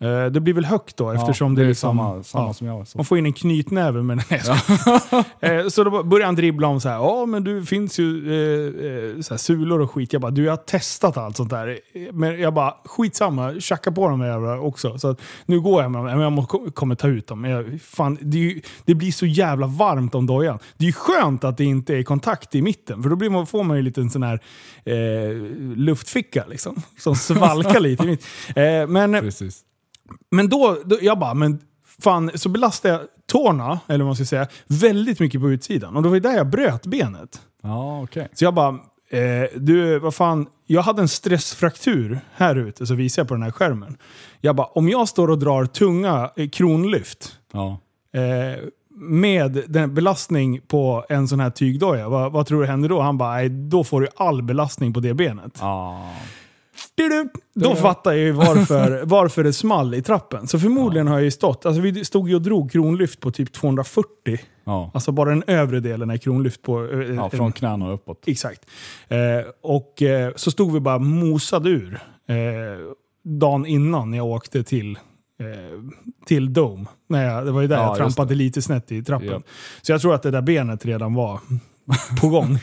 [0.00, 2.52] Eh, det blir väl högt då eftersom ja, det är är liksom, samma, samma ja.
[2.52, 2.88] som jag.
[2.88, 2.98] Så.
[2.98, 5.68] Man får in en knytnäve med den här.
[5.68, 9.20] så då började han dribbla om så här, ja men du finns ju eh, eh,
[9.20, 10.12] så här, sulor och skit.
[10.12, 11.78] Jag bara, du jag har testat allt sånt där.
[12.12, 14.98] Men jag bara, skitsamma, tjacka på de här jävla också.
[14.98, 17.44] Så att, nu går jag med dem, men jag må, kommer ta ut dem.
[17.44, 20.58] Jag, fan, det, ju, det blir så jävla varmt om dojan.
[20.76, 23.46] Det är ju skönt att det inte är kontakt i mitten, för då blir man,
[23.46, 24.40] får man ju en liten sån här
[24.84, 25.36] eh,
[25.76, 26.82] luftficka liksom.
[26.98, 28.26] Som svalkar lite i mitt.
[28.48, 29.64] Eh, men, Precis.
[30.30, 31.58] Men då, då, jag bara, men
[32.02, 35.96] fan, så belastade jag tårna, eller vad man ska säga, väldigt mycket på utsidan.
[35.96, 37.40] Och då var det där jag bröt benet.
[37.62, 38.28] Ja, okej.
[38.34, 38.68] Så jag bara,
[39.10, 43.42] eh, du, vad fan, jag hade en stressfraktur här ute, så visar jag på den
[43.42, 43.96] här skärmen.
[44.40, 47.78] Jag bara, om jag står och drar tunga eh, kronlyft, Ja.
[48.14, 48.64] eh,
[48.96, 53.00] med den belastning på en sån här tygdoja, vad, vad tror du händer då?
[53.00, 55.58] Han bara, nej, då får du all belastning på det benet.
[55.60, 56.10] Ja.
[57.54, 60.46] Då fattar jag ju varför, varför det small i trappen.
[60.46, 63.52] Så förmodligen har jag ju stått, alltså vi stod ju och drog kronlyft på typ
[63.52, 64.38] 240.
[64.64, 64.90] Ja.
[64.94, 66.84] Alltså bara den övre delen är kronlyft på...
[66.84, 68.22] eh, ja, från knäna och uppåt.
[68.26, 68.60] Exakt.
[69.08, 69.18] Eh,
[69.62, 72.36] och eh, så stod vi bara mosade ur eh,
[73.24, 74.98] dagen innan jag åkte till,
[75.40, 75.46] eh,
[76.26, 76.84] till Dome.
[77.08, 79.28] När jag, det var ju där Ja, jag just trampade lite snett i trappen.
[79.30, 79.42] Ja.
[79.82, 81.40] Så jag tror att det där benet redan var
[82.20, 82.52] på gång.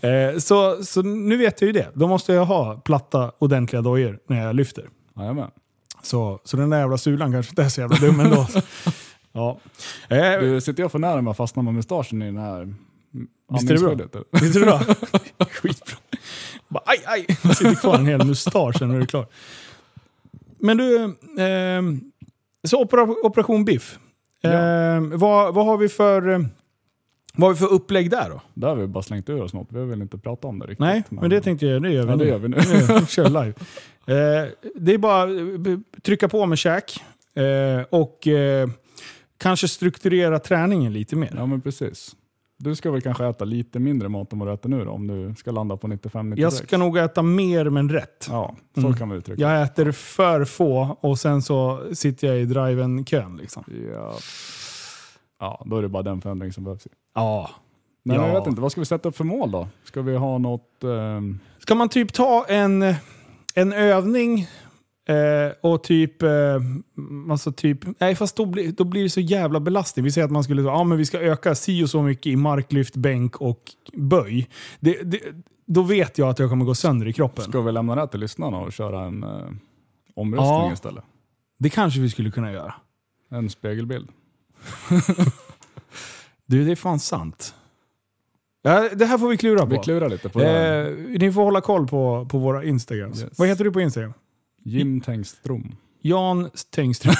[0.00, 1.90] eh, så, så nu vet jag ju det.
[1.94, 4.88] Då måste jag ha platta, ordentliga dojor när jag lyfter.
[5.16, 5.50] Jajamän.
[6.02, 8.46] Så, så den där jävla sulan kanske inte är så jävla dum ändå.
[9.32, 9.58] ja.
[10.08, 12.74] eh, Du, sitter jag för nära med att fastna med mustaschen i den här
[13.52, 14.24] Visst är det bra?
[14.30, 14.80] Visst är det bra?
[15.46, 15.96] Skitbra.
[16.68, 17.26] Bara, aj, aj!
[17.42, 19.26] Man sitter kvar en hel mustasch sen när du är klar.
[20.58, 22.00] Men du, ehm,
[22.64, 23.98] så opera, Operation Biff.
[24.42, 26.48] Ehm, vad, vad har vi för...
[27.34, 28.40] eh, Vad har vi för upplägg där då?
[28.54, 29.68] Där har vi bara slängt ur oss något.
[29.70, 30.78] Vi vill inte prata om det riktigt.
[30.78, 32.30] Nej, men det tänkte jag, det gör vi Ja, det nu.
[32.30, 32.56] gör vi nu.
[33.08, 33.54] Kör live.
[34.06, 37.02] Eh, det är bara att trycka på med käk
[37.34, 38.68] eh, och eh,
[39.38, 41.34] kanske strukturera träningen lite mer.
[41.36, 42.16] Ja, men precis.
[42.58, 45.06] Du ska väl kanske äta lite mindre mat än vad du äter nu då, om
[45.06, 46.34] du ska landa på 95-96?
[46.40, 48.26] Jag ska nog äta mer men rätt.
[48.30, 48.94] Ja, så Mm.
[48.94, 53.36] kan vi uttrycka Jag äter för få och sen så sitter jag i driven-kön.
[53.36, 53.64] Liksom.
[53.66, 53.92] det.
[53.92, 54.14] Ja.
[55.42, 56.86] Ja, då är det bara den förändring som behövs.
[57.14, 57.50] Ja.
[58.04, 58.26] Men Ja.
[58.28, 59.68] jag vet inte, vad ska vi sätta upp för mål då?
[59.84, 60.84] Ska vi ha något...
[60.84, 62.82] ehm, Ska man typ ta en,
[63.54, 64.40] en övning
[65.08, 66.22] eh, och typ...
[66.22, 66.30] Eh,
[67.30, 70.04] alltså typ nej, fast då, blir- då blir det så jävla belastning.
[70.04, 72.36] Vi säger att man skulle ja, men vi ska öka si och så mycket i
[72.36, 73.62] marklyft, bänk och
[73.92, 74.48] böj.
[74.80, 75.20] Det, det,
[75.66, 77.44] då vet jag att jag kommer gå sönder i kroppen.
[77.44, 79.30] ska vi lämna det till lyssnarna och köra en eh,
[80.14, 80.72] omröstning Ja.
[80.72, 81.04] istället?
[81.58, 82.74] Det kanske vi skulle kunna göra.
[83.30, 84.08] En spegelbild.
[86.46, 87.54] Du, det är fan sant.
[88.62, 89.66] Ja, det här får vi klura på.
[89.66, 90.44] Vi klurar lite på det.
[90.44, 90.86] här.
[90.86, 93.22] Eh, ni får hålla koll på, på våra Instagrams.
[93.22, 93.38] Yes.
[93.38, 94.12] Vad heter du på Instagram?
[94.64, 95.74] Jim Tengström.
[96.02, 97.14] Jan Tengström.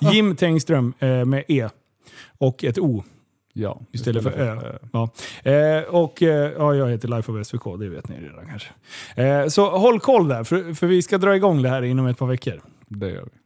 [0.12, 1.68] Jim Tengström eh, med E.
[2.38, 3.04] Och ett O.
[3.52, 4.78] Ja, Istället för Ö.
[4.92, 5.10] Ja.
[5.50, 8.68] Eh, och eh, ja, jag heter Life of SVK, det vet ni redan kanske.
[9.22, 12.18] Eh, så håll koll där, för, för vi ska dra igång det här inom ett
[12.18, 12.62] par veckor.
[12.88, 13.41] Det gör vi.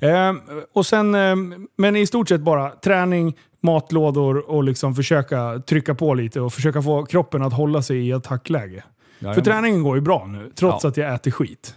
[0.00, 0.34] Eh,
[0.72, 1.36] och sen, eh,
[1.76, 6.82] men i stort sett bara träning, matlådor och liksom försöka trycka på lite och försöka
[6.82, 8.84] få kroppen att hålla sig i attackläge.
[9.18, 9.44] För Jajamän.
[9.44, 10.88] träningen går ju bra nu, trots Ja.
[10.90, 11.74] att jag äter skit.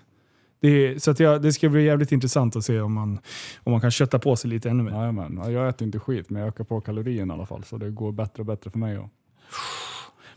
[0.59, 3.19] Det, så att jag, det ska bli jävligt intressant att se om man,
[3.63, 4.91] om man kan kötta på sig lite ännu mer.
[4.91, 5.41] Jajamän.
[5.43, 7.63] Ja, Jag äter inte skit, men jag ökar på kalorierna i alla fall.
[7.63, 8.97] Så det går bättre och bättre för mig.
[8.97, 9.09] Och.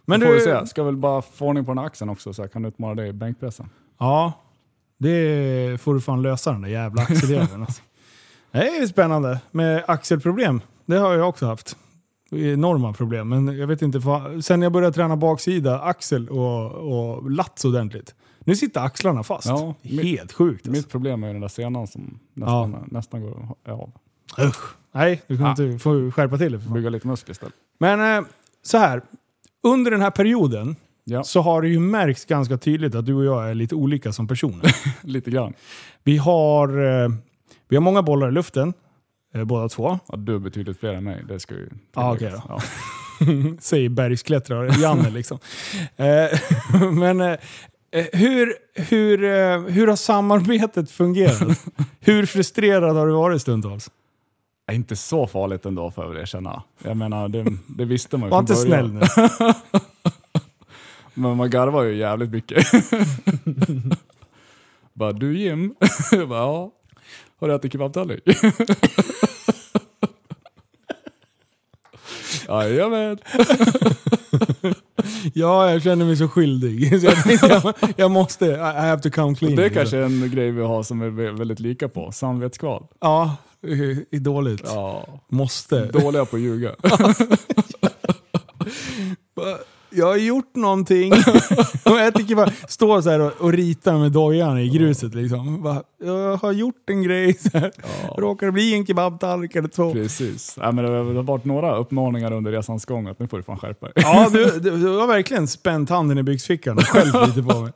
[0.05, 0.67] Men får vi du, se.
[0.67, 3.09] Ska väl bara få ordning på den här axeln också, så jag kan utmana dig
[3.09, 3.69] i bänkpressen.
[3.99, 4.33] ja,
[5.05, 7.63] det får du fan lösa den där jävla axeljäveln.
[7.63, 7.83] Alltså.
[8.53, 10.61] Det är spännande med axelproblem.
[10.87, 11.77] Det har jag också haft.
[12.33, 14.01] Enorma problem, men jag vet inte.
[14.43, 18.15] Sen jag började träna baksida, axel och, och lats ordentligt.
[18.41, 19.47] Nu sitter axlarna fast.
[19.47, 20.61] Ja, mitt- Helt sjukt.
[20.67, 20.71] Alltså.
[20.73, 23.93] Mitt problem är den där senan som nästan, nästan går av.
[24.49, 24.75] Usch.
[24.93, 25.51] Nej, du kan Ah.
[25.51, 26.73] inte få skärpa till fan.
[26.75, 27.55] Bygga lite muskler istället.
[27.79, 28.29] Men eh,
[28.63, 29.03] så här.
[29.63, 33.25] Under den här perioden Ja, så har det ju märkts ganska tydligt att du och
[33.25, 34.75] jag är lite olika som personer.
[35.07, 35.53] lite grann.
[36.05, 36.69] vi, har,
[37.03, 37.09] eh,
[37.69, 38.73] vi har många bollar i luften,
[39.35, 39.99] eh, båda två.
[40.09, 41.25] Ja, du är betydligt fler än mig.
[41.29, 42.43] Det ska ju Ja, tilläggas.
[42.49, 45.39] okej Säger bergsklättrare Janne liksom.
[45.97, 46.39] Eh,
[46.93, 47.21] Men
[48.13, 51.65] hur, hur, hur har samarbetet fungerat?
[52.01, 53.91] hur frustrerad har du varit stundtals?
[54.67, 56.63] Ja, Inte så farligt ändå får jag väl erkänna.
[56.85, 59.01] Jag menar, det, det visste man ju Var inte snäll nu.
[61.15, 62.67] Men man garvar ju jävligt mycket.
[64.93, 65.75] bara, du Jim?
[66.13, 66.71] Jag bara, ja.
[67.41, 68.23] Har du ätit kebabtallrik?
[72.49, 73.19] Jajamän.
[75.35, 77.01] Ja, jag känner mig så skyldig.
[77.01, 79.57] Så jag, tänkte, jag, jag måste, I have to come clean.
[79.57, 82.13] Det är kanske en grej vi har som är vä- väldigt lika på.
[82.13, 82.87] Samvetskval.
[83.01, 83.37] Ja,
[84.11, 84.63] är dåligt.
[84.65, 85.09] Ja.
[85.29, 85.85] Måste.
[85.87, 86.75] Dåliga på att ljuga.
[89.91, 91.13] Jag har gjort någonting.
[91.85, 95.63] och jag tycker bara, står så och, och ritar med dojan i gruset liksom.
[95.63, 97.35] Bara, jag har gjort en grej.
[97.39, 97.73] Så här.
[97.77, 98.15] Ja.
[98.19, 99.93] Råkar det bli en kebabtallrik eller två?
[99.93, 100.57] Precis.
[100.61, 103.59] Ja, men det har varit några uppmaningar under resans gång att nu får du fan
[103.59, 103.95] skärpa dig.
[103.97, 107.73] Ja, du, du, du har verkligen spänt handen i byxfickan och själv lite på mig.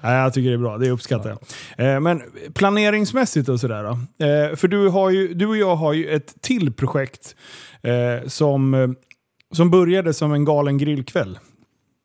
[0.00, 1.38] Nej, jag tycker det är bra, det uppskattar
[1.76, 1.94] jag.
[1.94, 2.22] Eh, men
[2.54, 3.84] planeringsmässigt och sådär?
[3.84, 7.36] Eh, för du, har ju, du och jag har ju ett till projekt
[7.82, 8.88] eh, som, eh,
[9.52, 11.38] som började som en galen grillkväll.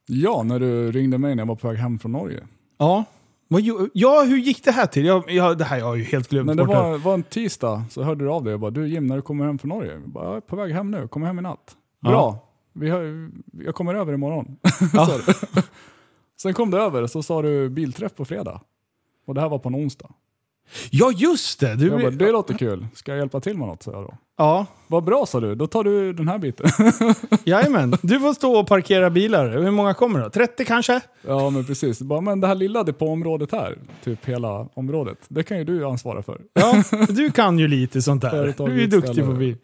[0.08, 2.48] Ja, när du ringde mig när jag var på väg hem från Norge.
[2.78, 3.04] Ja,
[3.48, 5.06] Vad, gjo- ja, hur gick det här till?
[5.06, 6.76] Jag, jag, det här jag har ju helt glömt Men det bort.
[6.76, 9.22] var, var en tisdag, så hörde du av dig och bara du Jim, när du
[9.22, 9.92] kommer hem från Norge?
[9.94, 11.76] Jag bara, jag är på väg hem nu, kommer hem i natt.
[12.02, 12.10] Ja.
[12.10, 12.40] Bra,
[12.74, 13.30] vi har,
[13.64, 14.58] jag kommer över imorgon.
[14.94, 15.10] Ja.
[16.42, 18.62] Sen kom du över så sa du bilträff på fredag.
[19.28, 20.10] Och det här var på en onsdag.
[20.90, 21.76] Ja, just det!
[21.76, 23.84] Du, Jag bara, det låter kul, ska jag hjälpa till med något?
[23.86, 24.14] jag då.
[24.38, 26.66] Ja, Vad bra sa du, då tar du den här biten.
[27.46, 27.94] jajamän.
[28.02, 29.50] Du får stå och parkera bilar.
[29.50, 30.30] Hur många kommer då?
[30.30, 31.02] 30 kanske?
[31.22, 35.58] ja men precis, bara, men det här lilla depåområdet här, typ hela området, det kan
[35.58, 36.42] ju du ansvara för.
[36.54, 38.54] Ja, du kan ju lite sånt där.
[38.70, 39.56] Du är duktig på bil.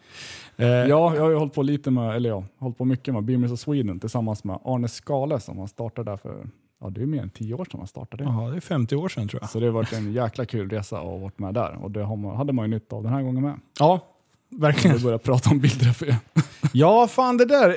[0.57, 0.85] Eh, Ja,
[1.15, 3.59] jag har ju hållit på lite med, eller ja, hållit på mycket med Beamers of
[3.59, 6.47] Sweden tillsammans med Arne Skale som han startade där för,
[6.83, 8.23] ja det är mer än tio år sedan han startade.
[8.23, 9.49] Jaha, det är 50 år sedan tror jag.
[9.49, 12.07] Så det har varit en jäkla kul resa att ha varit med där och det
[12.07, 13.59] man, hade man ju nytta av den här gången med.
[13.79, 13.99] Ja,
[14.49, 14.97] verkligen.
[14.97, 16.15] Vi börjar prata om bildträff igen.
[16.73, 17.75] Ja, fan det där.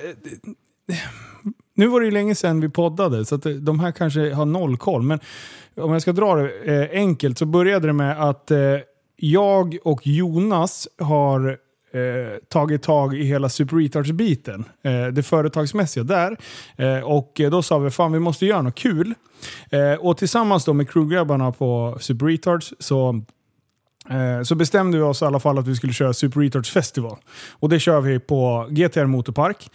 [1.75, 4.77] Nu var det ju länge sedan vi poddade, så att de här kanske har noll
[4.77, 5.03] koll.
[5.03, 5.21] Men
[5.77, 8.59] om jag ska dra det eh, enkelt så började det med att eh,
[9.17, 11.59] jag och Jonas har
[11.97, 14.65] eh, tagit tag i hela Super Retards-biten.
[14.83, 16.37] Eh, det företagsmässiga där.
[16.77, 19.15] Eh, och då sa vi fan vi måste göra något kul.
[19.71, 23.23] Eh, och tillsammans då med crewgrabbarna på Super Retards så
[24.11, 27.17] eh, Så bestämde vi oss i alla fall att vi skulle köra Super Retards Festival.
[27.53, 29.71] Och det kör vi på GTR Motorpark.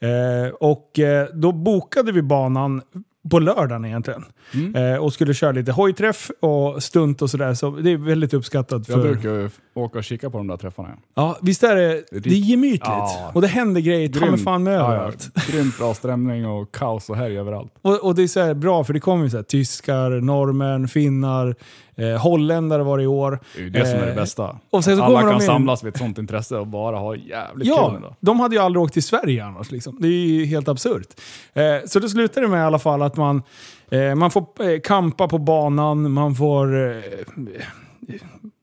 [0.00, 2.82] Eh, och eh, då bokade vi banan
[3.30, 4.24] på lördagen egentligen.
[4.54, 4.74] Mm.
[4.94, 7.54] Eh, Och skulle köra lite hojträff och stunt och sådär.
[7.54, 8.88] Så det är väldigt uppskattat.
[8.88, 9.08] Jag För...
[9.12, 10.88] brukar ju åka och kika på de där träffarna.
[11.14, 12.82] Ja, visst är det, det är gemytligt.
[12.84, 13.30] Ja.
[13.34, 15.30] Och det händer grejer ta mig fan med ja, överallt.
[15.34, 17.72] ja, grymt bra stämning och kaos och härj överallt.
[17.82, 21.54] Och, och det är så bra för det kommer ju så här, tyskar, norrmän, finnar,
[21.96, 23.40] eh, holländare var det i år.
[23.54, 24.56] Det är ju det som är det Eh, bästa.
[24.70, 27.90] och sen så Alla kan samlas vid ett sånt intresse och bara ha jävligt Ja,
[27.90, 28.14] kul då.
[28.20, 29.70] de hade ju aldrig åkt till Sverige annars.
[29.70, 29.96] Liksom.
[30.00, 31.08] Det är ju helt absurt.
[31.54, 33.42] Eh, så det slutar det med i alla fall att man,
[33.90, 37.02] eh, man får eh, kampa på banan, man får, eh,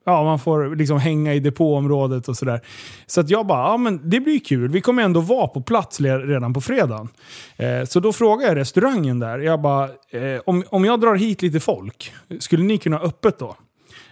[0.06, 2.62] ja, man får liksom hänga i depåområdet och sådär.
[3.06, 4.70] Så att jag bara, ja men det blir kul.
[4.70, 7.10] Vi kommer ändå vara på plats redan på fredagen.
[7.58, 11.42] Eh, så då frågade jag restaurangen där, jag bara, eh, om, om jag drar hit
[11.42, 13.56] lite folk, skulle ni kunna ha öppet då?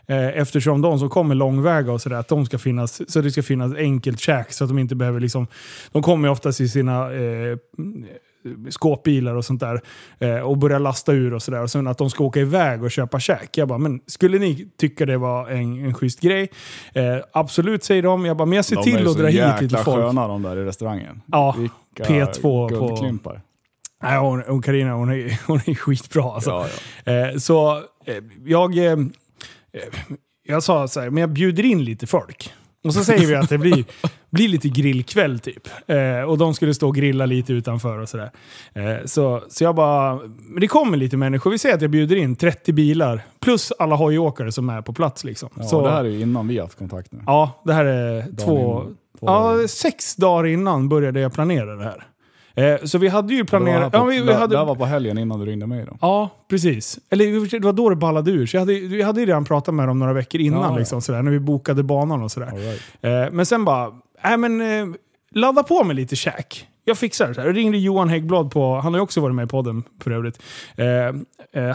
[0.08, 3.44] Eh, Eftersom de som kommer långväga och sådär, att de ska finnas, så det ska
[3.44, 5.48] finnas enkelt käk så att de inte behöver liksom...
[5.92, 7.58] De kommer ju oftast i sina eh,
[8.70, 9.82] skåpbilar och sånt där
[10.20, 11.62] eh, och börjar lasta ur och sådär.
[11.64, 13.58] Och sen att de ska åka iväg och köpa käk.
[13.58, 16.50] Jag bara, men skulle ni tycka det var en, en schysst grej?
[16.94, 18.26] Eh, absolut säger de.
[18.26, 20.04] Jag bara, men jag ser De är till att så dra hit jäkla lite folk.
[20.04, 21.22] sköna de där i restaurangen.
[21.26, 23.42] Ja, Vilka P2 på- guldklimpar.
[24.04, 26.50] Nej, hon, hon Carina, hon är, hon är skitbra alltså.
[26.50, 26.68] Ja,
[27.06, 27.12] ja.
[27.12, 28.16] Eh, så eh,
[28.46, 28.98] jag, eh,
[30.48, 32.54] jag sa så här, men jag bjuder in lite folk.
[32.84, 33.86] Och så säger vi att det blir,
[34.30, 35.68] blir lite grillkväll typ.
[35.88, 38.32] Eh, och de skulle stå och grilla lite utanför och sådär.
[38.74, 41.52] Eh, så, så jag bara, men det kommer lite människor.
[41.52, 43.22] Vi säger att jag bjuder in 30 bilar.
[43.40, 45.50] Plus alla hojåkare som är på plats liksom.
[45.56, 47.20] Ja, så, det här är ju innan vi har haft kontakt nu.
[47.26, 48.82] ja, det här är Dagen två...
[48.82, 48.98] innan.
[49.22, 52.08] Ja, sex dagar innan började jag planera det här.
[52.56, 53.94] Eh, så vi hade ju planerat...
[53.94, 55.98] Ja, vi, vi hade, det här var på helgen innan du ringde mig då.
[56.02, 57.00] Ja, precis.
[57.10, 58.46] Eller det var då det ballade ur.
[58.46, 60.78] Så jag hade, vi hade ju redan pratat med dem några veckor innan, Ja, ja.
[60.78, 62.52] Liksom, sådär, när vi bokade banan och sådär.
[62.56, 62.82] Right.
[63.02, 63.92] Eh, men sen bara,
[64.24, 64.96] äh, men, eh,
[65.32, 66.68] ladda på med lite käk.
[66.86, 67.34] Jag fixar det.
[67.34, 67.48] Så här.
[67.48, 70.42] Jag ringde Johan Häggblad på, han har ju också varit med i podden för övrigt.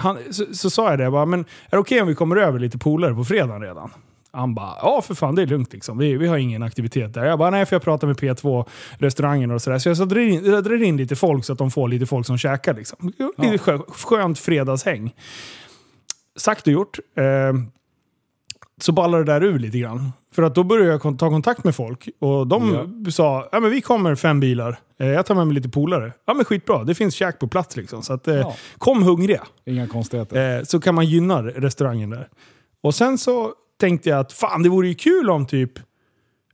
[0.01, 2.37] Han, så, så sa jag det, jag bara, men är det okej om vi kommer
[2.37, 3.91] över lite polare på fredagen redan?
[4.37, 5.99] Han bara, ja för fan det är lugnt liksom.
[5.99, 7.25] Vi, vi har ingen aktivitet där.
[7.25, 8.65] Jag bara, nej för jag pratar med P2,
[8.99, 9.79] restaurangen och sådär.
[9.79, 12.27] Så jag drar, in, jag drar in lite folk så att de får lite folk
[12.27, 13.13] som käkar liksom.
[13.39, 15.15] Lite skö, skönt fredagshäng.
[16.37, 16.99] Sagt och gjort.
[17.17, 17.25] Eh,
[18.81, 20.13] så ballar det där ur lite grann.
[20.35, 23.81] För att då började jag ta kontakt med folk och de sa ja men vi
[23.81, 24.79] kommer fem bilar.
[25.01, 26.13] Eh, jag tar med mig lite polare.
[26.27, 28.03] Ja men skitbra, det finns käk på plats liksom.
[28.03, 28.57] Så att, eh, Ja.
[28.79, 29.43] kom hungriga.
[29.67, 30.57] Inga konstigheter.
[30.59, 32.29] Eh, så kan man gynna restaurangen där.
[32.83, 35.73] Och sen så tänkte jag att fan det vore ju kul om typ,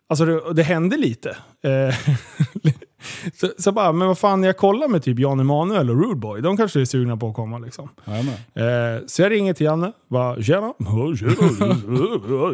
[0.09, 1.37] alltså det, det hände lite.
[1.65, 1.95] Eh,
[3.35, 6.41] så, så bara, men vad fan jag kollar med typ Jan Emanuel och Rude Boy.
[6.41, 7.89] De kanske är sugna på att komma liksom.
[8.55, 9.93] Eh, så jag ringer till Janne.
[10.09, 10.75] Bara, tjena.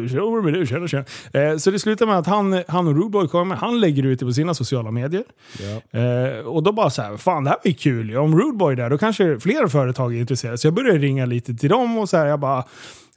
[0.09, 1.05] Tjena, tjena, tjena.
[1.33, 3.55] Eh, så det slutar med att han, han och Rudeboy kommer.
[3.55, 5.23] Han lägger ut det på sina sociala medier.
[5.59, 5.99] Ja.
[5.99, 8.17] Eh, och då bara så här, fan det här ju kul.
[8.17, 10.57] Om Rudeboy är där, då kanske fler företag är intresserade.
[10.57, 12.63] Så jag började ringa lite till dem och så här, jag bara...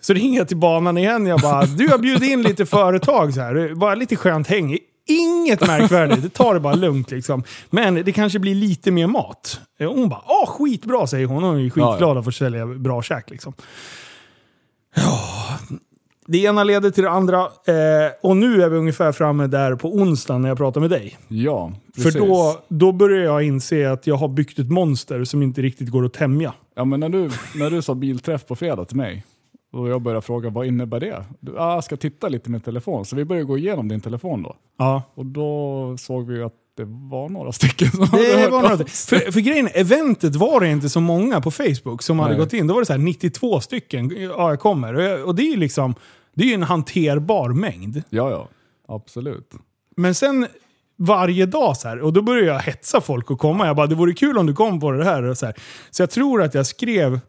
[0.05, 1.27] Så ringer jag till banan igen.
[1.27, 3.75] Jag bara, du har bjudit in lite företag så här.
[3.75, 4.79] Bara lite skönt häng.
[5.07, 7.45] Inget märkvärdigt, det tar det bara lugnt liksom.
[7.71, 9.61] Men det kanske blir lite mer mat.
[9.79, 11.43] Eh, Hon bara, åh skitbra säger hon.
[11.43, 13.53] Hon är ju skitglad Ja, att få sälja bra käk liksom.
[14.97, 15.19] Ja.
[16.27, 17.39] det ena leder till det andra.
[17.41, 21.19] Eh, och nu är vi ungefär framme där på onsdag när jag pratar med dig.
[21.29, 22.13] Ja, precis.
[22.13, 25.89] För då, då börjar jag inse att jag har byggt ett monster som inte riktigt
[25.89, 26.53] går att tämja.
[26.77, 29.25] Ja, men när du, när du sa bilträff på fredag till mig
[29.73, 31.25] och jag började fråga vad innebär det?
[31.41, 33.05] Du, ah, jag ska titta lite med telefon.
[33.05, 34.57] Så vi började gå igenom din telefon då.
[34.79, 35.03] Ja.
[35.15, 39.21] Och då såg vi att det var några stycken som hade Det hört var sig.
[39.21, 42.41] För, för grejen eventet var det inte så många på Facebook som hade Nej.
[42.41, 42.67] gått in.
[42.67, 44.11] Då var det så här 92 stycken.
[44.21, 44.95] Ja, jag kommer.
[44.95, 45.95] Och, jag, och det är ju liksom,
[46.35, 48.03] det är ju en hanterbar mängd.
[48.11, 48.49] Ja, ja.
[48.89, 49.55] Absolut.
[49.97, 50.47] Men sen
[50.99, 53.67] varje dag så här, och då började jag hetsa folk att komma.
[53.67, 55.23] Jag bara, det vore kul om du kom på det här.
[55.23, 55.55] Och så, här.
[55.91, 57.21] så jag tror att jag skrev,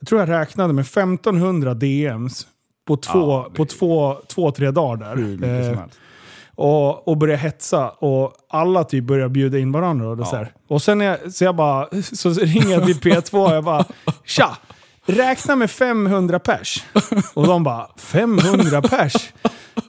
[0.00, 2.46] jag tror jag räknade med 1500 DMs
[2.86, 5.70] på två, Ja, det- på två, två, tre dagar där.
[5.72, 5.78] Eh,
[6.54, 10.08] och, och började hetsa och alla typ började bjuda in varandra.
[10.08, 10.52] Och, det så, här.
[10.68, 13.84] och sen jag, så jag bara, så ringer jag till P2 och jag bara
[14.24, 14.56] Tja!
[15.10, 16.84] Räkna med 500 pers.
[17.34, 19.32] Och de bara 500 pers?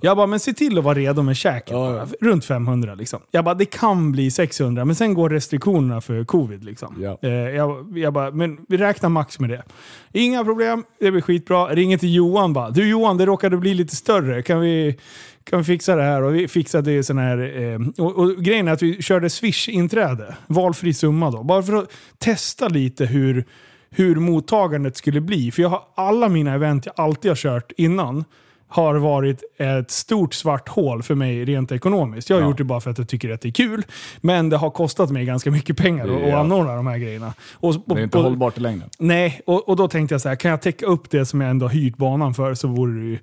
[0.02, 1.72] Jag bara, men se till att vara redo med käket.
[1.72, 2.08] Ja, ja.
[2.22, 3.20] Runt 500 liksom.
[3.32, 6.64] Jag bara, det kan bli 600, men sen går restriktionerna för covid.
[6.64, 6.96] Liksom.
[7.02, 7.18] Ja.
[7.22, 9.64] Eh, jag, jag bara, men vi räknar max med det.
[10.12, 11.66] Inga problem, det blir skitbra.
[11.66, 14.42] Ringer till Johan bara, du Johan, det råkade bli lite större.
[14.42, 14.98] Kan vi,
[15.44, 16.22] kan vi fixa det här?
[16.22, 17.62] Och vi fixade sån här...
[17.62, 20.36] Eh, och, och grejen är att vi körde Swish-inträde.
[20.48, 21.44] Valfri summa då.
[21.44, 23.46] Bara för att testa lite hur,
[23.96, 25.52] hur mottagandet skulle bli.
[25.52, 28.26] För jag har alla mina event jag alltid har kört innan
[28.68, 32.30] har varit ett stort svart hål för mig rent ekonomiskt.
[32.30, 32.48] Jag har Ja.
[32.48, 33.84] gjort det bara för att jag tycker att det är kul.
[34.22, 36.38] Men det har kostat mig ganska mycket pengar att Ja.
[36.39, 37.34] anordna de här grejerna.
[37.54, 38.89] Och, och, Det är inte och- hållbart i längden.
[39.00, 41.50] Nej, och, och då tänkte jag så här, kan jag täcka upp det som jag
[41.50, 43.20] ändå hyrt banan för så vore det ju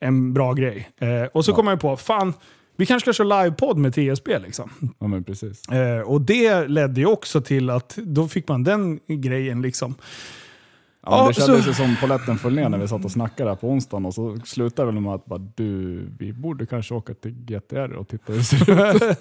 [0.00, 0.88] en bra grej.
[1.00, 1.54] Eh, och så Ja.
[1.56, 2.34] kom jag på, fan,
[2.82, 4.70] vi kanske ska köra livepodd med TSB liksom.
[4.98, 5.68] Ja, men precis.
[5.68, 9.94] Eh, och det ledde ju också till att då fick man den grejen liksom.
[11.06, 13.50] Ja, Ja, det kändes så- ju som polletten föll ner när vi satt och snackade
[13.50, 17.14] där på onsdagen och så slutade det med att bara, du, vi borde kanske åka
[17.14, 19.18] till GTR och titta hur det ser ut.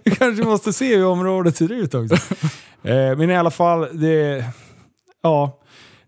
[0.04, 2.14] Vi kanske måste se hur området ser ut också.
[2.82, 4.44] eh, men i alla fall, det,
[5.22, 5.60] ja,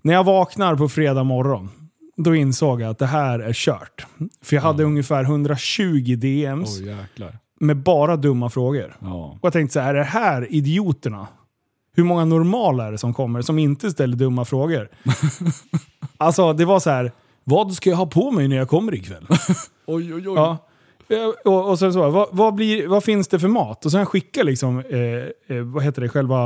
[0.02, 1.68] när jag vaknar på fredag morgon,
[2.22, 4.06] då insåg jag att det här är kört.
[4.42, 7.38] För jag hade ungefär 120 DMs jäklar.
[7.60, 8.96] med bara dumma frågor.
[9.00, 9.24] Ja.
[9.40, 11.26] Och jag tänkte så här, är det här idioterna?
[11.96, 14.88] Hur många normala är det som kommer som inte ställer dumma frågor?
[16.16, 17.12] alltså det var så här,
[17.44, 19.26] vad ska jag ha på mig när jag kommer ikväll?
[19.86, 20.34] Oj oj oj.
[20.36, 20.58] Ja.
[21.08, 23.84] Eh, Och, och sen så, vad, vad, blir, vad finns det för mat?
[23.84, 26.44] Och sen skickar liksom, eh, eh, vad heter det, själva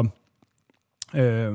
[1.12, 1.52] eh, eh,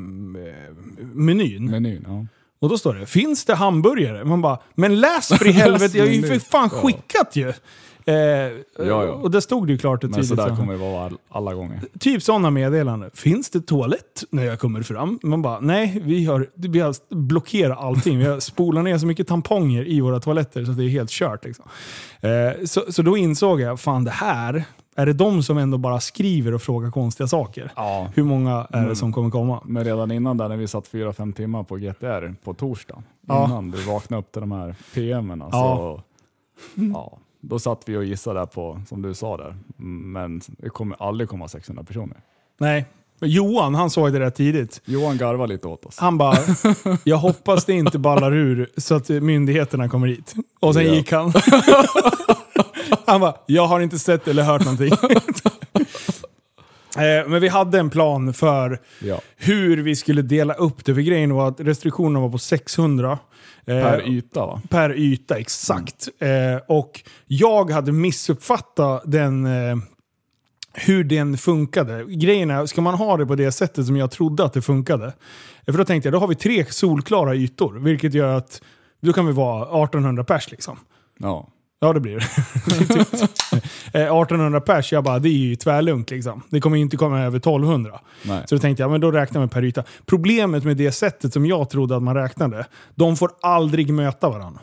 [1.13, 1.65] menyn.
[1.71, 2.25] Menyn, ja.
[2.61, 4.25] Och då står det, finns det hamburgare?
[4.25, 6.79] Man bara, men läs för i helvete, jag har ju för fan Ja.
[6.81, 7.53] skickat ju!
[8.05, 8.15] Eh,
[8.87, 9.03] ja.
[9.03, 10.29] Och det stod det ju klart och Men tydligt.
[10.29, 10.55] sådär så.
[10.55, 11.81] kommer det vara all, alla gånger.
[11.99, 13.11] Typ sådana meddelanden.
[13.13, 15.19] Finns det toalett när jag kommer fram?
[15.23, 18.17] Man bara, nej, vi har, vi har blockerat allting.
[18.19, 21.45] Vi har spolat ner så mycket tamponger i våra toaletter så det är helt kört.
[21.45, 21.65] Liksom.
[22.21, 24.63] Eh, så, så då insåg jag, fan det här,
[25.01, 27.71] är det de som ändå bara skriver och frågar konstiga saker?
[27.75, 28.07] Ja.
[28.15, 28.95] Hur många är det Mm.
[28.95, 29.61] som kommer komma?
[29.65, 33.45] Men redan innan där när vi satt 4-5 timmar på GTR på torsdag, Ja.
[33.45, 35.51] innan du vaknade upp till de här PMen, Ja.
[35.51, 36.01] så
[36.93, 40.95] ja, då satt vi och gissade där på, som du sa där, men det kommer
[41.03, 42.17] aldrig komma 600 personer.
[42.57, 42.85] Nej.
[43.21, 44.81] Johan, han såg det rätt tidigt.
[44.85, 45.97] Johan garvade lite åt oss.
[45.99, 46.37] Han bara,
[47.03, 50.33] jag hoppas det inte ballar ur så att myndigheterna kommer hit.
[50.59, 50.93] Och sen Ja.
[50.93, 51.33] gick han.
[53.05, 54.91] han bara, jag har inte sett eller hört någonting.
[56.97, 59.21] Eh, Men vi hade en plan för Ja.
[59.37, 60.93] hur vi skulle dela upp det.
[60.95, 63.19] För grejen var att restriktionerna var på 600.
[63.67, 64.61] eh, Per yta va?
[64.69, 66.07] per yta, exakt.
[66.19, 69.75] Eh, och jag hade missuppfattat den, eh,
[70.87, 72.05] hur den funkade.
[72.07, 75.05] Grejen är, ska man ha det på det sättet som jag trodde att det funkade?
[75.05, 78.61] Eh, För då tänkte jag, då har vi tre solklara ytor, vilket gör att
[79.01, 80.77] då kan vi vara 1800 pers liksom.
[81.19, 81.47] Ja.
[81.81, 82.25] Ja, det blir det.
[83.93, 86.41] Eh, 1800 pers, jag bara, det är ju tvärlugnt liksom.
[86.49, 87.99] Det kommer ju inte komma över 1200.
[88.23, 88.43] Nej.
[88.45, 89.83] Så då tänkte jag, men då räknar man per yta.
[90.05, 92.65] Problemet med det sättet som jag trodde att man räknade,
[92.95, 94.61] de får aldrig möta varandra.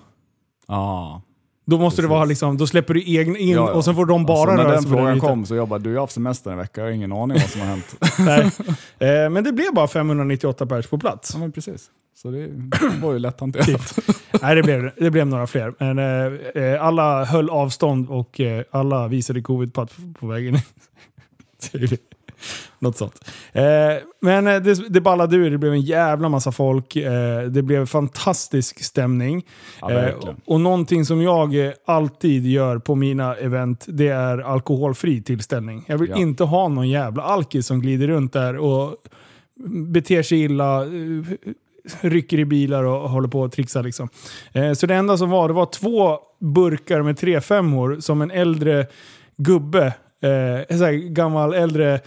[0.68, 1.22] Ja.
[1.68, 2.10] Då måste det Precis.
[2.10, 3.72] vara liksom, då släpper du egen in Ja, ja.
[3.72, 5.90] och sen får de bara alltså, när den på frågan kom så jag bara, du
[5.90, 7.96] jag har haft semester en vecka, jag har ingen aning vad som har hänt.
[8.18, 9.24] Nej.
[9.24, 11.30] Eh, men det blev bara 598 pers på plats.
[11.34, 11.90] ja men precis.
[12.16, 12.48] Så det
[13.02, 13.66] var ju lätt hanterat.
[13.66, 14.16] Typ.
[14.42, 15.74] Nej, det blev, det blev några fler.
[15.78, 19.90] Men eh, eh, alla höll avstånd och eh, alla visade covid-pass
[20.20, 20.60] på vägen in.
[21.88, 22.00] Typ.
[22.86, 23.30] Något sånt.
[23.52, 23.62] Eh,
[24.20, 26.96] men eh, det, det ballade ur, det blev en jävla massa folk.
[26.96, 29.46] Eh, det blev fantastisk stämning.
[29.80, 30.14] Ja, Eh,
[30.46, 35.84] och någonting som jag eh, alltid gör på mina event, det är alkoholfri tillställning.
[35.86, 36.16] Jag vill Ja.
[36.16, 38.94] inte ha någon jävla alkis som glider runt där och
[39.92, 40.88] beter sig illa, eh,
[42.00, 43.82] rycker i bilar och håller på och trixar.
[43.82, 44.08] Liksom.
[44.76, 48.86] Så det enda som var, det var två burkar med tre femmor som en äldre
[49.36, 49.86] gubbe,
[50.22, 52.00] eh, en gammal äldre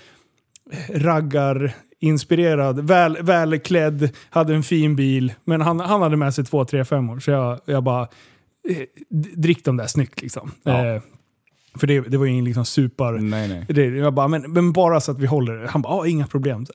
[0.90, 5.34] raggar inspirerad, väl, välklädd, hade en fin bil.
[5.44, 8.02] Men han, han hade med sig två 3-5 så jag, jag bara,
[8.70, 8.84] eh,
[9.36, 10.52] drick dem där snyggt liksom.
[10.64, 10.86] Ja.
[10.86, 11.02] Eh,
[11.76, 13.12] för det, det var ju ingen liksom super...
[13.12, 13.66] Nej, nej.
[13.70, 15.68] Det, jag bara, men, men bara så att vi håller det.
[15.68, 16.66] Han bara, ah, inga problem.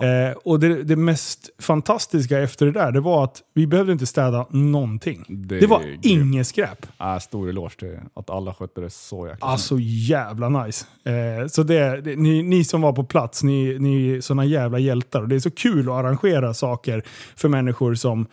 [0.00, 0.30] Här.
[0.30, 4.06] Eh, och det, det mest fantastiska efter det där, det var att vi behövde inte
[4.06, 5.24] städa någonting.
[5.28, 6.86] Det, Det var inget skräp.
[7.00, 10.86] Äh, stor eloge till att alla skötte det så jäkla Alltså jävla nice.
[11.04, 15.22] Eh, så det, ni, ni som var på plats, ni, ni är såna jävla hjältar.
[15.22, 17.02] Och det är så kul att arrangera saker
[17.36, 18.26] för människor som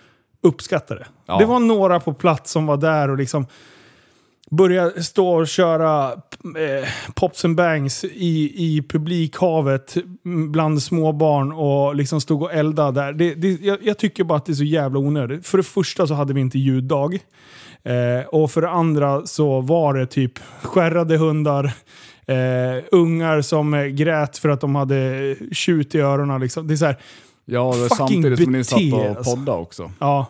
[0.43, 1.07] uppskattar det.
[1.25, 1.37] Ja.
[1.37, 3.45] Det var några på plats som var där och liksom
[4.51, 12.21] började stå och köra eh, pops and bangs i, i publikhavet bland småbarn och liksom
[12.21, 13.13] stod och eldade där.
[13.13, 15.47] Det, det, jag, jag tycker bara att det är så jävla onödigt.
[15.47, 17.13] För det första så hade vi inte ljuddag.
[17.83, 21.65] Eh, och för det andra så var det typ skärrade hundar,
[22.25, 26.41] eh, ungar som grät för att de hade tjut i öronen.
[26.41, 26.67] Liksom.
[26.67, 26.97] Det är så här,
[27.45, 29.35] Ja, det Fucking samtidigt som ni satt och alltså.
[29.35, 29.91] poddade också.
[29.99, 30.25] ja.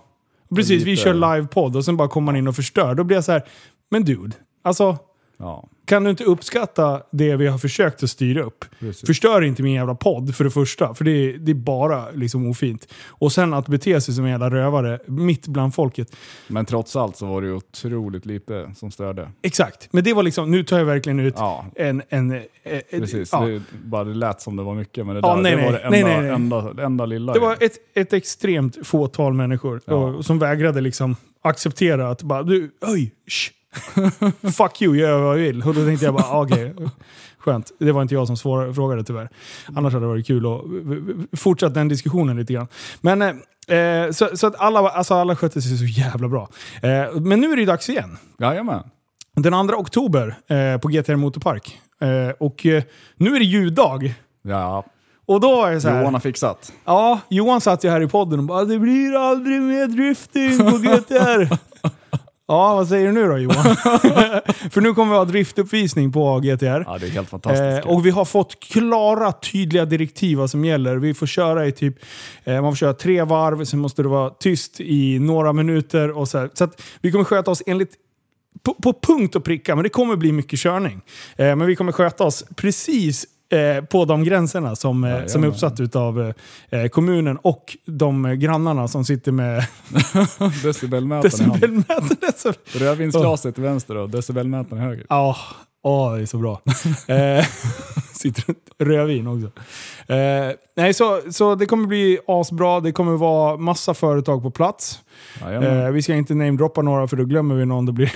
[0.56, 2.96] Precis, vi kör livepodd och sen bara kommer man in och förstör.
[2.96, 3.44] Då blir jag så här,
[3.92, 4.98] men dude, alltså
[5.42, 8.66] Ja, kan du inte uppskatta det vi har försökt att styra upp?
[8.80, 9.08] precis.
[9.08, 12.50] Förstör inte min jävla podd för det första, för det är, det är bara liksom
[12.50, 12.88] ofint.
[13.08, 16.16] Och sen att bete sig som en jävla rövare mitt bland folket.
[16.48, 19.32] Men trots allt så var det ju otroligt lite som störde.
[19.42, 22.02] Exakt, men det var liksom, nu tar jag verkligen ut Ja, en...
[22.10, 23.30] en, eh, eh, precis.
[23.32, 23.46] ja.
[23.46, 25.80] Det, bara det lät som det var mycket, men det, där, nej, det var det
[25.80, 26.30] enda, nej, nej.
[26.30, 27.34] Enda, enda lilla.
[27.34, 32.72] Det var ett, ett extremt fåtal människor och, som vägrade liksom acceptera att bara du,
[32.82, 33.61] oj, sh.
[34.58, 35.64] Fuck you, jag gör vad jag vill.
[35.64, 36.76] Och då tänkte jag bara, ah, okej,
[37.38, 37.72] skönt.
[37.80, 39.30] Det var inte jag som svår, frågade tyvärr.
[39.76, 40.62] Annars hade det varit kul att
[41.40, 42.68] fortsätta den diskussionen lite grann.
[43.02, 46.50] Men, eh, eh, så, så att alla, alltså alla skötte sig så jävla bra.
[46.82, 48.18] Eh, men nu är det dags igen.
[48.40, 48.84] Jajamän.
[49.36, 51.80] Den 2 oktober eh, på GTR Motorpark.
[52.02, 52.84] Eh, och eh,
[53.16, 54.14] nu är det ljuddag.
[54.44, 54.86] Ja,
[55.26, 56.74] Och då är det så här, Johan har fixat.
[56.86, 60.78] Ja, Johan satt ju här i podden och bara “Det blir aldrig mer drifting på
[60.78, 61.58] GTR”.
[62.52, 63.76] ja, vad säger du nu då Johan?
[64.72, 66.84] För nu kommer vi ha driftuppvisning på GTR.
[66.88, 67.86] Ja, det är helt fantastiskt.
[67.86, 70.96] Eh, och vi har fått klara, tydliga direktiv vad som gäller.
[70.96, 71.96] Vi får köra i typ,
[72.44, 76.18] eh, man får köra tre varv, sen måste det vara tyst i några minuter.
[76.18, 76.50] Och så här.
[76.54, 77.96] så att vi kommer sköta oss enligt
[78.64, 81.02] på, på punkt och pricka, men det kommer bli mycket körning.
[81.36, 85.48] Eh, men vi kommer sköta oss precis eh, på de gränserna som, eh, som är
[85.48, 86.34] uppsatt av
[86.70, 89.66] eh, kommunen och de eh, grannarna som sitter med
[90.64, 91.84] Decibelmätaren i handen.
[91.88, 92.32] decibelmätare.
[92.36, 95.06] Så- Rödvinsglaset till vänster och decibelmätaren höger.
[95.10, 95.36] Ja,
[95.84, 96.62] åh, det är så bra.
[98.26, 99.52] runt rödvin också.
[100.14, 102.80] Eh, nej, så, så det kommer bli asbra.
[102.80, 105.00] Det kommer vara massa företag på plats.
[105.86, 107.86] Eh, vi ska inte namedroppa några för då glömmer vi någon.
[107.86, 108.12] Det blir,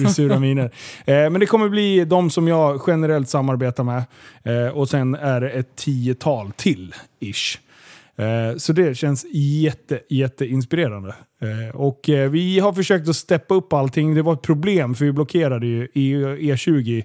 [0.04, 0.64] det sura miner.
[1.04, 4.02] Eh, men det kommer bli de som jag generellt samarbetar med.
[4.44, 7.58] Eh, och sen är det ett tiotal till, ish.
[8.16, 11.14] Eh, Så det känns jätte, jätte inspirerande.
[11.42, 14.14] Eh, Och vi har försökt att steppa upp allting.
[14.14, 17.04] Det var ett problem för vi blockerade ju E- E20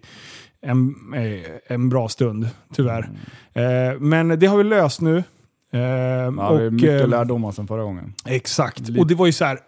[0.66, 3.10] en, eh, en bra stund, tyvärr.
[3.54, 5.18] Eh, Men det har vi löst nu.
[5.72, 8.14] Eh, Ja, det är och, mycket eh, lärdomar sedan förra gången.
[8.26, 8.80] Exakt.
[8.80, 9.60] Lite- Och det var ju så här,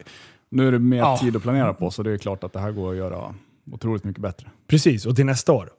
[0.50, 1.18] Nu är det mer Ja.
[1.22, 3.34] tid att planera på, så det är klart att det här går att göra
[3.72, 4.48] otroligt mycket bättre.
[4.68, 5.70] Precis, och till nästa år.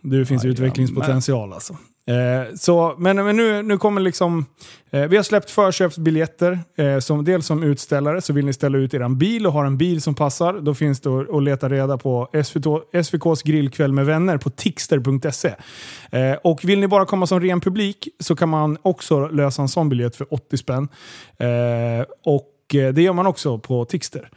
[0.00, 0.50] Det finns Jajamän.
[0.52, 1.76] utvecklingspotential alltså.
[2.06, 4.46] Eh, så, men men nu, nu kommer liksom...
[4.90, 6.58] Eh, vi har släppt förköpsbiljetter.
[6.76, 9.78] Eh, som, dels som utställare, så vill ni ställa ut er bil och har en
[9.78, 14.06] bil som passar, då finns det att, att leta reda på SVT, SVKs grillkväll med
[14.06, 15.54] vänner på tixter.se.
[16.10, 19.68] Eh, och vill ni bara komma som ren publik så kan man också lösa en
[19.68, 20.88] sån biljett för 80 spänn.
[21.38, 24.30] Eh, och eh, det gör man också på Tixter.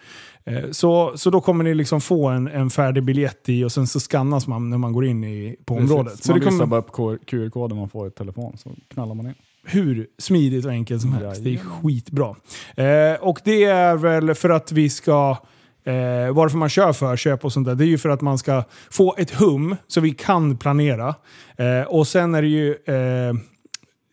[0.48, 3.88] Eh, Så, så då kommer ni liksom få en, en färdig biljett i och sen
[3.88, 6.06] så skannas man när man går in i, på området.
[6.12, 6.26] Precis.
[6.26, 9.26] Så man det visar kommer bara upp QR-koden man får i telefon, så knallar man
[9.28, 9.34] in.
[9.66, 11.43] hur smidigt och enkelt som helst.
[11.43, 12.36] Det är skitbra.
[12.76, 15.38] Eh, och det är väl för att vi ska...
[15.84, 18.64] Eh, varför man kör förköp och sånt där, det är ju för att man ska
[18.91, 21.16] få ett hum så vi kan planera.
[21.58, 22.76] Eh, och sen är det ju...
[22.86, 23.34] Eh,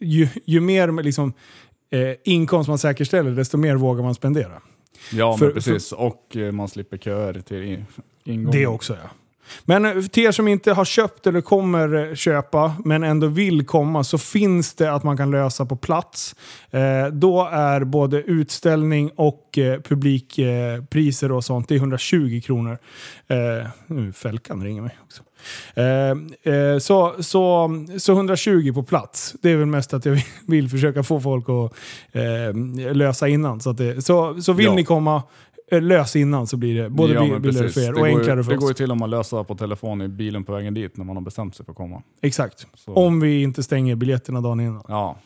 [0.00, 1.32] ju, ju mer liksom,
[1.90, 4.52] eh, inkomst man säkerställer, desto mer vågar man spendera.
[5.12, 5.92] Ja, För- precis.
[5.92, 7.84] Och eh, man slipper köer till
[8.24, 8.50] ingången.
[8.50, 9.10] Det också ja.
[9.64, 13.66] Men eh, till er som inte har köpt eller kommer eh, köpa, men ändå vill
[13.66, 16.36] komma, så finns det att man kan lösa på plats.
[16.70, 22.78] Eh, då är både utställning och eh, publikpriser och sånt, det är 120 kronor.
[23.28, 25.22] Eh, nu Fälkan ringer mig också.
[25.74, 29.34] Eh, eh, så, så, så 120 på plats.
[29.42, 31.72] Det är väl mest att jag vill, försöka få folk att
[32.12, 33.60] eh, lösa innan.
[33.60, 34.74] Så, att det, så, så vill Ja.
[34.74, 35.22] ni komma,
[35.70, 38.44] eh, lös innan så blir det både Ja, billigare för er Det och ju- enklare
[38.44, 38.60] för Det oss.
[38.60, 41.16] går ju till om man löser på telefon i bilen på vägen dit när man
[41.16, 42.02] har bestämt sig för att komma.
[42.22, 42.66] Exakt.
[42.74, 44.82] Så, Om vi inte stänger biljetterna dagen innan.
[44.88, 45.16] ja,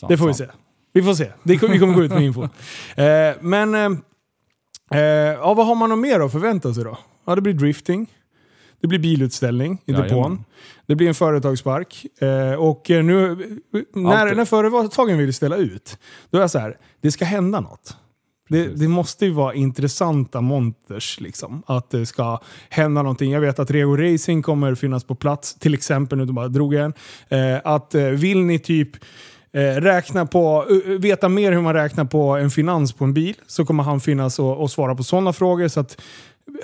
[0.00, 0.50] sant, Det får vi sant.
[0.50, 0.56] se.
[0.94, 1.24] Vi får se.
[1.24, 2.42] Det, vi kommer gå ut med info.
[2.96, 4.98] Eh, men eh,
[5.40, 6.98] ja, vad har man mer att förvänta sig då?
[7.26, 8.06] Ja, det blir drifting.
[8.82, 10.08] Det blir bilutställning i Jajamän.
[10.08, 10.44] depån.
[10.86, 12.06] Det blir en företagspark.
[12.20, 13.36] Eh, och eh, nu,
[13.94, 15.98] när, Allt- när företagen vill ställa ut,
[16.30, 17.96] då är jag så här, det ska hända något.
[18.48, 21.20] Det, det måste ju vara intressanta monters.
[21.20, 23.32] Liksom, att det ska hända någonting.
[23.32, 25.54] Jag vet att Rego Racing kommer finnas på plats.
[25.54, 26.94] Till exempel, nu bara drog jag en.
[27.28, 28.90] Eh, att eh, vill ni typ
[29.52, 30.66] eh, räkna på,
[30.98, 34.38] veta mer hur man räknar på en finans på en bil så kommer han finnas
[34.38, 35.68] och, och svara på sådana frågor.
[35.68, 36.00] Så att,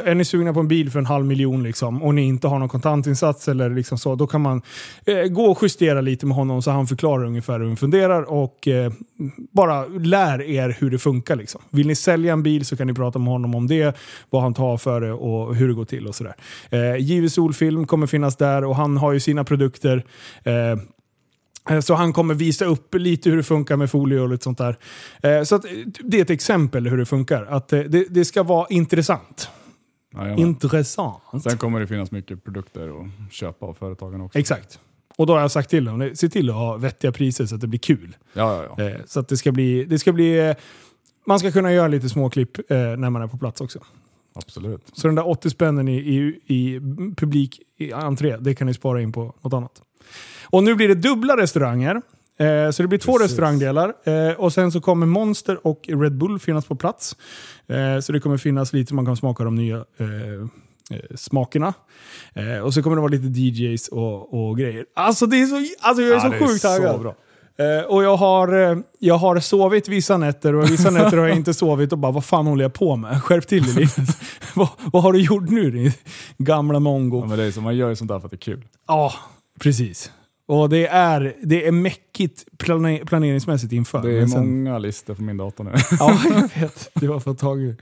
[0.05, 2.59] är ni sugna på en bil för en halv miljon liksom, och ni inte har
[2.59, 4.63] någon kontantinsats eller liksom så, då kan man
[5.07, 8.69] eh, gå och justera lite med honom så han förklarar ungefär hur han funderar och
[8.69, 8.93] eh,
[9.53, 11.37] bara lär er hur det funkar.
[11.37, 11.61] Liksom.
[11.71, 13.97] Vill ni sälja en bil så kan ni prata med honom om det,
[14.31, 16.35] vad han tar för det och hur det går till och sådär.
[16.71, 20.05] Eh, JW Solfilm kommer finnas där och han har ju sina produkter.
[20.43, 20.55] Eh,
[21.75, 24.59] eh Så han kommer visa upp lite hur det funkar med folie och lite sånt
[24.59, 24.77] där.
[25.23, 25.65] Eh, så att,
[26.05, 27.47] det är ett exempel hur det funkar.
[27.51, 29.51] Att eh, det, det ska vara intressant.
[30.15, 30.39] Jajamän.
[30.39, 31.23] Intressant.
[31.43, 34.39] Sen kommer det finnas mycket produkter att köpa av företagen också.
[34.39, 34.81] Exakt.
[35.17, 37.61] Och då har jag sagt till dem, se till att ha vettiga priser så att
[37.61, 38.17] det blir kul.
[38.33, 38.85] Ja, ja, ja.
[38.85, 40.57] Eh, Så att det ska bli, det ska bli eh,
[41.27, 43.79] man ska kunna göra lite småklipp eh, när man är på plats också.
[44.35, 44.83] Absolut.
[44.93, 46.81] Så den där 80 spännen i, i, i
[47.17, 49.83] publik i entré, det kan ni spara in på något annat.
[50.45, 52.03] Och nu blir det dubbla restauranger.
[52.39, 53.31] Eh, så det blir två Precis.
[53.31, 53.93] restaurangdelar.
[54.05, 57.17] Eh, och sen så kommer Monster och Red Bull finnas på plats.
[57.69, 60.07] Eh, så det kommer finnas lite, man kan smaka de nya eh,
[60.91, 61.75] eh, smakerna.
[62.35, 64.85] Eh, och så kommer det vara lite DJs och, och grejer.
[64.95, 66.93] Alltså det är så, alltså jag är Ja, så det sjukt taggad.
[66.95, 67.15] Så bra.
[67.61, 71.37] Eh, och jag har, eh, jag har sovit vissa nätter och vissa nätter har jag
[71.37, 73.23] inte sovit och bara vad fan håller jag på med?
[73.23, 73.89] Skärp till dig
[74.55, 75.93] vad, vad har du gjort nu din
[76.39, 77.21] gamla mongo?
[77.21, 78.65] Ja, men det är så, man gör ju sånt där för att det är kul.
[78.89, 79.13] Ja,
[79.61, 80.11] precis.
[80.49, 84.03] Och det är, det är mäckigt plane, planeringsmässigt inför.
[84.03, 85.71] Det är sen- många listor på min dator nu.
[86.01, 86.91] Ja, jag vet.
[86.95, 87.75] Det var för ett tag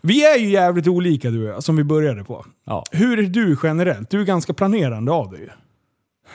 [0.00, 2.46] Vi är ju jävligt olika du och jag, som vi började på.
[2.66, 4.10] Ja, Hur är du generellt?
[4.10, 5.48] Du är ganska planerande av dig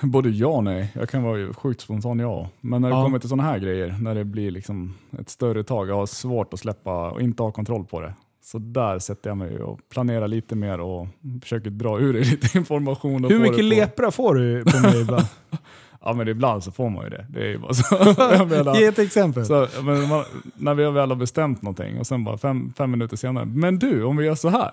[0.01, 0.91] både ja och nej.
[0.95, 2.49] Jag kan vara ju sjukt spontan ja.
[2.61, 3.03] Men när det Ja.
[3.03, 6.53] kommer till sådana här grejer, när det blir liksom ett större tag, jag har svårt
[6.53, 8.13] att släppa och inte ha kontroll på det.
[8.51, 11.07] Så där sätter jag mig och planerar lite mer och
[11.41, 13.23] försöker dra ur det lite information.
[13.23, 15.25] Hur mycket lepra får du på mig ibland?
[16.01, 17.25] Ja men ibland så får man ju det.
[17.29, 17.95] Det är ju bara så.
[18.17, 19.45] Jag menar, Ge ett exempel.
[19.45, 19.67] så
[20.09, 20.23] man,
[20.55, 24.03] när vi väl har bestämt någonting och sen bara fem, fem minuter senare, men du
[24.03, 24.71] om vi gör så här.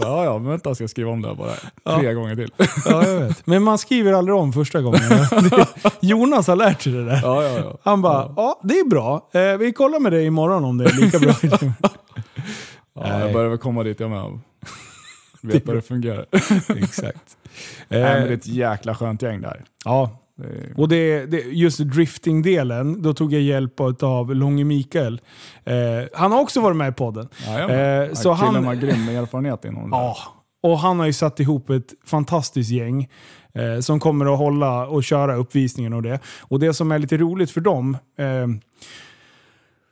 [0.00, 2.52] ja, ja, men vänta jag ska skriva om det här bara tre gånger till.
[2.86, 3.46] Ja, jag vet.
[3.46, 5.00] Men man skriver aldrig om första gången.
[6.00, 7.20] Jonas har lärt sig det där.
[7.22, 7.78] Ja, ja, ja.
[7.82, 9.28] Han bara, ja det är bra.
[9.32, 11.34] Eh, vi kollar med dig imorgon om det är lika bra.
[12.94, 14.38] Ja jag börjar väl komma dit jag med.
[15.42, 16.26] Vet hur det fungerar.
[16.76, 17.36] Exakt.
[17.88, 19.64] Nej, men det är Eh, ett jäkla skönt gäng där.
[19.84, 20.18] ja,
[20.76, 25.20] och det, det, just drifting-delen, då tog jag hjälp av Långe Mikael.
[25.64, 25.74] Eh,
[26.14, 27.28] han har också varit med i podden.
[27.46, 28.08] Jajamän.
[28.08, 29.96] Eh, så han- har grym erfarenhet inom det.
[29.96, 30.16] Ja,
[30.62, 33.08] och han har ju satt ihop ett fantastiskt gäng
[33.54, 36.18] eh, som kommer att hålla och köra uppvisningen och det.
[36.40, 38.46] Och det som är lite roligt för dem, eh,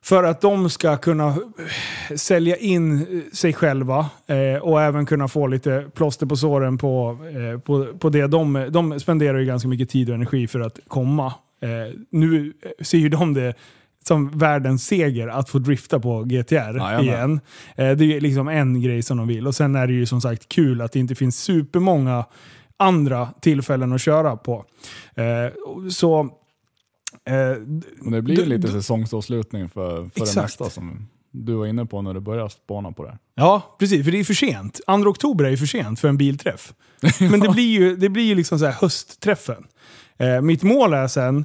[0.03, 5.47] för att de ska kunna eh, sälja in sig själva eh, och även kunna få
[5.47, 7.19] lite plåster på såren på,
[7.53, 8.27] eh, på, på det.
[8.27, 11.27] De, de spenderar ju ganska mycket tid och energi för att komma.
[11.63, 13.55] Eh, nu ser ju de det
[14.05, 17.01] som världens seger att få drifta på GTR Jajamän.
[17.05, 17.41] igen.
[17.77, 19.47] Eh, det är liksom en grej som de vill.
[19.47, 22.25] Och sen är det ju som sagt kul att det inte finns supermånga
[22.77, 24.65] andra tillfällen att köra på.
[25.15, 26.37] Eh, så...
[27.31, 27.57] Eh,
[28.01, 32.03] Men det blir ju lite säsongsavslutning för, för det mesta som du var inne på
[32.03, 33.19] när du började spåna på det.
[33.35, 34.05] Ja, precis.
[34.05, 34.81] För det är för sent.
[34.87, 36.75] 2 oktober är ju för sent för en bilträff.
[37.21, 39.65] Men det blir ju, det blir ju liksom så här höstträffen.
[40.19, 41.45] Eh, mitt mål är sen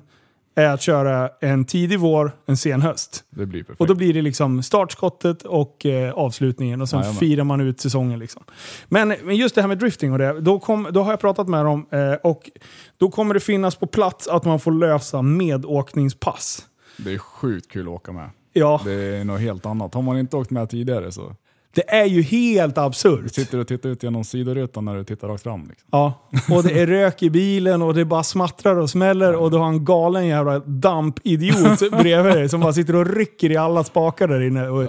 [0.56, 3.24] är att köra en tidig vår, en sen höst.
[3.30, 3.80] Det blir perfekt.
[3.82, 7.20] Och då blir det liksom startskottet och eh, avslutningen och sen Jajamän.
[7.20, 8.20] firar man ut säsongen.
[8.20, 8.44] Liksom.
[8.88, 11.48] Men, men just det här med drifting och det, då, kom, då har jag pratat
[11.48, 12.50] med dem eh, och
[12.98, 16.66] då kommer det finnas på plats att man får lösa medåkningspass.
[16.98, 18.30] Det är sjukt kul att åka med.
[18.54, 19.94] Ja, Det är något helt annat.
[19.94, 21.36] Har man inte åkt med tidigare så
[21.76, 23.34] Det är ju helt Du absurt.
[23.34, 25.68] sitter och tittar ut genom sidorutan när du tittar rakt fram.
[25.70, 25.88] Liksom.
[25.92, 29.58] Ja, och det är rök i bilen och det bara smattrar och smäller och du
[29.58, 34.28] har en galen jävla dampidiot bredvid dig som bara sitter och rycker i alla spakar
[34.28, 34.70] där inne.
[34.70, 34.88] Och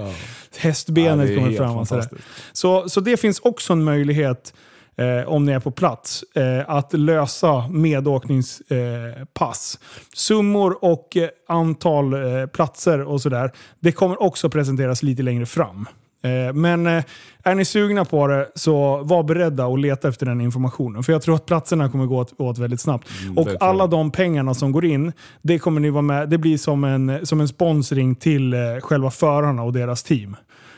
[0.58, 2.08] hästbenet det är kommer fram och sådär.
[2.52, 4.54] Så, så det finns också en möjlighet,
[4.96, 9.78] eh, om ni är på plats, eh, att lösa medåkningspass.
[9.82, 9.88] Eh.
[10.14, 15.86] Summor och eh, antal eh, platser och sådär, det kommer också presenteras lite längre fram.
[16.22, 17.04] Eh, Men eh,
[17.42, 21.02] är ni sugna på det så var beredda att leta efter den informationen.
[21.02, 23.08] För jag tror att platserna kommer gå åt, väldigt snabbt.
[23.22, 25.12] Mm, och alla de pengarna som går in,
[25.42, 26.28] det kommer ni vara med.
[26.28, 30.36] Det blir som en, som en sponsring till eh, själva förarna och deras team.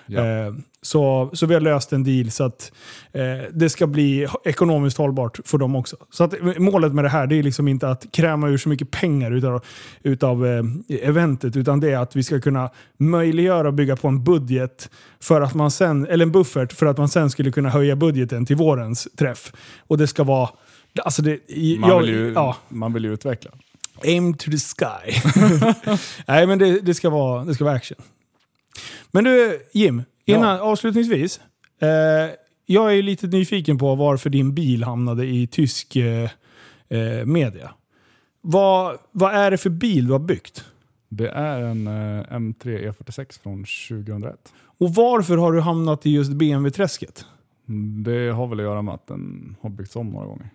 [0.09, 0.27] Ja.
[0.27, 2.73] Eh, så, så vi har löst en deal så att
[3.13, 3.23] eh,
[3.53, 5.97] det ska bli ekonomiskt hållbart för dem också.
[6.11, 8.69] Så att eh, målet med det här det är liksom inte att kräma ur så
[8.69, 9.65] mycket pengar utav,
[10.03, 10.63] utav eh,
[11.03, 14.91] eventet, utan det är att vi ska kunna möjliggöra och bygga på en budget
[15.21, 18.47] för att man sen, eller en buffert för att man sen skulle kunna höja budgeten
[18.47, 19.53] till vårens träff.
[19.87, 20.49] Och det ska vara
[21.05, 21.41] Alltså det,
[21.79, 23.51] Man, jag, vill ju, ja, man vill ju utveckla.
[24.05, 25.31] aim to the sky.
[26.27, 27.99] Nej, men det, det, ska vara, det ska vara action.
[29.11, 31.41] Men du, Jim, innan, avslutningsvis.
[31.81, 31.89] Eh,
[32.67, 36.31] jag är lite nyfiken på varför din bil hamnade i tysk eh,
[36.89, 37.71] eh, media.
[38.41, 40.65] Vad, vad är det för bil du har byggt?
[41.09, 43.65] Det är en eh, M3 E46 från
[44.05, 44.53] 2001.
[44.79, 47.25] Och varför har du hamnat i just BMW-träsket?
[47.69, 50.51] Mm, Det har väl att göra med att den har byggts om några gånger.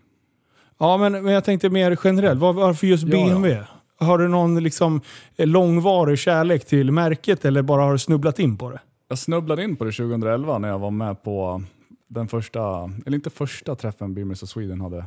[0.78, 2.40] Ja, men, men jag tänkte mer generellt.
[2.40, 3.64] Var, varför just Ja, BMW?
[4.04, 5.02] Har du någon liksom,
[5.36, 8.80] eh, långvarig kärlek till märket eller bara har du snubblat in på det?
[9.08, 11.64] Jag snubblade in på det 2011 när jag var med på
[12.08, 15.06] den första, eller inte första träffen Beamers of Sweden hade.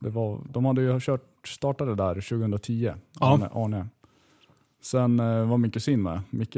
[0.00, 3.34] Det var, de hade ju kört, startade där 2010, Ja.
[3.34, 3.48] Arne.
[3.52, 3.86] Arne.
[4.82, 6.56] Sen eh, var min kusin med, Micke,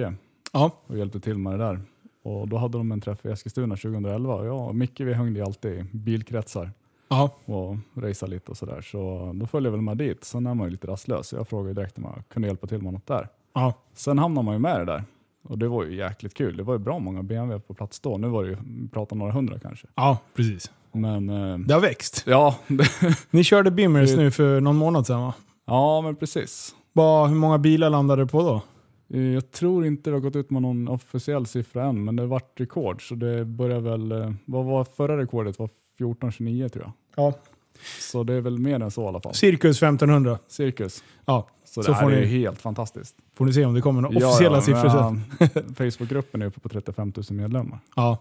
[0.52, 0.70] Ja.
[0.86, 1.80] och hjälpte till med det där.
[2.24, 5.38] Och då hade de en träff i Eskilstuna 2011 och jag och Micke vi hängde
[5.40, 6.70] ju alltid i bilkretsar
[7.12, 7.30] Ja.
[7.54, 8.80] och racea lite och sådär.
[8.80, 10.24] Så då följde jag väl med dit.
[10.24, 12.82] Sen är man ju lite rastlös så jag frågade direkt om jag kunde hjälpa till
[12.82, 13.28] med något där.
[13.54, 13.74] Ja.
[13.94, 15.04] Sen hamnade man ju med det där.
[15.44, 16.56] Och det var ju jäkligt kul.
[16.56, 18.18] Det var ju bra många BMW på plats då.
[18.18, 19.86] Nu var det ju, vi pratar några hundra kanske.
[19.94, 20.70] ja, precis.
[20.92, 22.24] Men eh, Det har växt.
[22.26, 22.56] ja,
[23.30, 25.34] Ni körde Bimmers Det- nu för någon månad sedan va?
[25.66, 26.74] ja, men precis.
[26.92, 28.62] Vad- hur många bilar landade det på då?
[29.18, 32.26] Eh, Jag tror inte det har gått ut med någon officiell siffra än, men det
[32.26, 33.08] vart rekord.
[33.08, 35.58] Så det börjar väl, eh, vad var förra rekordet?
[35.58, 36.92] var 1429 tror jag.
[37.16, 37.32] Ja.
[38.00, 39.34] Så det är väl mer än så i alla fall.
[39.34, 40.38] Cirkus 1500.
[40.48, 41.02] Cirkus.
[41.24, 43.14] Ja, Så, Så det här är ni- ju helt fantastiskt.
[43.36, 45.22] får ni se om det kommer några officiella siffror sen.
[45.76, 47.78] Facebookgruppen är uppe på 35 000 medlemmar.
[47.96, 48.18] Ja.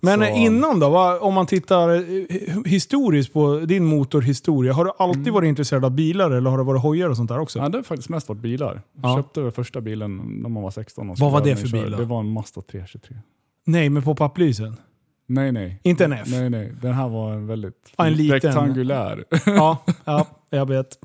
[0.00, 4.72] Men Så- innan då, vad, om man tittar eh, historiskt på din motorhistoria.
[4.72, 5.34] Har du alltid Mm.
[5.34, 7.58] varit intresserad av bilar eller har det varit hojar och sånt där också?
[7.58, 8.82] Ja, det har faktiskt mest varit bilar.
[9.02, 9.08] Ja.
[9.08, 11.10] Jag köpte första bilen när man var 16.
[11.10, 11.90] och Vad var det för bil?
[11.90, 13.16] Det var en Mazda 323.
[13.64, 14.76] Nej, men på papplysen.
[15.26, 15.80] Nej, nej.
[15.82, 16.28] Inte en F?
[16.30, 16.72] Nej, nej.
[16.82, 18.34] Den här var en väldigt en liten.
[18.40, 19.24] rektangulär.
[19.46, 20.98] Ja, ja, jag vet.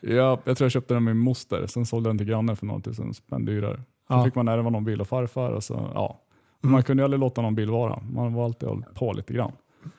[0.00, 1.66] ja, jag tror jag köpte den med min moster.
[1.66, 3.80] Sen sålde jag den till grannen för några tusen spänn dyrare.
[4.08, 4.24] Ja.
[4.24, 5.50] fick man ärva någon bil av farfar.
[5.50, 6.20] Och så, ja.
[6.64, 6.72] Mm.
[6.72, 8.02] Man kunde ju aldrig låta någon bil vara.
[8.10, 9.52] Man var alltid hållit på lite grann.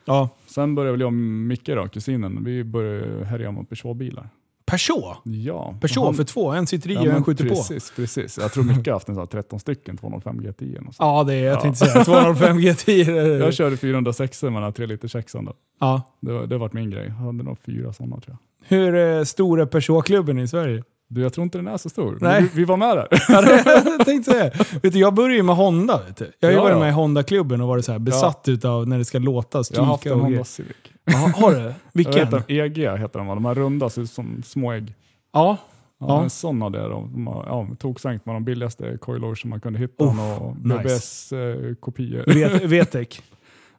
[0.04, 0.28] Ja.
[0.46, 4.28] Sen började väl jag och Micke, då, kusinen, vi började härja med Peugeot-bilar.
[4.68, 5.16] Peugeot?
[5.22, 5.74] Ja.
[5.80, 7.54] Peugeot Han- för två, en sitter i Ja, och en skjuter på.
[7.54, 8.38] precis, Precis.
[8.38, 10.78] Jag tror Micke har haft en sån här 13 stycken 205 GTI.
[10.88, 11.02] Och så.
[11.02, 11.60] Ja, det är, jag Ja.
[11.60, 13.02] tänkte säga 205 GTI.
[13.40, 15.52] Jag körde 406 med den här 3 liters sexan då.
[15.80, 16.02] Ja.
[16.20, 17.04] Det, var- det vart min grej.
[17.06, 18.36] Jag hade nog fyra sådana tror
[18.68, 18.76] jag.
[18.78, 20.82] Hur eh, stor är Peugeot-klubben i Sverige?
[21.10, 22.18] Du, jag tror inte den är så stor.
[22.20, 22.42] Nej.
[22.42, 23.08] Vi, vi var med där.
[23.28, 23.62] Ja, det-
[23.98, 24.50] jag tänkte säga.
[24.82, 26.00] Vet du, jag började ju med Honda.
[26.06, 26.32] Vet du.
[26.40, 26.78] Jag har ju Ja, varit ja.
[26.78, 29.86] med i Honda-klubben och varit så här besatt utav när det ska låta, Jag har
[29.86, 30.44] haft en Honda.
[30.44, 30.76] Civic.
[31.12, 31.72] Jaha, Har du?
[31.92, 32.22] Vilken?
[32.22, 33.34] inte, EG heter de va?
[33.34, 34.94] De här runda ser ut som små ägg.
[35.32, 35.56] Ja.
[36.00, 36.22] Ja, Ja.
[36.22, 36.90] En sån hade jag.
[36.90, 40.04] De Ja, toksänkt med de billigaste coilors som man kunde hitta.
[40.04, 40.76] Oh, och nice.
[40.78, 42.24] BBS-kopior.
[42.34, 43.22] Vet- Vetec?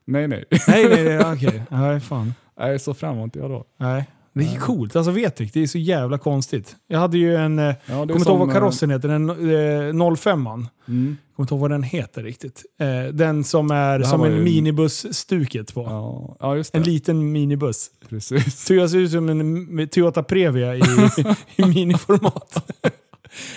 [0.06, 0.44] nej, nej.
[0.68, 1.64] Nej, nej, nej okej.
[1.70, 2.34] Nej, fan.
[2.60, 3.66] Nej, så fram var inte jag då.
[3.78, 4.06] Nej.
[4.34, 4.96] Det är coolt.
[4.96, 6.76] Alltså Vetec, det är så jävla konstigt.
[6.88, 9.34] Jag hade ju en, eh, Ja, kommer inte ihåg vad eh, karossen heter, en eh,
[9.36, 10.66] 05an.
[10.88, 11.18] Mm.
[11.36, 12.64] Kommer inte ihåg vad den heter riktigt.
[12.80, 15.84] Eh, den som är som en ju- minibuss-stuket på.
[15.84, 16.64] Ja, ja.
[16.74, 17.90] En liten minibuss.
[18.10, 18.66] Precis.
[18.66, 20.82] Så jag ser ut som en Toyota Previa i,
[21.56, 22.72] i miniformat.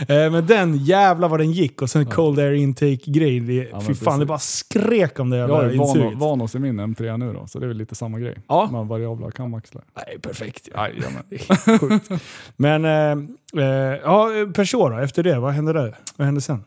[0.00, 3.40] Eh, Men den, jävla vad den gick och sen cold air intake-grej.
[3.40, 5.76] det- Ja, Fy fan, det bara skrek om det Jag jävla är
[6.10, 8.38] van, van oss i min M3 nu då, så det är väl lite samma grej.
[8.48, 8.68] Ja.
[8.72, 9.84] Man variabla kamaxlar.
[10.06, 10.68] Nej, perfekt.
[10.74, 10.88] Ja.
[11.80, 12.10] Sjukt.
[12.56, 15.96] Men, eh, eh, ja, Peugeot då, efter det, vad hände där?
[16.16, 16.64] Vad hände sen?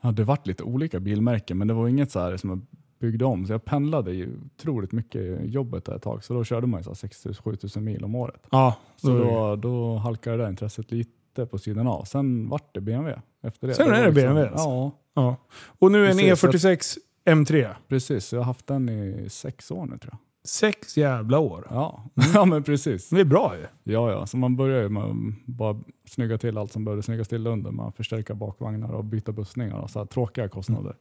[0.00, 2.60] Ja, det vart lite olika bilmärken, men det var inget så här som jag
[3.00, 3.46] byggde om.
[3.46, 6.80] Så jag pendlade ju otroligt mycket i jobbet där ett tag, så då körde man
[6.80, 8.46] ju så här 6 000-7 000 mil om året.
[8.50, 12.04] Ja, Så då, då halkade det där intresset lite på sidan av.
[12.04, 13.74] Sen vart det BMW efter det.
[13.74, 14.68] Sen var är det liksom- BMW alltså?
[14.68, 15.36] Ja, ja.
[15.78, 17.74] Och nu en Precis, E46 M3.
[17.88, 20.18] Precis, jag har haft den i sex år nu tror jag.
[20.44, 21.66] Sex jävla år.
[21.70, 22.04] Ja,
[22.34, 23.08] ja men precis.
[23.08, 23.92] Det är bra ju.
[23.92, 24.26] Ja, ja.
[24.26, 25.16] Så man börjar ju med att
[25.46, 27.70] bara snygga till allt som behöver snyggas till under.
[27.70, 30.96] Man förstärka bakvagnar och byta bussningar och så här tråkiga kostnader.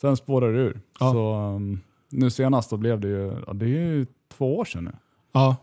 [0.00, 0.80] Sen spårar det ur.
[1.00, 1.12] Ja.
[1.12, 1.80] Så um,
[2.10, 4.92] nu senast då blev det ju, ja, det är ju två år sedan nu.
[5.32, 5.56] Ja.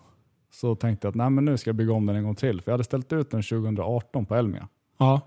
[0.53, 2.61] Så tänkte jag att nej, men nu ska jag bygga om den en gång till.
[2.61, 4.67] För jag hade ställt ut den 2018 på Elmia.
[4.97, 5.21] ja.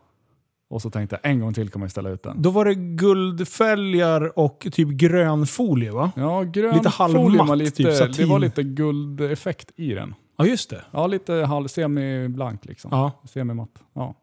[0.69, 2.43] Och så tänkte jag en gång till kan man ställa ut den.
[2.43, 6.13] Då var det guldfälgar och typ grön folie va?
[6.17, 8.15] Ja, grön Lite halvmatt, folie var lite, typ satin.
[8.17, 10.15] Det var lite guldeffekt i den.
[10.37, 10.85] Ja just det.
[10.91, 12.91] Ja, lite halv, semi-blank liksom.
[12.93, 13.13] Ja.
[13.25, 13.83] Semi-matt.
[13.93, 14.15] Ja.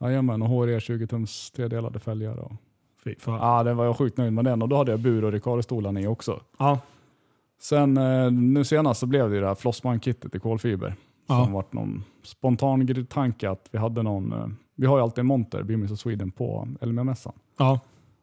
[0.00, 2.38] Jajamän, och HRE 20 tums tredelade fälgar.
[2.38, 2.52] Och...
[3.04, 3.34] Fy fan.
[3.34, 6.00] Ja, den var jag sjukt nöjd med den och då hade jag bur och Recaro-stolarna
[6.00, 6.40] i också.
[6.58, 6.80] Ja.
[7.60, 10.94] Sen eh, nu senast så blev det ju det här Flossman-kittet i kolfiber.
[11.26, 11.44] Ja.
[11.44, 14.46] Som vart någon spontan tanke att vi hade någon, eh,
[14.76, 17.32] vi har ju alltid en monter, Bimis och Sweden, på Elmia-mässan.
[17.58, 17.80] Ja.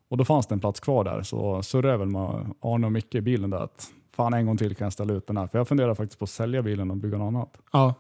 [0.10, 2.92] Och då fanns det en plats kvar där så surrade jag väl med Arne och
[2.92, 5.48] Micke i bilen där att fan en gång till kan jag ställa ut den här.
[5.48, 7.58] För jag funderar faktiskt på att sälja bilen och bygga något annat.
[7.72, 7.94] Ja.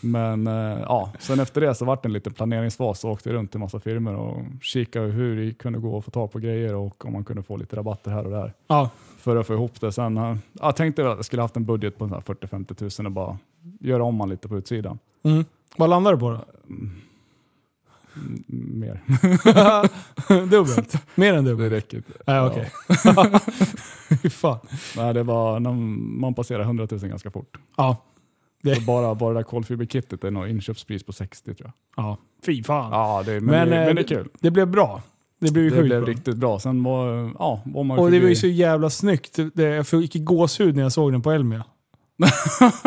[0.00, 3.50] Men eh, ja, sen efter det så vart det en liten planeringsfas och åkte runt
[3.50, 7.04] till massa firmor och kikade hur det kunde gå att få tag på grejer och
[7.06, 8.90] om man kunde få lite rabatter här och där Ja.
[9.18, 9.92] för att få ihop det.
[9.92, 12.74] Sen eh, jag tänkte väl att jag skulle haft en budget på så här 40-50
[12.74, 13.38] tusen och bara
[13.80, 14.98] göra om man lite på utsidan.
[15.22, 15.44] Mm.
[15.76, 16.40] Vad landar du på då?
[16.68, 16.90] Mm,
[18.80, 19.00] mer.
[20.46, 20.94] dubbelt?
[21.14, 21.72] Mer än Det dubbelt?
[21.72, 22.12] räcker inte.
[22.26, 22.70] Nej okej.
[22.88, 23.10] Fy
[24.30, 24.58] fan.
[24.96, 25.60] Nej, det var
[26.20, 27.56] man passerar 100 000 ganska fort.
[27.76, 27.96] Ja.
[28.62, 32.04] Det- Så bara, bara det där kolfiberkittet är nog inköpspris på 60 tror jag.
[32.04, 32.16] Ja.
[32.46, 32.90] Fy fan.
[32.92, 34.28] Ja, det, men, Men, det, eh, men det är kul.
[34.40, 35.02] Det blev bra.
[35.40, 36.58] Det blev Det blev riktigt bra.
[36.58, 39.38] Sen var, ja, var man Och det var ju så jävla snyggt.
[39.54, 41.64] Det, jag fick gåshud när jag såg den på Elmia.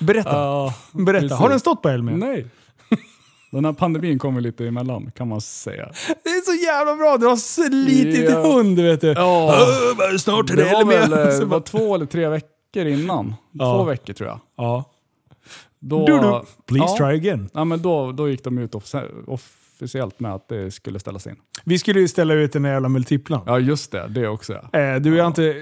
[0.00, 0.30] Berätta.
[0.32, 1.20] Ja, Berätta.
[1.22, 1.38] precis.
[1.38, 2.16] Har den stått på Elmia?
[2.16, 2.46] Nej.
[3.52, 5.92] Den här pandemin kom ju lite emellan kan man säga.
[6.24, 7.16] Det är så jävla bra.
[7.16, 8.42] Du har slitit Ja.
[8.42, 9.06] hund vet du.
[9.12, 9.54] Ja,
[9.98, 13.34] bara Snart är det det var väl det var två eller tre veckor innan.
[13.52, 13.76] Ja.
[13.78, 14.40] Två veckor tror jag.
[14.56, 14.84] Ja.
[15.80, 16.42] Då, Du, du.
[16.66, 17.50] Please ja, try again.
[17.54, 19.24] Ja, men då, då gick de ut offici-
[19.82, 21.36] officiellt med att det skulle ställas in.
[21.64, 23.40] Vi skulle ju ställa ut den där jävla multiplan.
[23.46, 24.78] Ja just det, det också ja.
[24.80, 25.52] Eh, du, jag har inte,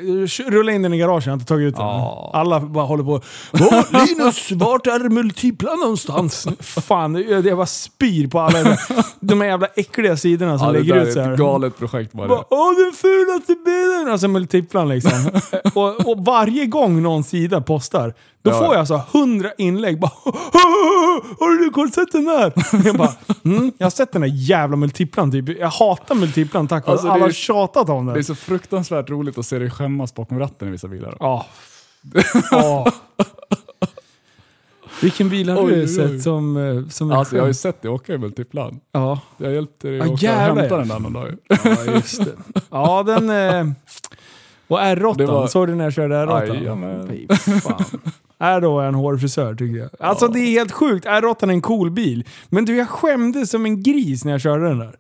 [0.51, 1.87] rulla in den i garaget, jag har inte tagit ut den.
[1.87, 2.31] Ja.
[2.35, 3.21] Alla bara håller på.
[3.53, 6.47] "Åh, Linus, vart är multiplan någonstans?
[6.61, 8.77] Fan, jag jag bara spyr på alla
[9.21, 11.33] de här jävla äckliga sidorna som ja det lägger ut så är här.
[11.33, 12.45] ett galet projekt var Bara, det.
[12.51, 14.13] Åh, den fulaste bilen!
[14.13, 15.13] Alltså multiplan liksom.
[15.75, 20.01] och, och varje gång någon sida postar, då får jag alltså hundra inlägg.
[20.01, 20.11] Bara,
[21.41, 22.53] har du koll sett den där?
[22.87, 23.13] Jag bara,
[23.45, 25.33] mm, jag har sett den där jävla multiplan.
[25.33, 25.49] Typ.
[25.59, 28.25] Jag hatar multiplan tack vare Alltså, alla har tjatat om Det är den.
[28.25, 31.17] så fruktansvärt roligt att se dig skämmas bakom ratten i vissa bilar.
[31.21, 31.47] Ja.
[32.51, 32.93] Ja.
[35.03, 36.21] Vilken bil har Oj, du oj, sett oj.
[36.21, 38.81] som, eh, som är Alltså jag har ju sett dig åka i multiplan.
[38.93, 39.21] Ja.
[39.37, 41.37] Jag hjälpte dig att jävlar, hämta den där någon dag.
[41.65, 42.33] ja, just det.
[42.71, 43.31] Ja, den...
[43.31, 43.73] Eh,
[44.69, 46.47] och R8, Det var- såg du när jag körde R8?
[46.55, 47.09] Jajamän.
[47.09, 47.27] Fy
[47.61, 47.85] fan.
[48.41, 49.91] Är då en hårfrisör tycker jag.
[50.01, 51.07] Alltså det är helt sjukt.
[51.07, 52.25] R8 är en cool bil.
[52.49, 54.95] Men du, jag skämdes som en gris när jag körde den där.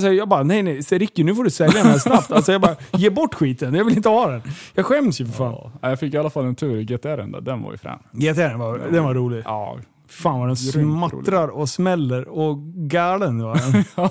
[0.00, 2.32] Säger, jag bara, nej nej, Ricky nu får du sälja den här snabbt.
[2.32, 3.74] Alltså jag bara, ge bort skiten.
[3.74, 4.42] Jag vill inte ha den.
[4.74, 5.72] Jag skäms ju för fan.
[5.82, 5.88] Ja.
[5.88, 7.98] Jag fick i alla fall en tur i GTR där, den var ju frän.
[8.12, 9.42] GTR var, den var rolig.
[9.44, 13.84] Ja, Fan vad den smattrar och smäller och galen var den.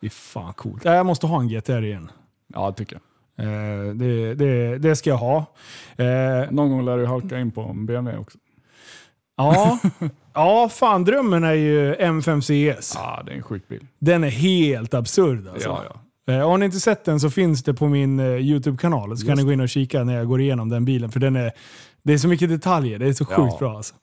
[0.00, 0.84] Det är fan coolt.
[0.84, 2.10] Ja, Jag måste ha en GTR igen.
[2.54, 3.02] ja det tycker jag.
[3.40, 5.38] Eh, det, det, det ska jag ha.
[5.96, 8.38] Eh, Någon gång lär du halka in på en BMW också.
[9.36, 9.78] ja,
[10.34, 12.40] ja, fan drömmen är ju M5
[12.80, 12.92] CS.
[12.94, 13.86] Ja, det är en sjuk bil.
[13.98, 15.68] Den är helt absurd alltså.
[15.68, 15.84] Ja,
[16.26, 16.32] ja.
[16.34, 19.16] Eh, har ni inte sett den så finns det på min YouTube-kanal.
[19.18, 21.10] Så kan ni gå in och kika när jag går igenom den bilen.
[21.10, 21.52] För den är,
[22.02, 22.98] det är så mycket detaljer.
[22.98, 23.56] Det är så sjukt Ja.
[23.58, 23.94] bra alltså.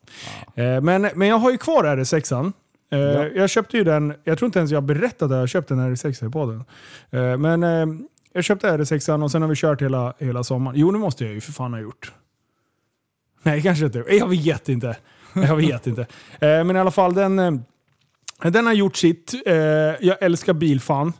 [0.56, 2.52] Eh, men, men jag har ju kvar RS6an.
[2.92, 3.26] Eh, Ja.
[3.36, 5.96] Jag köpte ju den, jag tror inte ens jag har berättat att jag köpte den
[5.96, 6.64] RS6 på den.
[7.32, 7.64] Eh, men
[8.34, 10.80] jag köpte RS6an och sen har vi kört hela, hela sommaren.
[10.80, 12.12] Jo, det måste jag ju för fan ha gjort.
[13.44, 14.04] Nej, kanske inte.
[14.10, 14.98] Jag vet inte.
[15.34, 16.02] Jag vet inte.
[16.40, 17.52] Eh, men i alla fall, den, eh,
[18.52, 19.34] den har gjort sitt.
[19.46, 21.14] Eh, jag älskar bilfan.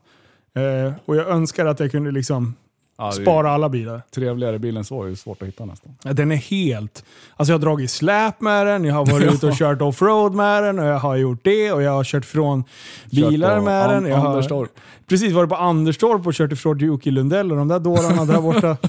[1.06, 2.56] Och jag önskar att jag kunde liksom
[2.98, 4.02] ja är spara alla bilar.
[4.16, 5.92] Trevligare bilen så var ju svårt att hitta nästan.
[6.02, 7.04] Den är helt...
[7.36, 10.64] Alltså jag har dragit släp med den, jag har varit ute och kört offroad med
[10.64, 12.64] den och jag har gjort det och jag har kört från
[13.12, 14.06] bilar Kört med den.
[14.06, 14.70] Jag har Anderstorp.
[15.08, 18.78] precis varit på Anderstorp och kört ifrån Jocke Lundell och de där dårarna där borta.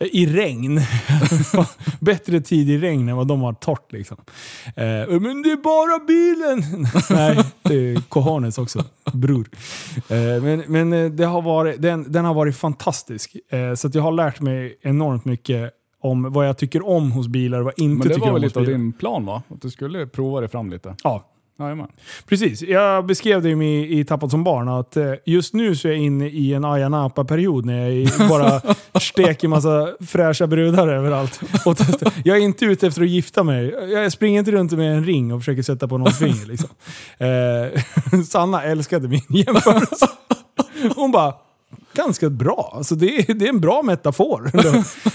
[0.00, 0.80] I regn.
[2.00, 4.16] Bättre tid i regn än vad de har torrt liksom.
[4.66, 6.86] Eh, men det är bara bilen!
[7.10, 8.84] Nej, det är cojones också.
[9.12, 9.48] Bror.
[10.08, 13.36] Eh, men men eh, det har varit, den, den har varit fantastisk.
[13.50, 15.70] Eh, så jag har lärt mig enormt mycket
[16.00, 18.28] om vad jag tycker om hos bilar och vad jag inte Men det tycker var
[18.28, 18.78] om väl hos lite av bilar.
[18.78, 19.42] din plan va?
[19.48, 20.96] Att du skulle prova dig fram lite?
[21.04, 21.24] Ja.
[21.58, 21.88] Jajamän.
[22.26, 22.62] Precis.
[22.62, 26.00] Jag beskrev det i, i Tappat som barn att eh, just nu så är jag
[26.00, 28.60] inne i en Ayia Napa-period när jag bara
[29.00, 31.40] steker massa fräscha brudar överallt.
[31.64, 31.76] Och
[32.24, 33.68] jag är inte ute efter att gifta mig.
[33.92, 36.46] Jag springer inte runt med en ring och försöker sätta på någons finger.
[36.46, 36.68] Liksom.
[37.18, 40.08] Eh, Sanna älskade min jämförelse.
[40.96, 41.34] Hon bara,
[41.98, 42.72] ganska bra.
[42.76, 44.50] Alltså det, är, det är en bra metafor.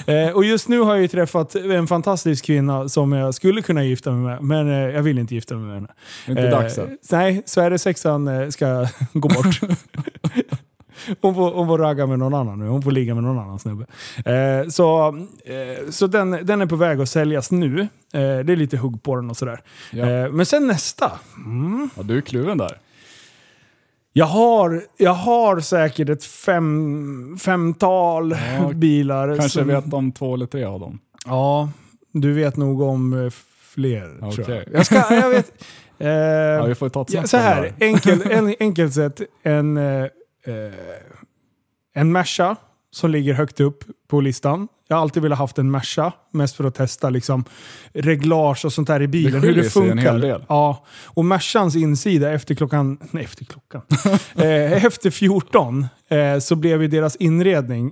[0.12, 3.84] eh, och just nu har jag ju träffat en fantastisk kvinna som jag skulle kunna
[3.84, 5.88] gifta mig med, men eh, jag vill inte gifta mig med henne.
[6.26, 6.98] Det inte dags än.
[7.12, 9.60] Nej, Sverige-sexan eh, ska gå bort.
[11.22, 12.68] Hon får, hon får ragga med någon annan nu.
[12.68, 13.86] Hon får ligga med någon annan snubbe.
[14.26, 15.08] Eh, så
[15.46, 17.80] eh, så den, den är på väg att säljas nu.
[17.82, 19.62] Eh, det är lite hugg på den och sådär.
[19.92, 20.10] Ja.
[20.10, 21.12] Eh, men sen nästa.
[21.96, 22.78] Ja, du är kluven där.
[24.16, 29.28] Jag har, jag har säkert ett fem, femtal Ja, bilar.
[29.28, 31.00] Kanske som- vet om två eller tre av dem.
[31.26, 31.70] Ja,
[32.12, 33.30] du vet nog om eh,
[33.74, 34.64] fler tror jag.
[34.74, 35.52] Jag, ska, jag vet.
[36.00, 39.22] Eh, Ja, vi får ta ett snack så här, enkel, en, enkelt sett.
[39.44, 40.74] En, eh, eh,
[41.94, 42.56] en Merca
[42.92, 43.84] som ligger högt upp
[44.14, 44.68] på listan.
[44.88, 47.44] Jag har alltid velat haft en Merca, mest för att testa liksom,
[47.94, 49.34] reglage och sånt där i bilen.
[49.34, 50.12] hur skiljer det sig en funkar.
[50.12, 50.46] hel del.
[50.50, 52.98] Ja, och Mercans insida efter klockan...
[53.12, 53.82] Nej, efter klockan.
[54.36, 57.92] eh, efter 14 eh, så blev ju deras inredning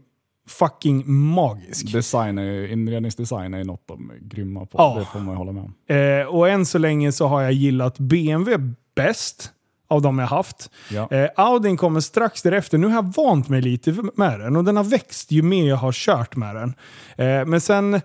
[0.49, 1.91] fucking magisk.
[1.93, 4.69] Design är, inredningsdesign är något de är grymma på.
[4.73, 4.95] Ja.
[4.99, 5.73] Det får man ju hålla med om.
[5.95, 9.51] Eh, och än så länge så har jag gillat BMW bäst
[9.91, 10.69] av de jag haft.
[10.89, 11.07] Ja.
[11.11, 12.77] Eh, Audin kommer strax därefter.
[12.77, 15.75] Nu har jag vant mig lite med den och den har växt ju mer jag
[15.77, 16.73] har kört med den.
[17.17, 18.01] Eh, men sen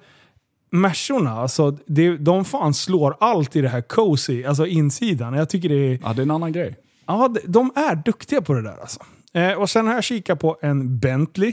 [0.71, 5.35] Mersorna, alltså, det, de fan slår allt i det här cozy, alltså insidan.
[5.35, 5.99] Jag tycker det är...
[6.03, 6.77] ja, det är en annan grej.
[7.07, 9.01] Ja, de- är duktiga på det där alltså.
[9.35, 11.53] Eh, och sen har jag kikat på en Bentley.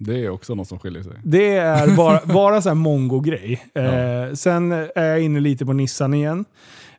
[0.00, 1.12] Det är också något som skiljer sig.
[1.24, 3.66] Det är bara, bara så här mongo-grej.
[3.74, 4.36] Eh, Ja.
[4.36, 6.44] Sen är jag inne lite på Nissan igen.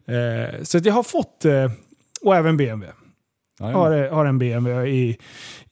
[0.07, 1.71] Eh, så att jag har fått, eh,
[2.27, 2.93] och även BMW.
[3.59, 5.17] Har, har en BMW i,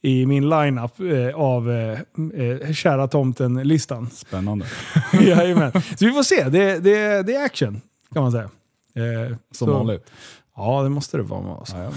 [0.00, 1.98] i min lineup eh, av eh,
[2.34, 4.10] eh, kära tomten-listan.
[4.10, 4.66] Spännande.
[5.20, 5.72] Jajamän.
[5.72, 6.44] Så vi får se.
[6.48, 7.80] Det, det, det är action,
[8.12, 8.50] kan man säga.
[8.94, 10.10] Eh, Som så- vanligt.
[10.56, 11.42] Ja, det måste det vara.
[11.42, 11.72] med oss.
[11.72, 11.94] Jajamän.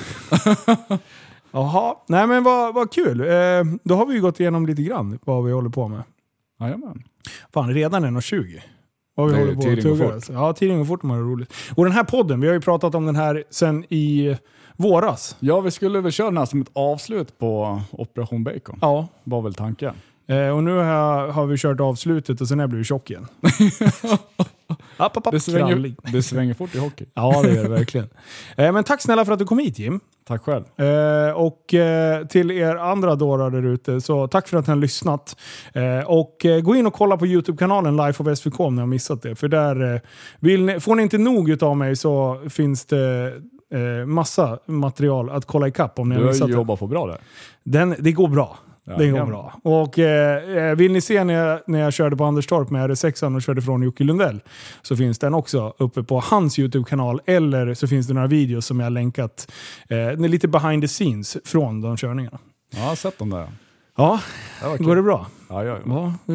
[1.51, 3.21] Jaha, nej men vad, vad kul.
[3.21, 6.03] Eh, då har vi ju gått igenom lite grann vad vi håller på med.
[6.59, 7.03] Jajamän.
[7.53, 8.59] Fan, redan 1.20.
[9.19, 10.13] Vad vi Det håller på tiden går fort.
[10.13, 10.33] alltså.
[10.33, 11.53] Ja, tiden går fort man har roligt.
[11.75, 14.37] Och den här podden, vi har ju pratat om den här sen i
[14.77, 15.35] våras.
[15.39, 18.79] Ja, vi skulle väl köra den här som ett avslut på Operation Bacon.
[18.81, 19.07] Ja.
[19.23, 19.93] Var väl tanken.
[20.29, 23.27] Eh, och nu har, har vi kört avslutet och sen har jag blivit tjock igen.
[24.97, 27.05] app, app, app, Det svänger, det svänger fort i hockey.
[27.13, 28.09] Ja, det gör det verkligen.
[28.57, 29.99] Eh, men tack snälla för att du kom hit Jim.
[30.27, 30.63] Tack själv.
[30.79, 34.79] Eh, och eh, till er andra dårar där ute, så tack för att ni har
[34.79, 35.35] lyssnat.
[35.73, 38.87] Eh, och eh, gå in och kolla på YouTube-kanalen Life of SVK om ni har
[38.87, 39.35] missat det.
[39.35, 40.01] För där, eh,
[40.39, 43.33] vill ni, får ni inte nog av mig så finns det
[44.05, 46.53] massa material att kolla ikapp om ni Du har missat det.
[46.53, 47.17] jobbat på bra där.
[47.63, 48.57] Den, det går bra.
[48.89, 49.59] Ja, det går bra.
[49.63, 53.41] Och eh, vill ni se när jag, när jag körde på Anderstorp med RS6 och
[53.41, 54.41] körde från Jocke Lundell
[54.81, 57.21] så finns den också uppe på hans YouTube-kanal.
[57.25, 59.51] Eller så finns det några videos som jag har länkat.
[59.83, 62.39] Eh, det är lite behind the scenes från de körningarna.
[62.73, 63.47] Ja, jag har sett dem där.
[63.97, 64.19] Ja,
[64.77, 65.27] Det går det bra?
[65.49, 66.13] Ja, ja, ja.
[66.27, 66.33] Ja,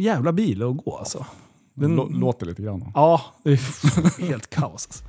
[0.00, 1.26] jävla bil att gå alltså.
[1.74, 2.92] Den, Lå- Låter lite grann.
[2.94, 4.72] ja, det är helt kaos.
[4.72, 5.04] Alltså.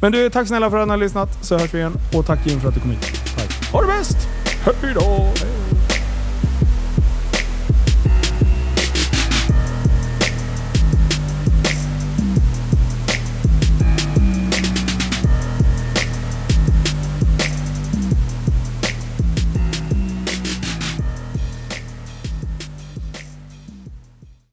[0.00, 1.92] Men du, tack snälla för att ni har lyssnat så hörs vi igen.
[2.16, 3.00] Och tack Jim för att du kom hit.
[3.36, 3.72] Tack.
[3.72, 4.16] Ha det bäst!
[4.82, 5.02] Hej då!